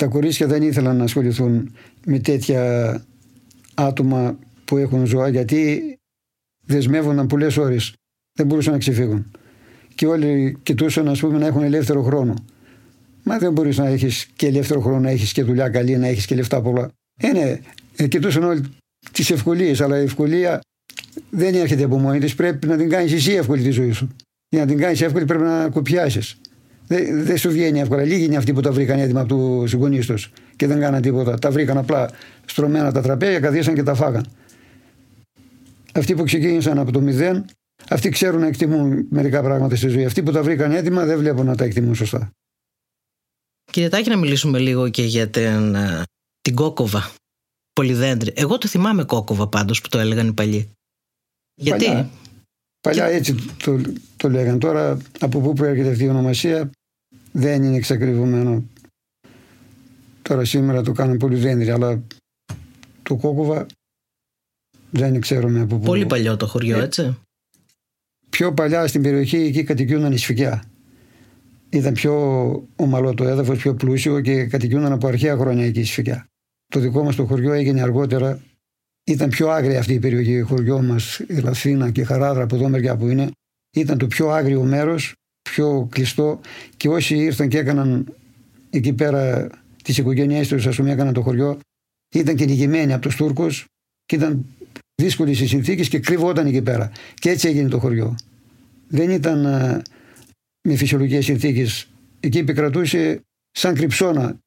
Τα 0.00 0.06
κορίτσια 0.06 0.46
δεν 0.46 0.62
ήθελαν 0.62 0.96
να 0.96 1.04
ασχοληθούν 1.04 1.74
με 2.06 2.18
τέτοια 2.18 3.04
άτομα 3.74 4.38
που 4.64 4.76
έχουν 4.76 5.06
ζώα 5.06 5.28
γιατί 5.28 5.82
δεσμεύονταν 6.66 7.26
πολλές 7.26 7.56
ώρες. 7.56 7.94
Δεν 8.32 8.46
μπορούσαν 8.46 8.72
να 8.72 8.78
ξεφύγουν. 8.78 9.30
Και 9.94 10.06
όλοι 10.06 10.58
κοιτούσαν 10.62 11.08
ας 11.08 11.20
πούμε, 11.20 11.38
να 11.38 11.46
έχουν 11.46 11.62
ελεύθερο 11.62 12.02
χρόνο. 12.02 12.34
Μα 13.22 13.38
δεν 13.38 13.52
μπορείς 13.52 13.78
να 13.78 13.86
έχεις 13.86 14.28
και 14.36 14.46
ελεύθερο 14.46 14.80
χρόνο, 14.80 15.00
να 15.00 15.10
έχεις 15.10 15.32
και 15.32 15.42
δουλειά 15.42 15.68
καλή, 15.68 15.96
να 15.96 16.06
έχεις 16.06 16.26
και 16.26 16.34
λεφτά 16.34 16.62
πολλά. 16.62 16.90
Ε, 17.20 17.32
ναι, 17.32 17.60
ε, 17.96 18.06
κοιτούσαν 18.06 18.42
όλοι 18.44 18.62
τις 19.12 19.30
ευκολίες, 19.30 19.80
αλλά 19.80 20.00
η 20.00 20.02
ευκολία 20.02 20.60
δεν 21.30 21.54
έρχεται 21.54 21.82
από 21.82 21.98
μόνη 21.98 22.18
της. 22.18 22.34
Πρέπει 22.34 22.66
να 22.66 22.76
την 22.76 22.88
κάνεις 22.88 23.12
εσύ 23.12 23.32
εύκολη 23.32 23.62
τη 23.62 23.70
ζωή 23.70 23.92
σου. 23.92 24.08
Για 24.48 24.60
να 24.60 24.66
την 24.66 24.78
κάνεις 24.78 25.00
εύκολη 25.00 25.24
πρέπει 25.24 25.44
να 25.44 25.68
κοπιάσει. 25.68 26.38
Δεν, 26.90 27.24
δεν 27.24 27.38
σου 27.38 27.50
βγαίνει 27.50 27.80
εύκολα. 27.80 28.04
Λίγοι 28.04 28.24
είναι 28.24 28.36
αυτοί 28.36 28.52
που 28.52 28.60
τα 28.60 28.72
βρήκαν 28.72 28.98
έτοιμα 28.98 29.20
από 29.20 29.28
τους 29.34 29.70
συγγονεί 29.70 30.04
τους 30.04 30.30
και 30.56 30.66
δεν 30.66 30.80
κάναν 30.80 31.02
τίποτα. 31.02 31.38
Τα 31.38 31.50
βρήκαν 31.50 31.78
απλά 31.78 32.10
στρωμένα 32.46 32.92
τα 32.92 33.00
τραπέζια, 33.00 33.40
καθίσαν 33.40 33.74
και 33.74 33.82
τα 33.82 33.94
φάγαν. 33.94 34.26
Αυτοί 35.94 36.14
που 36.14 36.24
ξεκίνησαν 36.24 36.78
από 36.78 36.92
το 36.92 37.00
μηδέν, 37.00 37.44
αυτοί 37.88 38.08
ξέρουν 38.08 38.40
να 38.40 38.46
εκτιμούν 38.46 39.06
μερικά 39.10 39.42
πράγματα 39.42 39.76
στη 39.76 39.88
ζωή. 39.88 40.04
Αυτοί 40.04 40.22
που 40.22 40.30
τα 40.30 40.42
βρήκαν 40.42 40.72
έτοιμα 40.72 41.04
δεν 41.04 41.18
βλέπουν 41.18 41.46
να 41.46 41.56
τα 41.56 41.64
εκτιμούν 41.64 41.94
σωστά. 41.94 42.30
Κύριε 43.72 43.88
Τάκη, 43.88 44.08
να 44.08 44.16
μιλήσουμε 44.16 44.58
λίγο 44.58 44.88
και 44.88 45.02
για 45.02 45.28
την, 45.28 45.74
ε, 45.74 46.02
την 46.40 46.54
κόκοβα. 46.54 47.10
Πολυδέντρη. 47.72 48.32
Εγώ 48.36 48.58
το 48.58 48.68
θυμάμαι 48.68 49.04
κόκοβα 49.04 49.48
πάντως 49.48 49.80
που 49.80 49.88
το 49.88 49.98
έλεγαν 49.98 50.28
οι 50.28 50.32
παλιοί. 50.32 50.72
Γιατί; 51.54 51.84
Παλιά, 51.84 52.10
παλιά 52.80 53.04
έτσι 53.04 53.34
το, 53.64 53.80
το 54.16 54.28
λέγανε. 54.28 54.58
Τώρα 54.58 54.98
από 55.20 55.40
πού 55.40 55.52
προέρχεται 55.52 55.90
αυτή 55.90 56.04
η 56.04 56.08
ονομασία 56.08 56.70
δεν 57.32 57.62
είναι 57.62 57.76
εξακριβωμένο. 57.76 58.64
Τώρα 60.22 60.44
σήμερα 60.44 60.82
το 60.82 60.92
κάνουν 60.92 61.16
πολυδέντρη, 61.16 61.70
αλλά 61.70 62.02
το 63.02 63.16
κόκοβα 63.16 63.66
δεν 64.90 65.20
ξέρουμε 65.20 65.60
από 65.60 65.76
πού. 65.76 65.84
Πολύ 65.84 66.06
παλιό 66.06 66.36
το 66.36 66.46
χωριό, 66.46 66.78
ε, 66.78 66.82
έτσι. 66.82 67.18
Πιο 68.30 68.54
παλιά 68.54 68.86
στην 68.86 69.02
περιοχή 69.02 69.36
εκεί 69.36 69.62
κατοικιούνταν 69.62 70.12
οι 70.12 70.18
σφικιά. 70.18 70.64
Ήταν 71.70 71.92
πιο 71.92 72.14
ομαλό 72.76 73.14
το 73.14 73.24
έδαφος, 73.24 73.58
πιο 73.58 73.74
πλούσιο 73.74 74.20
και 74.20 74.44
κατοικιούνταν 74.44 74.92
από 74.92 75.06
αρχαία 75.06 75.36
χρόνια 75.36 75.64
εκεί 75.64 75.80
η 75.80 75.84
σφικιά. 75.84 76.26
Το 76.66 76.80
δικό 76.80 77.02
μας 77.04 77.16
το 77.16 77.26
χωριό 77.26 77.52
έγινε 77.52 77.82
αργότερα. 77.82 78.40
Ήταν 79.04 79.28
πιο 79.28 79.48
άγρια 79.48 79.78
αυτή 79.78 79.92
η 79.92 79.98
περιοχή. 79.98 80.38
Το 80.40 80.46
χωριό 80.46 80.82
μας, 80.82 81.18
η 81.18 81.34
Λαθήνα 81.34 81.90
και 81.90 82.00
η 82.00 82.04
Χαράδρα, 82.04 82.42
από 82.42 82.54
εδώ 82.54 82.68
μεριά 82.68 82.96
που 82.96 83.08
είναι, 83.08 83.30
ήταν 83.76 83.98
το 83.98 84.06
πιο 84.06 84.30
άγριο 84.30 84.62
μέρος, 84.62 85.14
πιο 85.42 85.88
κλειστό. 85.90 86.40
Και 86.76 86.88
όσοι 86.88 87.16
ήρθαν 87.16 87.48
και 87.48 87.58
έκαναν 87.58 88.14
εκεί 88.70 88.92
πέρα 88.92 89.48
τις 89.84 89.98
οικογένειές 89.98 90.48
τους, 90.48 90.66
ας 90.66 90.76
πούμε, 90.76 90.90
έκαναν 90.90 91.12
το 91.12 91.22
χωριό, 91.22 91.58
ήταν 92.14 92.36
κυνηγημένοι 92.36 92.92
από 92.92 93.02
τους 93.02 93.16
Τούρκους 93.16 93.64
και 94.06 94.16
ήταν 94.16 94.44
δύσκολες 95.02 95.40
οι 95.40 95.46
συνθήκες 95.46 95.88
και 95.88 95.98
κρύβονταν 95.98 96.46
εκεί 96.46 96.62
πέρα. 96.62 96.92
Και 97.14 97.30
έτσι 97.30 97.48
έγινε 97.48 97.68
το 97.68 97.78
χωριό. 97.78 98.16
Δεν 98.88 99.10
ήταν 99.10 99.44
ε, 99.44 99.82
με 100.68 100.76
φυσιολογικές 100.76 101.24
συνθήκες. 101.24 101.88
Εκεί 102.20 102.38
επικρατούσε 102.38 103.20
σαν 103.50 103.74
κρυψώνα 103.74 104.38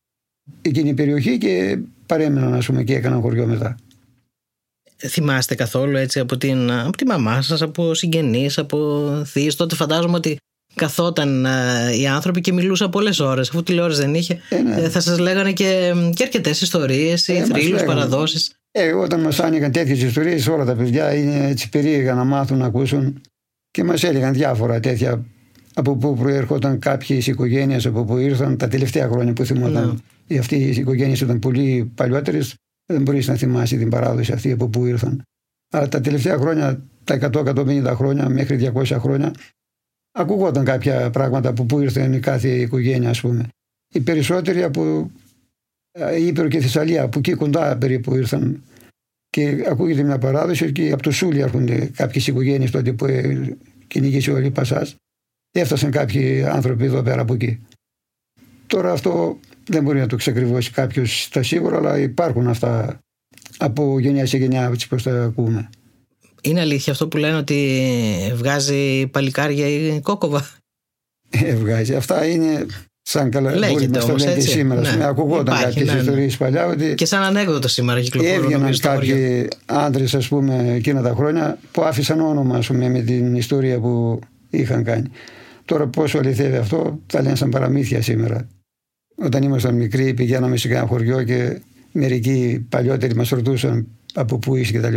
εκείνη 0.62 0.90
η 0.90 0.94
περιοχή 0.94 1.38
και 1.38 1.80
παρέμειναν 2.06 2.54
ας 2.54 2.66
πούμε 2.66 2.84
και 2.84 2.96
έκαναν 2.96 3.22
χωριό 3.22 3.46
μετά. 3.46 3.78
Θυμάστε 4.98 5.56
καθόλου 5.56 5.98
έτσι 5.98 6.20
από, 6.20 6.38
την, 6.38 6.72
από 6.72 6.98
τη 6.98 7.06
μαμά 7.06 7.42
σας, 7.42 7.62
από 7.62 7.94
συγγενείς, 7.94 8.58
από 8.58 9.22
θείες; 9.26 9.56
Τότε 9.56 9.76
φαντάζομαι 9.76 10.16
ότι 10.16 10.38
καθόταν 10.76 11.46
ε, 11.46 11.50
οι 12.00 12.08
άνθρωποι 12.08 12.42
και 12.42 12.54
μιλούσαν 12.54 12.90
πολλές 12.90 13.20
ώρες 13.20 13.50
αφού 13.50 13.64
τηλεόραση 13.64 14.02
δεν 14.02 14.14
είχε 14.14 14.40
Ε, 14.50 14.62
ναι. 14.62 14.76
ε, 14.76 14.90
θα 14.90 15.00
σας 15.00 15.20
λέγανε 15.20 15.52
και, 15.52 15.94
και 16.14 16.24
αρκετές 16.24 16.62
ιστορίες 16.62 17.28
ή 17.28 17.34
Ε, 17.34 17.40
μας 17.40 17.48
θρύλους, 17.48 17.70
λέγανε. 17.70 17.88
παραδόσεις 17.88 18.52
Ε, 18.72 18.92
όταν 18.92 19.20
μας 19.20 19.40
άνοιγαν 19.40 19.72
τέτοιες 19.72 20.02
ιστορίες, 20.02 20.48
όλα 20.48 20.66
τα 20.66 20.76
παιδιά 20.76 21.16
είναι 21.16 21.48
έτσι 21.48 21.70
περίεργα 21.70 22.14
να 22.14 22.24
μάθουν 22.24 22.58
να 22.58 22.66
ακούσουν 22.66 23.22
και 23.72 23.84
μας 23.84 24.04
έλεγαν 24.04 24.34
διάφορα 24.34 24.80
τέτοια 24.80 25.26
από 25.74 25.96
πού 25.96 26.16
προέρχονταν 26.16 26.80
κάποιες 26.80 27.28
οικογένειες, 27.28 27.86
από 27.86 28.04
πού 28.04 28.18
ήρθαν 28.18 28.58
τα 28.58 28.68
τελευταία 28.68 29.08
χρόνια 29.08 29.34
που 29.34 29.46
θυμόταν. 29.46 30.02
Ναι. 30.28 30.40
Αυτοί 30.40 30.56
οι 30.56 30.70
οικογένειε 30.70 31.16
ήταν 31.22 31.40
πολύ 31.40 31.92
παλιότερε, 31.96 32.40
δεν 32.86 33.02
μπορείς 33.02 33.28
να 33.28 33.36
θυμάσαι 33.36 33.76
την 33.78 33.90
παράδοση 33.90 34.32
αυτή 34.32 34.52
από 34.52 34.68
πού 34.68 34.86
ήρθαν. 34.86 35.22
Αλλά 35.74 35.88
τα 35.88 36.02
τελευταία 36.02 36.38
χρόνια, 36.38 36.84
τα 37.04 37.30
100-150 37.34 37.84
χρόνια 37.96 38.30
μέχρι 38.30 38.72
200 38.76 38.84
χρόνια, 39.00 39.32
ακούγονταν 40.14 40.66
κάποια 40.66 41.10
πράγματα 41.10 41.50
από 41.50 41.64
πού 41.64 41.80
ήρθε 41.80 42.16
η 42.16 42.20
κάθε 42.20 42.50
οικογένεια, 42.50 43.10
ας 43.10 43.22
πούμε. 43.22 43.48
Οι 43.94 44.00
περισσότεροι 44.00 44.64
από 44.64 45.12
ε, 45.92 46.26
Ήπειρο 46.26 46.48
και 46.48 46.60
Θεσσαλία, 46.60 47.04
από 47.04 47.20
εκεί 47.20 47.34
κοντά 47.34 47.78
περίπου 47.78 48.16
ήρθαν. 48.16 48.64
Και 49.30 49.66
ακούγεται 49.70 50.04
μια 50.04 50.18
παράδοση 50.18 50.72
και 50.72 50.92
από 50.92 51.04
το 51.04 51.12
Σούλι 51.12 51.40
έρχονται 51.40 51.92
κάποιες 51.96 52.28
οικογένειες 52.28 52.72
τότε 52.72 52.94
που 52.94 53.06
ε, 53.06 53.58
κυνηγήσει 53.88 54.32
ο 54.32 54.52
Πασά. 54.52 54.88
Έφτασαν 55.52 55.92
κάποιοι 55.92 56.44
άνθρωποι 56.44 56.86
εδώ 56.86 57.02
πέρα 57.02 57.22
από 57.22 57.34
εκεί. 57.34 57.60
Τώρα 58.68 58.92
αυτό 58.92 59.40
δεν 59.68 59.84
μπορεί 59.84 60.00
να 60.00 60.08
το 60.08 60.16
ξεκριβώσει 60.16 60.72
κάποιος 60.72 61.24
στα 61.24 61.44
σίγουρα, 61.44 61.78
αλλά 61.78 61.98
υπάρχουν 61.98 62.48
αυτά 62.48 63.00
από 63.58 64.00
γενιά 64.00 64.26
σε 64.26 64.38
γενιά, 64.38 64.70
έτσι 64.74 64.88
πώ 64.88 65.02
τα 65.02 65.24
ακούμε. 65.24 65.70
Είναι 66.44 66.60
αλήθεια 66.60 66.92
αυτό 66.94 67.08
που 67.08 67.18
λένε 67.18 67.38
ότι 67.38 67.88
βγάζει 68.36 69.08
παλικάρια 69.08 69.68
η 69.68 70.00
κόκοβα; 70.02 70.48
Ε, 71.30 71.56
βγάζει. 71.56 71.96
Αυτά 71.96 72.26
είναι 72.26 72.66
σαν 73.02 73.30
καλά. 73.30 73.52
Λέγεται 73.56 73.74
μπορεί 73.74 73.88
να 73.88 74.00
τα 74.00 74.06
όμως, 74.06 74.24
λέτε 74.24 74.38
έτσι. 74.38 74.50
σήμερα. 74.50 74.82
Ναι. 74.82 74.92
Ναι. 74.92 75.06
Ακουγόταν 75.06 75.56
Υπάρχει, 75.58 75.66
κάποιες 75.66 75.88
ναι, 75.88 75.94
ναι. 75.94 76.00
ιστορίες 76.00 76.38
παλιά 76.38 76.66
ότι 76.66 76.94
και 76.96 77.06
σαν 77.06 77.22
ανέκδοτο 77.22 77.68
σήμερα 77.68 78.02
κυκλοφορούν 78.02 78.36
Έβγαιναν 78.36 78.60
νομίζω, 78.60 78.78
στα 78.78 78.94
χωριά. 78.94 79.14
κάποιοι 79.14 79.48
άντρες, 79.66 80.14
ας 80.16 80.28
πούμε, 80.28 80.74
εκείνα 80.76 81.02
τα 81.02 81.14
χρόνια 81.16 81.58
που 81.72 81.82
άφησαν 81.84 82.20
όνομα 82.20 82.58
ας 82.58 82.68
πούμε, 82.68 82.90
με 82.90 83.00
την 83.02 83.36
ιστορία 83.36 83.80
που 83.80 84.20
είχαν 84.50 84.84
κάνει. 84.84 85.10
Τώρα, 85.66 85.88
πόσο 85.88 86.18
αληθεύει 86.18 86.56
αυτό, 86.56 87.00
τα 87.06 87.22
λένε 87.22 87.36
σαν 87.36 87.50
παραμύθια 87.50 88.02
σήμερα. 88.02 88.48
Όταν 89.16 89.44
ήμασταν 89.44 89.76
μικροί, 89.76 90.14
πηγαίναμε 90.14 90.58
σε 90.58 90.68
ένα 90.68 90.86
χωριό 90.86 91.24
και 91.24 91.62
μερικοί 91.92 92.66
παλιότεροι 92.70 93.16
μας 93.16 93.30
ρωτούσαν 93.30 93.88
από 94.14 94.38
πού 94.38 94.56
είσαι 94.56 94.74
κτλ. 94.74 94.96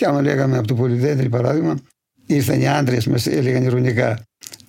Και, 0.00 0.06
και 0.06 0.12
άμα 0.12 0.22
λέγαμε 0.22 0.58
από 0.58 0.66
το 0.66 0.74
Πολυδέντρη, 0.74 1.28
παράδειγμα, 1.28 1.78
ήρθαν 2.26 2.60
οι 2.60 2.68
άντρες, 2.68 3.06
μα 3.06 3.16
έλεγαν 3.24 3.62
ηρωνικά. 3.62 4.22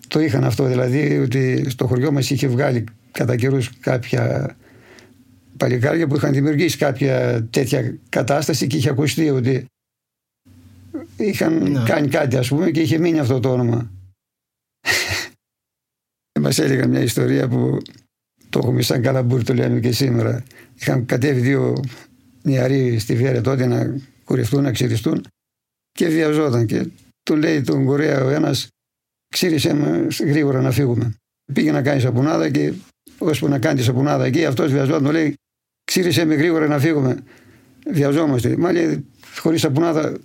Το 0.08 0.20
είχαν 0.20 0.44
αυτό 0.44 0.66
δηλαδή, 0.66 1.18
ότι 1.18 1.70
στο 1.70 1.88
χωριό 1.88 2.12
μας 2.12 2.30
είχε 2.30 2.48
βγάλει 2.48 2.84
κατά 3.12 3.36
καιρούς 3.36 3.80
κάποια 3.80 4.56
παλικάρια 5.58 6.08
που 6.08 6.16
είχαν 6.16 6.34
δημιουργήσει 6.34 6.78
κάποια 6.78 7.46
τέτοια 7.50 7.98
κατάσταση 8.10 8.68
και 8.68 8.78
είχε 8.78 8.90
ακουστεί 8.90 9.30
ότι 9.30 9.66
είχαν 11.18 11.72
Ναι. 11.72 11.84
κάνει 11.86 12.08
κάτι 12.08 12.38
ας 12.38 12.48
πούμε 12.48 12.72
και 12.72 12.82
είχε 12.82 12.98
μείνει 12.98 13.20
αυτό 13.20 13.40
το 13.40 13.52
όνομα. 13.52 13.92
Μας 16.42 16.60
έλεγαν 16.60 16.90
μια 16.90 17.02
ιστορία 17.02 17.48
που 17.48 17.78
το 18.50 18.60
έχουμε 18.60 18.82
σαν 18.82 19.02
καλαμπούρ 19.02 19.44
το 19.44 19.54
λέμε 19.54 19.80
και 19.80 19.92
σήμερα. 19.92 20.44
Είχαν 20.80 21.06
κατέβει 21.06 21.40
δύο 21.40 21.84
νεαροί 22.42 23.00
στη 23.00 23.16
Βέρεια 23.16 23.42
τότε 23.42 23.66
να 23.66 23.96
κουρευτούν, 24.32 24.64
να 24.64 24.72
ξυριστούν 24.72 25.26
και 25.92 26.08
βιαζόταν 26.08 26.66
και 26.66 26.88
του 27.24 27.36
λέει 27.36 27.62
τον 27.62 27.86
Κορέα 27.86 28.24
ο 28.24 28.30
ένας 28.30 28.68
ξύρισε 29.28 29.74
με 29.74 30.08
γρήγορα 30.20 30.62
να 30.62 30.72
φύγουμε. 30.72 31.16
Πήγε 31.54 31.72
να 31.72 31.82
κάνει 31.82 32.00
σαπουνάδα 32.00 32.50
και 32.50 32.74
ώσπου 33.18 33.48
να 33.48 33.60
κάνει 33.60 33.80
τη 33.80 33.84
σαπουνάδα 33.84 34.26
εκεί 34.26 34.46
αυτός 34.46 34.72
βιαζόταν 34.72 35.04
του 35.04 35.12
λέει 35.12 35.36
ξύρισε 35.84 36.26
με 36.26 36.36
γρήγορα 36.36 36.68
να 36.68 36.80
φύγουμε. 36.80 37.24
Βιαζόμαστε. 37.92 38.58
Μα 38.58 38.72
λέει 38.72 39.06
χωρίς 39.40 39.62
σαπουνάδα 39.62 40.18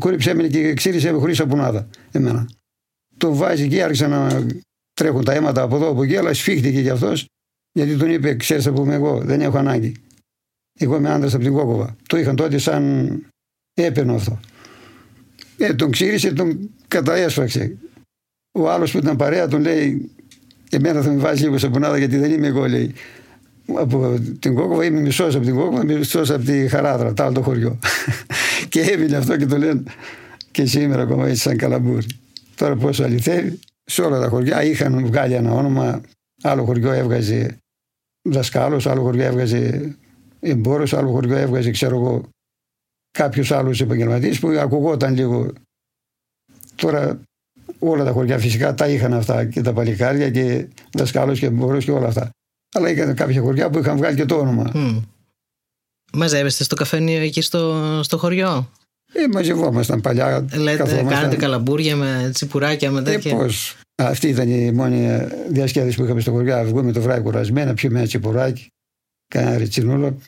κούρυψε 0.00 0.34
με 0.34 0.48
και 0.48 0.74
ξύρισε 0.74 1.12
με 1.12 1.18
χωρίς 1.18 1.36
σαπουνάδα 1.36 1.88
εμένα. 2.12 2.48
Το 3.16 3.34
βάζει 3.34 3.62
εκεί 3.62 3.82
άρχισε 3.82 4.06
να 4.06 4.46
τρέχουν 4.94 5.24
τα 5.24 5.32
αίματα 5.32 5.62
από 5.62 5.76
εδώ 5.76 5.88
από 5.88 6.02
εκεί, 6.02 6.16
αλλά 6.16 6.34
σφίχτηκε 6.34 6.82
κι 6.82 6.90
αυτός 6.90 7.26
γιατί 7.72 7.96
τον 7.96 8.10
είπε: 8.10 8.34
Ξέρεις, 8.34 8.64
θα 8.64 8.72
πούμε 8.72 8.94
εγώ, 8.94 9.20
δεν 9.20 9.40
έχω 9.40 9.58
ανάγκη. 9.58 9.94
Εγώ 10.78 10.96
είμαι 10.96 11.10
άντρας 11.10 11.34
από 11.34 11.42
την 11.42 11.52
Κόκοβα. 11.52 11.96
Το 12.06 12.16
είχαν 12.16 12.36
τότε 12.36 12.58
σαν 12.58 13.24
έπαινο 13.74 14.14
αυτό. 14.14 14.40
Ε, 15.58 15.74
τον 15.74 15.90
ξύρισε, 15.90 16.32
τον 16.32 16.70
καταέσφαξε. 16.88 17.76
Ο 18.52 18.70
άλλος 18.70 18.90
που 18.90 18.98
ήταν 18.98 19.16
παρέα 19.16 19.48
τον 19.48 19.60
λέει: 19.60 20.10
Εμένα 20.70 21.02
θα 21.02 21.10
με 21.10 21.16
βάζεις 21.16 21.42
λίγο 21.42 21.58
σαπουνάδα 21.58 21.98
γιατί 21.98 22.16
δεν 22.16 22.30
είμαι 22.30 22.46
εγώ, 22.46 22.68
λέει. 22.68 22.94
Από 23.74 24.20
την 24.38 24.54
Κόκοβα 24.54 24.84
είμαι 24.84 25.00
μισός 25.00 25.34
από 25.34 25.44
την 25.44 25.54
Κόκοβα, 25.54 25.84
μισός 25.84 26.30
από 26.30 26.44
τη 26.44 26.68
Χαράδρα, 26.68 27.12
τα 27.12 27.24
άλλο 27.24 27.34
το 27.34 27.42
χωριό. 27.42 27.78
και 28.68 28.80
έμεινε 28.80 29.16
αυτό 29.16 29.36
και 29.36 29.46
το 29.46 29.58
λένε 29.58 29.82
και 30.50 30.66
σήμερα 30.66 31.02
ακόμα 31.02 31.26
έτσι 31.26 31.40
σαν 31.40 31.56
καλαμπούρι. 31.56 32.06
Τώρα 32.54 32.76
πόσο 32.76 33.04
αληθεύει, 33.04 33.58
σε 33.84 34.02
όλα 34.02 34.20
τα 34.20 34.28
χωριά 34.28 34.62
είχαν 34.62 35.06
βγάλει 35.06 35.34
ένα 35.34 35.52
όνομα. 35.52 36.00
Άλλο 36.42 36.64
χωριό 36.64 36.92
έβγαζε 36.92 37.58
δασκάλος, 38.22 38.86
άλλο 38.86 39.02
χωριό 39.02 39.24
έβγαζε 39.24 39.94
εμπόρος, 40.40 40.92
άλλο 40.92 41.10
χωριό 41.10 41.36
έβγαζε, 41.36 41.70
ξέρω 41.70 41.96
εγώ, 41.96 42.28
κάποιου 43.18 43.54
άλλου 43.54 43.72
επαγγελματίε 43.80 44.34
που 44.40 44.48
ακουγόταν 44.48 45.14
λίγο. 45.14 45.52
Τώρα 46.74 47.20
όλα 47.78 48.04
τα 48.04 48.10
χωριά 48.10 48.38
φυσικά 48.38 48.74
τα 48.74 48.88
είχαν 48.88 49.12
αυτά 49.14 49.44
και 49.44 49.60
τα 49.60 49.72
παλικάρια 49.72 50.30
και 50.30 50.68
δασκάλο 50.92 51.32
και 51.32 51.46
εμπόρο 51.46 51.78
και 51.78 51.90
όλα 51.90 52.06
αυτά. 52.06 52.30
Αλλά 52.76 52.90
είχαν 52.90 53.14
κάποια 53.14 53.40
χωριά 53.40 53.70
που 53.70 53.78
είχαν 53.78 53.96
βγάλει 53.96 54.16
και 54.16 54.24
το 54.24 54.34
όνομα. 54.34 54.70
Mm. 54.74 55.02
Μαζεύεστε 56.12 56.64
στο 56.64 56.74
καφενείο 56.74 57.20
εκεί 57.20 57.40
στο, 57.40 58.00
στο 58.02 58.18
χωριό; 58.18 58.70
Ε, 59.12 59.28
μαζευόμασταν 59.32 60.00
παλιά. 60.00 60.46
Λέτε, 60.54 61.06
κάνετε 61.08 61.36
καλαμπούρια 61.36 61.96
με 61.96 62.30
τσιπουράκια 62.34 62.90
με 62.90 63.00
ε, 63.00 63.02
τέτοια. 63.02 63.30
Ε, 63.30 63.34
πώς. 63.34 63.76
Αυτή 63.94 64.28
ήταν 64.28 64.48
η 64.48 64.72
μόνη 64.72 65.28
διασκέδαση 65.48 65.96
που 65.96 66.04
είχαμε 66.04 66.20
στο 66.20 66.30
χωριό. 66.30 66.64
Βγούμε 66.64 66.92
το 66.92 67.00
βράδυ 67.00 67.22
κουρασμένα, 67.22 67.74
πιούμε 67.74 67.98
ένα 67.98 68.06
τσιπουράκι, 68.06 68.66
κάνα 69.28 69.56
ριτσινούλο. 69.56 70.18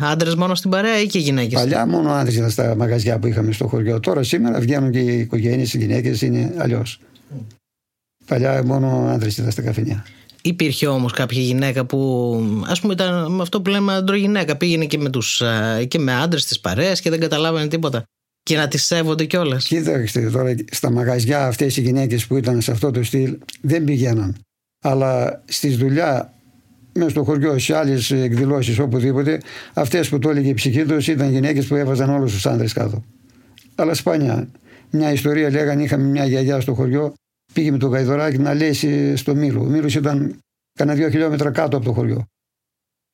Άντρες 0.00 0.34
μόνο 0.34 0.54
στην 0.54 0.70
παρέα 0.70 1.00
ή 1.00 1.06
και 1.06 1.18
γυναίκες; 1.18 1.60
Παλιά 1.60 1.86
μόνο 1.86 2.10
άντρε 2.10 2.32
ήταν 2.34 2.50
στα 2.50 2.74
μαγαζιά 2.76 3.18
που 3.18 3.26
είχαμε 3.26 3.52
στο 3.52 3.66
χωριό. 3.66 4.00
Τώρα 4.00 4.22
σήμερα 4.22 4.60
βγαίνουν 4.60 4.90
και 4.90 4.98
οι 4.98 5.18
οικογένειες, 5.18 5.74
οι 5.74 5.78
γυναίκες 5.78 6.22
είναι 6.22 6.54
αλλιώς. 6.56 7.00
Παλιά 8.26 8.64
μόνο 8.64 9.08
άντρες 9.08 9.36
ήταν 9.36 9.50
στα 9.50 9.62
καφενιά. 9.62 10.04
Υπήρχε 10.42 10.86
όμως 10.86 11.12
κάποια 11.12 11.40
γυναίκα 11.40 11.84
που, 11.84 12.64
ας 12.66 12.80
πούμε, 12.80 12.92
ήταν 12.92 13.32
με 13.32 13.42
αυτό 13.42 13.62
που 13.62 13.70
λέμε 13.70 13.94
αντρογυναίκα. 13.94 14.56
Πήγαινε 14.56 14.84
και 14.84 14.98
με, 14.98 15.10
τους, 15.10 15.42
και 15.88 15.98
με 15.98 16.14
άντρες 16.14 16.44
της 16.44 16.60
παρέας 16.60 17.00
και 17.00 17.10
δεν 17.10 17.20
καταλάβανε 17.20 17.68
τίποτα. 17.68 18.02
Και 18.42 18.56
να 18.56 18.68
τις 18.68 18.84
σέβονται 18.84 19.24
κιόλας. 19.24 19.64
Κοίταξε 19.64 20.30
τώρα 20.30 20.54
στα 20.70 20.90
μαγαζιά 20.90 21.46
αυτές 21.46 21.76
οι 21.76 21.80
γυναίκες 21.80 22.26
που 22.26 22.36
ήταν 22.36 22.60
σε 22.60 22.70
αυτό 22.70 22.90
το 22.90 23.02
στυλ 23.02 23.38
δεν 23.60 23.84
πηγαίναν. 23.84 24.36
Αλλά 24.84 25.42
στη 25.44 25.74
δουλειά 25.74 26.33
μέσα 26.94 27.10
στο 27.10 27.24
χωριό, 27.24 27.58
σε 27.58 27.76
άλλες 27.76 28.10
εκδηλώσεις, 28.10 28.78
οπουδήποτε, 28.78 29.40
αυτές 29.74 30.08
που 30.08 30.18
το 30.18 30.30
έλεγε 30.30 30.48
η 30.48 30.54
ψυχή 30.54 30.84
τους 30.84 31.08
ήταν 31.08 31.30
γυναίκες 31.30 31.66
που 31.66 31.74
έβαζαν 31.74 32.10
όλους 32.10 32.32
τους 32.32 32.46
άντρε 32.46 32.66
κάτω. 32.68 33.04
Αλλά 33.74 33.94
σπάνια. 33.94 34.48
Μια 34.90 35.12
ιστορία 35.12 35.50
λέγανε, 35.50 35.82
είχαμε 35.82 36.04
μια 36.04 36.24
γιαγιά 36.24 36.60
στο 36.60 36.74
χωριό, 36.74 37.14
πήγε 37.52 37.70
με 37.70 37.78
το 37.78 37.86
γαϊδωράκι 37.86 38.38
να 38.38 38.54
λέσει 38.54 39.16
στο 39.16 39.34
Μήλο. 39.34 39.60
Ο 39.60 39.64
Μήλος 39.64 39.94
ήταν 39.94 40.38
κανένα 40.78 40.96
δύο 40.96 41.10
χιλιόμετρα 41.10 41.50
κάτω 41.50 41.76
από 41.76 41.86
το 41.86 41.92
χωριό. 41.92 42.24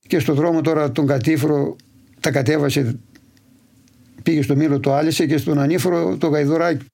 Και 0.07 0.19
στο 0.19 0.35
δρόμο 0.35 0.61
τώρα 0.61 0.93
τον 0.93 1.07
κατήφρο 1.07 1.77
τα 2.21 2.31
κατέβασε, 2.31 2.99
πήγε 4.23 4.43
στο 4.43 4.57
Μήλο, 4.57 4.81
το 4.81 4.95
άλυσε 4.95 5.27
και 5.27 5.37
στον 5.37 5.59
ανήφορο 5.59 6.17
το 6.17 6.29
γαϊδωράκι 6.29 6.87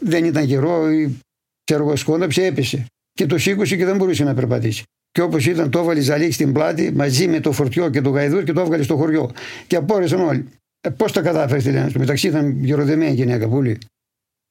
δεν 0.00 0.24
ήταν 0.24 0.44
γερό, 0.44 0.90
ή 0.90 1.18
ξέρω 1.64 1.82
εγώ 1.82 1.96
σκόνταψε, 1.96 2.44
έπεσε. 2.44 2.86
Και 3.12 3.26
το 3.26 3.38
σήκωσε 3.38 3.76
και 3.76 3.84
δεν 3.84 3.96
μπορούσε 3.96 4.24
να 4.24 4.34
περπατήσει. 4.34 4.82
Και 5.12 5.20
όπως 5.20 5.46
ήταν, 5.46 5.70
το 5.70 5.78
έβαλε 5.78 6.00
ζαλίχ 6.00 6.34
στην 6.34 6.52
πλάτη 6.52 6.92
μαζί 6.94 7.28
με 7.28 7.40
το 7.40 7.52
φορτιό 7.52 7.90
και 7.90 8.00
το 8.00 8.10
γαϊδούρ 8.10 8.42
και 8.42 8.52
το 8.52 8.60
έβγαλε 8.60 8.82
στο 8.82 8.96
χωριό. 8.96 9.30
Και 9.66 9.76
απόρρισαν 9.76 10.20
όλοι. 10.20 10.48
Ε, 10.80 10.88
Πώς 10.88 11.12
τα 11.12 11.20
κατάφερες, 11.20 11.64
λένε. 11.64 11.88
Στο 11.88 11.98
μεταξύ 11.98 12.28
ήταν 12.28 12.64
γεροδεμένη 12.64 13.14
γυναίκα 13.14 13.48
πολύ. 13.48 13.78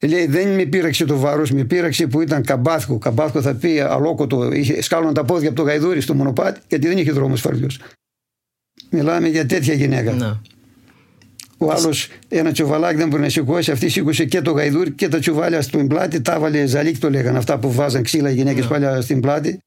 Λέει, 0.07 0.25
δεν 0.25 0.55
με 0.55 0.65
πείραξε 0.65 1.05
το 1.05 1.17
βάρος, 1.17 1.51
με 1.51 1.63
πείραξε 1.63 2.07
που 2.07 2.21
ήταν 2.21 2.43
καμπάθκο. 2.43 2.97
Καμπάθκο 2.97 3.41
θα 3.41 3.53
πει 3.53 3.79
αλόκοτο, 3.79 4.51
είχε 4.51 4.81
σκάλωνε 4.81 5.13
τα 5.13 5.25
πόδια 5.25 5.47
από 5.47 5.57
το 5.57 5.63
γαϊδούρι 5.63 6.01
στο 6.01 6.13
μονοπάτι, 6.13 6.59
γιατί 6.67 6.87
δεν 6.87 6.97
είχε 6.97 7.11
δρόμος 7.11 7.41
φαρδιο. 7.41 7.67
Μιλάμε 8.89 9.27
για 9.27 9.45
τέτοια 9.45 9.73
γυναίκα. 9.73 10.11
Να. 10.11 10.41
Ο 11.57 11.71
άλλος 11.71 12.09
ένα 12.27 12.51
τσουβαλάκι 12.51 12.95
δεν 12.95 13.07
μπορεί 13.07 13.21
να 13.21 13.29
σηκώσει. 13.29 13.71
Αυτή 13.71 13.89
σήκωσε 13.89 14.25
και 14.25 14.41
το 14.41 14.51
γαϊδούρι 14.51 14.91
και 14.91 15.07
τα 15.07 15.19
τσουβάλια 15.19 15.61
στην 15.61 15.87
πλάτη. 15.87 16.21
Τα 16.21 16.33
έβαλε 16.33 16.65
ζαλίκ, 16.65 16.97
το 16.97 17.09
λέγανε 17.09 17.37
αυτά 17.37 17.59
που 17.59 17.71
βάζαν 17.71 18.03
ξύλα 18.03 18.29
οι 18.29 18.33
γυναίκες 18.33 18.67
παλιά 18.67 19.01
στην 19.01 19.19
πλάτη 19.19 19.59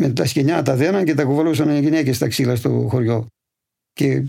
με 0.00 0.08
τα 0.08 0.26
σκηνιά 0.26 0.62
τα 0.62 0.76
δέναν 0.76 1.04
και 1.04 1.14
τα 1.14 1.24
κουβαλούσαν 1.24 1.68
οι 1.68 1.80
γυναίκες 1.80 2.16
στα 2.16 2.28
ξύλα 2.28 2.56
στο 2.56 2.86
χωριό. 2.90 3.26
Και 3.92 4.22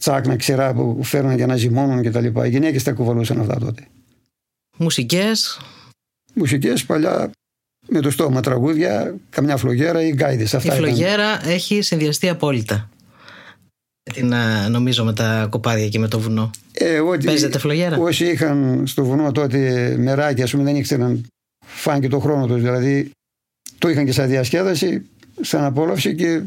τσάκνα 0.00 0.36
ξερά 0.36 0.74
που 0.74 1.02
φέρναν 1.02 1.36
για 1.36 1.46
να 1.46 1.56
ζυμώνουν 1.56 2.02
και 2.02 2.10
τα 2.10 2.20
λοιπά. 2.20 2.46
Οι 2.46 2.50
γυναίκες 2.50 2.82
τα 2.82 2.92
κουβαλούσαν 2.92 3.40
αυτά 3.40 3.58
τότε. 3.58 3.86
Μουσικές. 4.76 5.60
Μουσικές 6.34 6.84
παλιά 6.84 7.30
με 7.88 8.00
το 8.00 8.10
στόμα 8.10 8.40
τραγούδια, 8.40 9.14
καμιά 9.30 9.56
φλογέρα 9.56 10.02
ή 10.02 10.10
γκάιδες. 10.10 10.52
Η 10.52 10.70
φλογέρα 10.70 11.48
έχει 11.48 11.82
συνδυαστεί 11.82 12.28
απόλυτα. 12.28 12.90
Την, 14.12 14.34
νομίζω 14.70 15.04
με 15.04 15.12
τα 15.12 15.46
κοπάδια 15.50 15.88
και 15.88 15.98
με 15.98 16.08
το 16.08 16.20
βουνό. 16.20 16.50
Ε, 16.72 17.00
ό,τι, 17.00 17.24
Παίζετε 17.24 17.58
φλογέρα; 17.58 17.98
Όσοι 17.98 18.26
είχαν 18.26 18.86
στο 18.86 19.04
βουνό 19.04 19.32
τότε 19.32 19.94
μεράκι, 19.98 20.42
ας 20.42 20.50
πούμε, 20.50 20.62
δεν 20.62 20.76
ήξεραν 20.76 21.26
φάνηκε 21.66 22.08
το 22.08 22.18
χρόνο 22.18 22.46
τους. 22.46 22.62
Δηλαδή 22.62 23.10
το 23.80 23.88
είχαν 23.88 24.04
και 24.04 24.12
σαν 24.12 24.28
διασκέδαση, 24.28 25.02
σαν 25.40 25.64
απόλαυση 25.64 26.14
και 26.14 26.42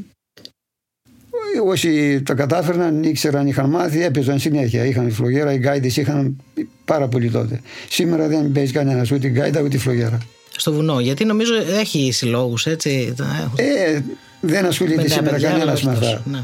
όσοι 1.66 2.22
τα 2.22 2.34
κατάφερναν, 2.34 3.04
ήξεραν, 3.04 3.48
είχαν 3.48 3.70
μάθει, 3.70 4.04
έπαιζαν 4.04 4.40
συνέχεια. 4.40 4.86
Είχαν 4.86 5.12
φλογέρα, 5.12 5.54
οι 5.54 5.58
γκάιντε 5.58 5.88
είχαν 5.88 6.38
πάρα 6.86 7.08
πολύ 7.08 7.30
τότε. 7.30 7.62
Σήμερα 7.90 8.28
δεν 8.28 8.52
παίζει 8.52 8.72
κανένας 8.72 9.12
ούτε 9.12 9.28
γκάιντα 9.28 9.62
ούτε 9.62 9.78
φλογέρα. 9.78 10.18
Στο 10.58 10.74
βουνό, 10.74 11.00
γιατί 11.00 11.26
νομίζω 11.26 11.54
έχει 11.80 12.12
συλλόγους, 12.12 12.66
έτσι. 12.66 13.14
Ε, 13.56 14.00
δεν 14.42 14.66
ασχολείται 14.66 15.08
σήμερα 15.08 15.40
κανένας 15.40 15.84
με 15.84 15.92
αυτά. 15.92 16.22
Ναι. 16.26 16.44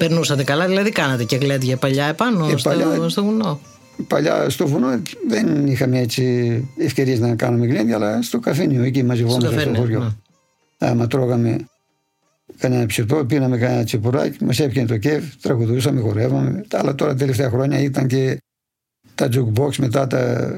Περνούσατε 0.00 0.44
καλά, 0.44 0.66
δηλαδή 0.66 0.90
κάνατε 0.90 1.24
και 1.24 1.36
γλέντια 1.36 1.76
παλιά 1.76 2.04
επάνω 2.04 2.48
ε, 2.48 2.56
στο, 2.56 2.70
παλιά, 2.70 3.08
στο 3.08 3.24
βουνό. 3.24 3.60
Παλιά 4.08 4.50
στο 4.50 4.66
βουνό 4.66 5.02
δεν 5.28 5.66
είχαμε 5.66 5.98
έτσι 5.98 6.24
ευκαιρίες 6.78 7.20
να 7.20 7.34
κάνουμε 7.34 7.66
γλέντια, 7.66 7.94
αλλά 7.94 8.22
στο 8.22 8.38
καφένιο 8.38 8.82
εκεί 8.82 9.02
μαζευόμαστε 9.02 9.60
στο, 9.60 9.60
στο 9.60 9.74
χωριό. 9.74 9.98
Ναι. 9.98 10.88
Άμα 10.88 11.06
τρώγαμε 11.06 11.56
κανένα 12.58 12.86
ψητό, 12.86 13.24
πίναμε 13.24 13.58
κανένα 13.58 13.84
τσιπουράκι, 13.84 14.44
μας 14.44 14.60
έπιανε 14.60 14.88
το 14.88 14.96
κεφ, 14.96 15.36
τραγουδούσαμε, 15.36 16.00
χορεύαμε. 16.00 16.64
Αλλά 16.72 16.94
τώρα 16.94 17.14
τελευταία 17.14 17.50
χρόνια 17.50 17.80
ήταν 17.80 18.06
και 18.06 18.38
τα 19.14 19.28
jukebox 19.32 19.76
μετά 19.76 20.06
τα 20.06 20.50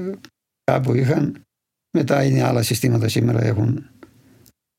κάπου 0.64 0.94
είχαν. 0.94 1.42
Μετά 1.90 2.24
είναι 2.24 2.42
άλλα 2.42 2.62
συστήματα 2.62 3.08
σήμερα 3.08 3.44
έχουν 3.44 3.90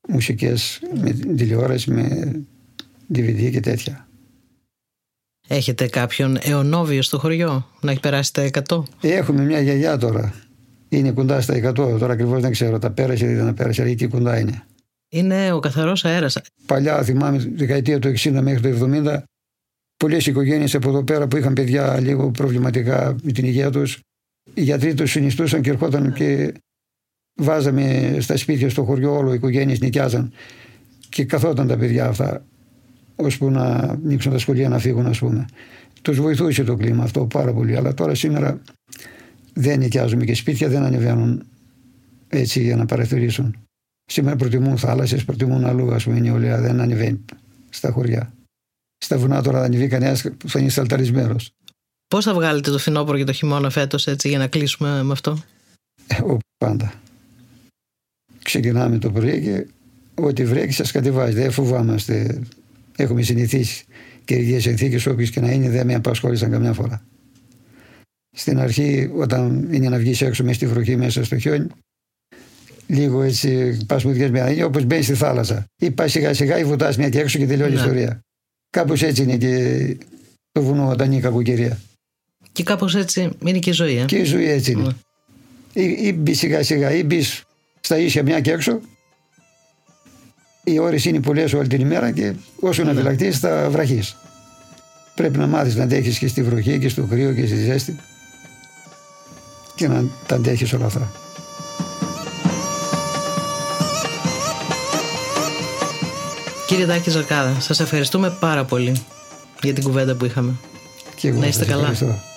μουσικές 0.07 0.80
με 1.01 1.11
τηλεόραση, 1.11 1.91
με 1.91 2.32
DVD 3.14 3.49
και 3.51 3.59
τέτοια. 3.59 4.07
Έχετε 5.48 5.88
κάποιον 5.88 6.38
αιωνόβιο 6.41 7.02
στο 7.02 7.20
χωριό 7.20 7.70
να 7.82 7.91
έχει 7.91 8.00
περάσει 8.00 8.34
τα 8.34 8.50
100. 8.70 8.84
Έχουμε 9.02 9.44
μια 9.44 9.60
γιαγιά 9.60 9.98
τώρα. 9.98 10.34
Είναι 10.89 11.12
κοντά 11.12 11.41
στα 11.41 11.70
100. 11.70 11.74
Τώρα 11.74 12.14
ακριβώς 12.14 12.41
δεν 12.41 12.52
ξέρω. 12.52 12.80
Τα 12.80 12.91
πέρασε 12.91 13.30
ή 13.30 13.34
δεν 13.34 13.54
πέρασε, 13.54 13.82
αλλά 13.82 13.91
εκεί 13.91 14.08
κοντά 14.08 14.39
είναι. 14.39 14.64
Είναι 15.10 15.52
ο 15.52 15.60
καθαρός 15.60 16.06
αέρας. 16.06 16.41
Παλιά, 16.66 17.04
θυμάμαι, 17.04 17.38
τη 17.38 17.50
δεκαετία 17.50 18.00
του 18.00 18.08
60 18.08 18.39
μέχρι 18.41 18.62
το 18.62 18.68
70, 18.70 19.24
πολλές 19.98 20.26
οικογένειες 20.26 20.76
από 20.76 20.89
εδώ 20.89 21.04
πέρα 21.04 21.28
που 21.28 21.38
είχαν 21.38 21.54
παιδιά 21.54 22.00
λίγο 22.00 22.32
προβληματικά 22.32 23.16
με 23.24 23.32
την 23.32 23.46
υγεία 23.46 23.70
τους, 23.70 24.00
οι 24.54 24.62
γιατροί 24.62 24.94
τους 24.94 25.12
συνιστούσαν 25.12 25.62
και 25.62 25.70
ερχόταν 25.70 26.14
και 26.14 26.54
βάζαμε 27.36 28.18
στα 28.20 28.38
σπίτια 28.38 28.70
στο 28.70 28.84
χωριό 28.84 29.16
όλο 29.16 29.32
οι 29.32 29.36
οικογένειες 29.36 29.80
νοικιάζαν 29.80 30.34
και 31.10 31.26
καθόταν 31.26 31.68
τα 31.68 31.78
παιδιά 31.78 32.08
αυτά 32.08 32.46
ώσπου 33.16 33.49
να 33.49 33.66
ανοίξουν 33.66 34.32
τα 34.32 34.38
σχολεία 34.38 34.70
να 34.70 34.80
φύγουν, 34.80 35.05
ας 35.05 35.20
πούμε. 35.20 35.45
Τους 36.01 36.20
βοηθούσε 36.20 36.64
το 36.64 36.76
κλίμα 36.76 37.03
αυτό 37.03 37.26
πάρα 37.26 37.53
πολύ. 37.53 37.76
Αλλά 37.76 37.93
τώρα 37.93 38.16
σήμερα 38.16 38.61
δεν 39.53 39.80
νοικιάζουμε 39.80 40.26
και 40.26 40.36
σπίτια, 40.36 40.70
δεν 40.70 40.84
ανεβαίνουν 40.84 41.43
έτσι 42.30 42.61
για 42.61 42.76
να 42.76 42.86
παρατηρήσουν. 42.86 43.55
Σήμερα 44.05 44.36
προτιμούν 44.36 44.78
θάλασσες, 44.78 45.26
προτιμούν 45.26 45.66
αλλού, 45.66 45.93
ας 45.93 46.03
πούμε, 46.03 46.18
η 46.18 46.22
νεολαία 46.22 46.61
δεν 46.61 46.82
ανεβαίνει 46.82 47.26
στα 47.70 47.91
χωριά. 47.91 48.34
Στα 48.97 49.18
βουνά 49.18 49.41
τώρα 49.41 49.57
δεν 49.57 49.72
ανεβεί 49.72 49.88
κανένας 49.88 50.22
που 50.38 50.49
θα 50.49 50.59
είναι 50.59 50.70
σαλταρισμένο. 50.70 51.36
Πώς 52.07 52.26
θα 52.26 52.34
βγάλετε 52.34 52.72
το 52.72 52.78
φθινόπωρο 52.78 53.18
και 53.18 53.24
το 53.24 53.32
χειμώνα 53.32 53.70
φέτος 53.70 54.07
έτσι 54.07 54.28
για 54.30 54.38
να 54.38 54.47
κλείσουμε 54.47 55.03
με 55.03 55.11
αυτό, 55.11 55.38
ε, 56.07 56.22
ο, 56.22 56.38
Πάντα. 56.57 56.93
ξεκινάμε 58.43 58.97
το 58.97 59.11
πρωί 59.11 59.41
και 59.41 59.68
ό,τι 60.16 60.45
βρέχει 60.45 60.72
σας 60.72 60.91
κατεβάζει. 60.91 61.34
Δεν 61.34 61.51
φοβάμαστε. 61.51 62.41
Έχουμε 62.96 63.22
συνηθίσει 63.22 63.86
καιρικέ 64.26 64.60
συνθήκες 64.60 65.06
όποιες 65.06 65.30
και 65.30 65.39
να 65.39 65.52
είναι 65.52 65.70
δεν 65.70 65.86
με 65.86 65.94
απασχόλησαν 65.94 66.52
καμιά 66.52 66.74
φορά. 66.74 67.06
Στην 68.36 68.60
αρχή, 68.60 69.12
όταν 69.16 69.74
είναι 69.74 69.89
να 69.89 69.98
βγεις 69.98 70.22
έξω 70.22 70.44
μέσα 70.44 70.56
στη 70.56 70.68
βροχή, 70.68 70.96
μέσα 70.96 71.24
στο 71.24 71.38
χιόνι, 71.38 71.68
λίγο 72.88 73.22
έτσι 73.22 73.78
πας 73.88 74.04
μου 74.04 74.30
μια 74.32 74.66
όπως 74.66 74.86
μπαίνεις 74.86 75.06
στη 75.06 75.14
θάλασσα. 75.14 75.66
Ή 75.82 75.91
πας 75.91 76.12
σιγά 76.12 76.34
σιγά 76.34 76.60
ή 76.60 76.64
βουτάς 76.64 76.98
μια 76.98 77.10
και 77.10 77.20
έξω 77.20 77.39
και 77.39 77.48
τελειώνεις 77.48 77.74
η 77.74 77.76
ναι. 77.76 77.84
ιστορία. 77.84 78.20
Κάπως 78.70 79.02
έτσι 79.02 79.24
είναι 79.24 79.38
και 79.38 79.98
το 80.52 80.62
βουνό 80.62 80.89
όταν 80.89 81.08
είναι 81.08 81.16
η 81.16 81.22
κακοκαιρία. 81.22 81.80
Και 82.52 82.64
κάπως 82.64 82.96
έτσι 82.96 83.30
είναι 83.46 83.60
και 83.60 83.70
η 83.70 83.74
ζωή. 83.74 83.98
Ε; 83.98 84.06
Και 84.06 84.18
η 84.18 84.24
ζωή 84.24 84.50
έτσι 84.50 84.72
είναι. 84.72 84.96
Ναι. 85.74 85.84
Ή, 85.84 86.08
ή 86.08 86.14
μπεις 86.18 86.38
σιγά 86.38 86.64
σιγά 86.64 86.91
ή 86.91 87.04
μπεις 87.04 87.44
στα 87.82 87.98
ίσια 87.98 88.24
μια 88.24 88.39
και 88.39 88.52
έξω. 88.52 88.82
Οι 90.64 90.80
ώρες 90.80 91.05
είναι 91.05 91.20
πολλές 91.20 91.53
όλη 91.53 91.68
την 91.68 91.82
ημέρα 91.82 92.11
και 92.11 92.34
όσο 92.59 92.84
να 92.84 92.93
φυλακτείς 92.93 93.39
θα 93.39 93.70
βραχείς. 93.70 94.16
Πρέπει 95.16 95.38
να 95.38 95.47
μάθεις 95.47 95.76
να 95.76 95.84
αντέχεις 95.84 96.18
και 96.18 96.28
στη 96.28 96.43
βροχή 96.43 96.80
και 96.80 96.89
στο 96.89 97.01
κρύο 97.01 97.34
και 97.34 97.45
στη 97.45 97.55
ζέστη 97.55 97.99
και 99.76 99.88
να 99.88 100.05
τα 100.28 100.36
αντέχεις 100.36 100.74
όλα 100.74 100.86
αυτά. 100.86 101.11
Κύριε 106.68 106.86
Τάκη 106.86 107.09
Ζαρκάδα, 107.09 107.59
σας 107.59 107.80
ευχαριστούμε 107.80 108.38
πάρα 108.39 108.66
πολύ 108.66 109.01
για 109.61 109.74
την 109.74 109.84
κουβέντα 109.84 110.16
που 110.16 110.26
είχαμε. 110.26 110.53
Και 111.16 111.28
εγώ 111.28 111.39
να 111.39 111.47
είστε 111.47 111.66
καλά. 111.66 111.89
Ευχαριστώ. 111.89 112.32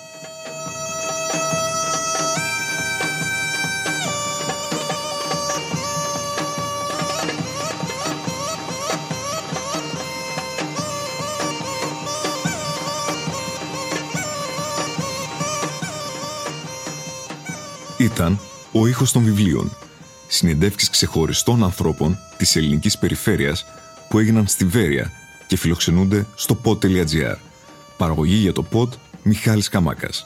Ήταν 18.17 18.39
ο 18.71 18.87
ήχος 18.87 19.11
των 19.11 19.23
βιβλίων. 19.23 19.71
Συνεντεύξεις 20.27 20.89
ξεχωριστών 20.89 21.63
ανθρώπων 21.63 22.17
της 22.37 22.55
ελληνικής 22.55 22.97
περιφέρειας 22.97 23.65
που 24.09 24.19
έγιναν 24.19 24.47
στη 24.47 24.65
Βέρεια 24.65 25.11
και 25.47 25.57
φιλοξενούνται 25.57 26.25
στο 26.35 26.61
pod.gr. 26.63 27.35
Παραγωγή 27.97 28.35
για 28.35 28.53
το 28.53 28.65
pod 28.71 28.87
Μιχάλης 29.23 29.69
Καμάκας. 29.69 30.25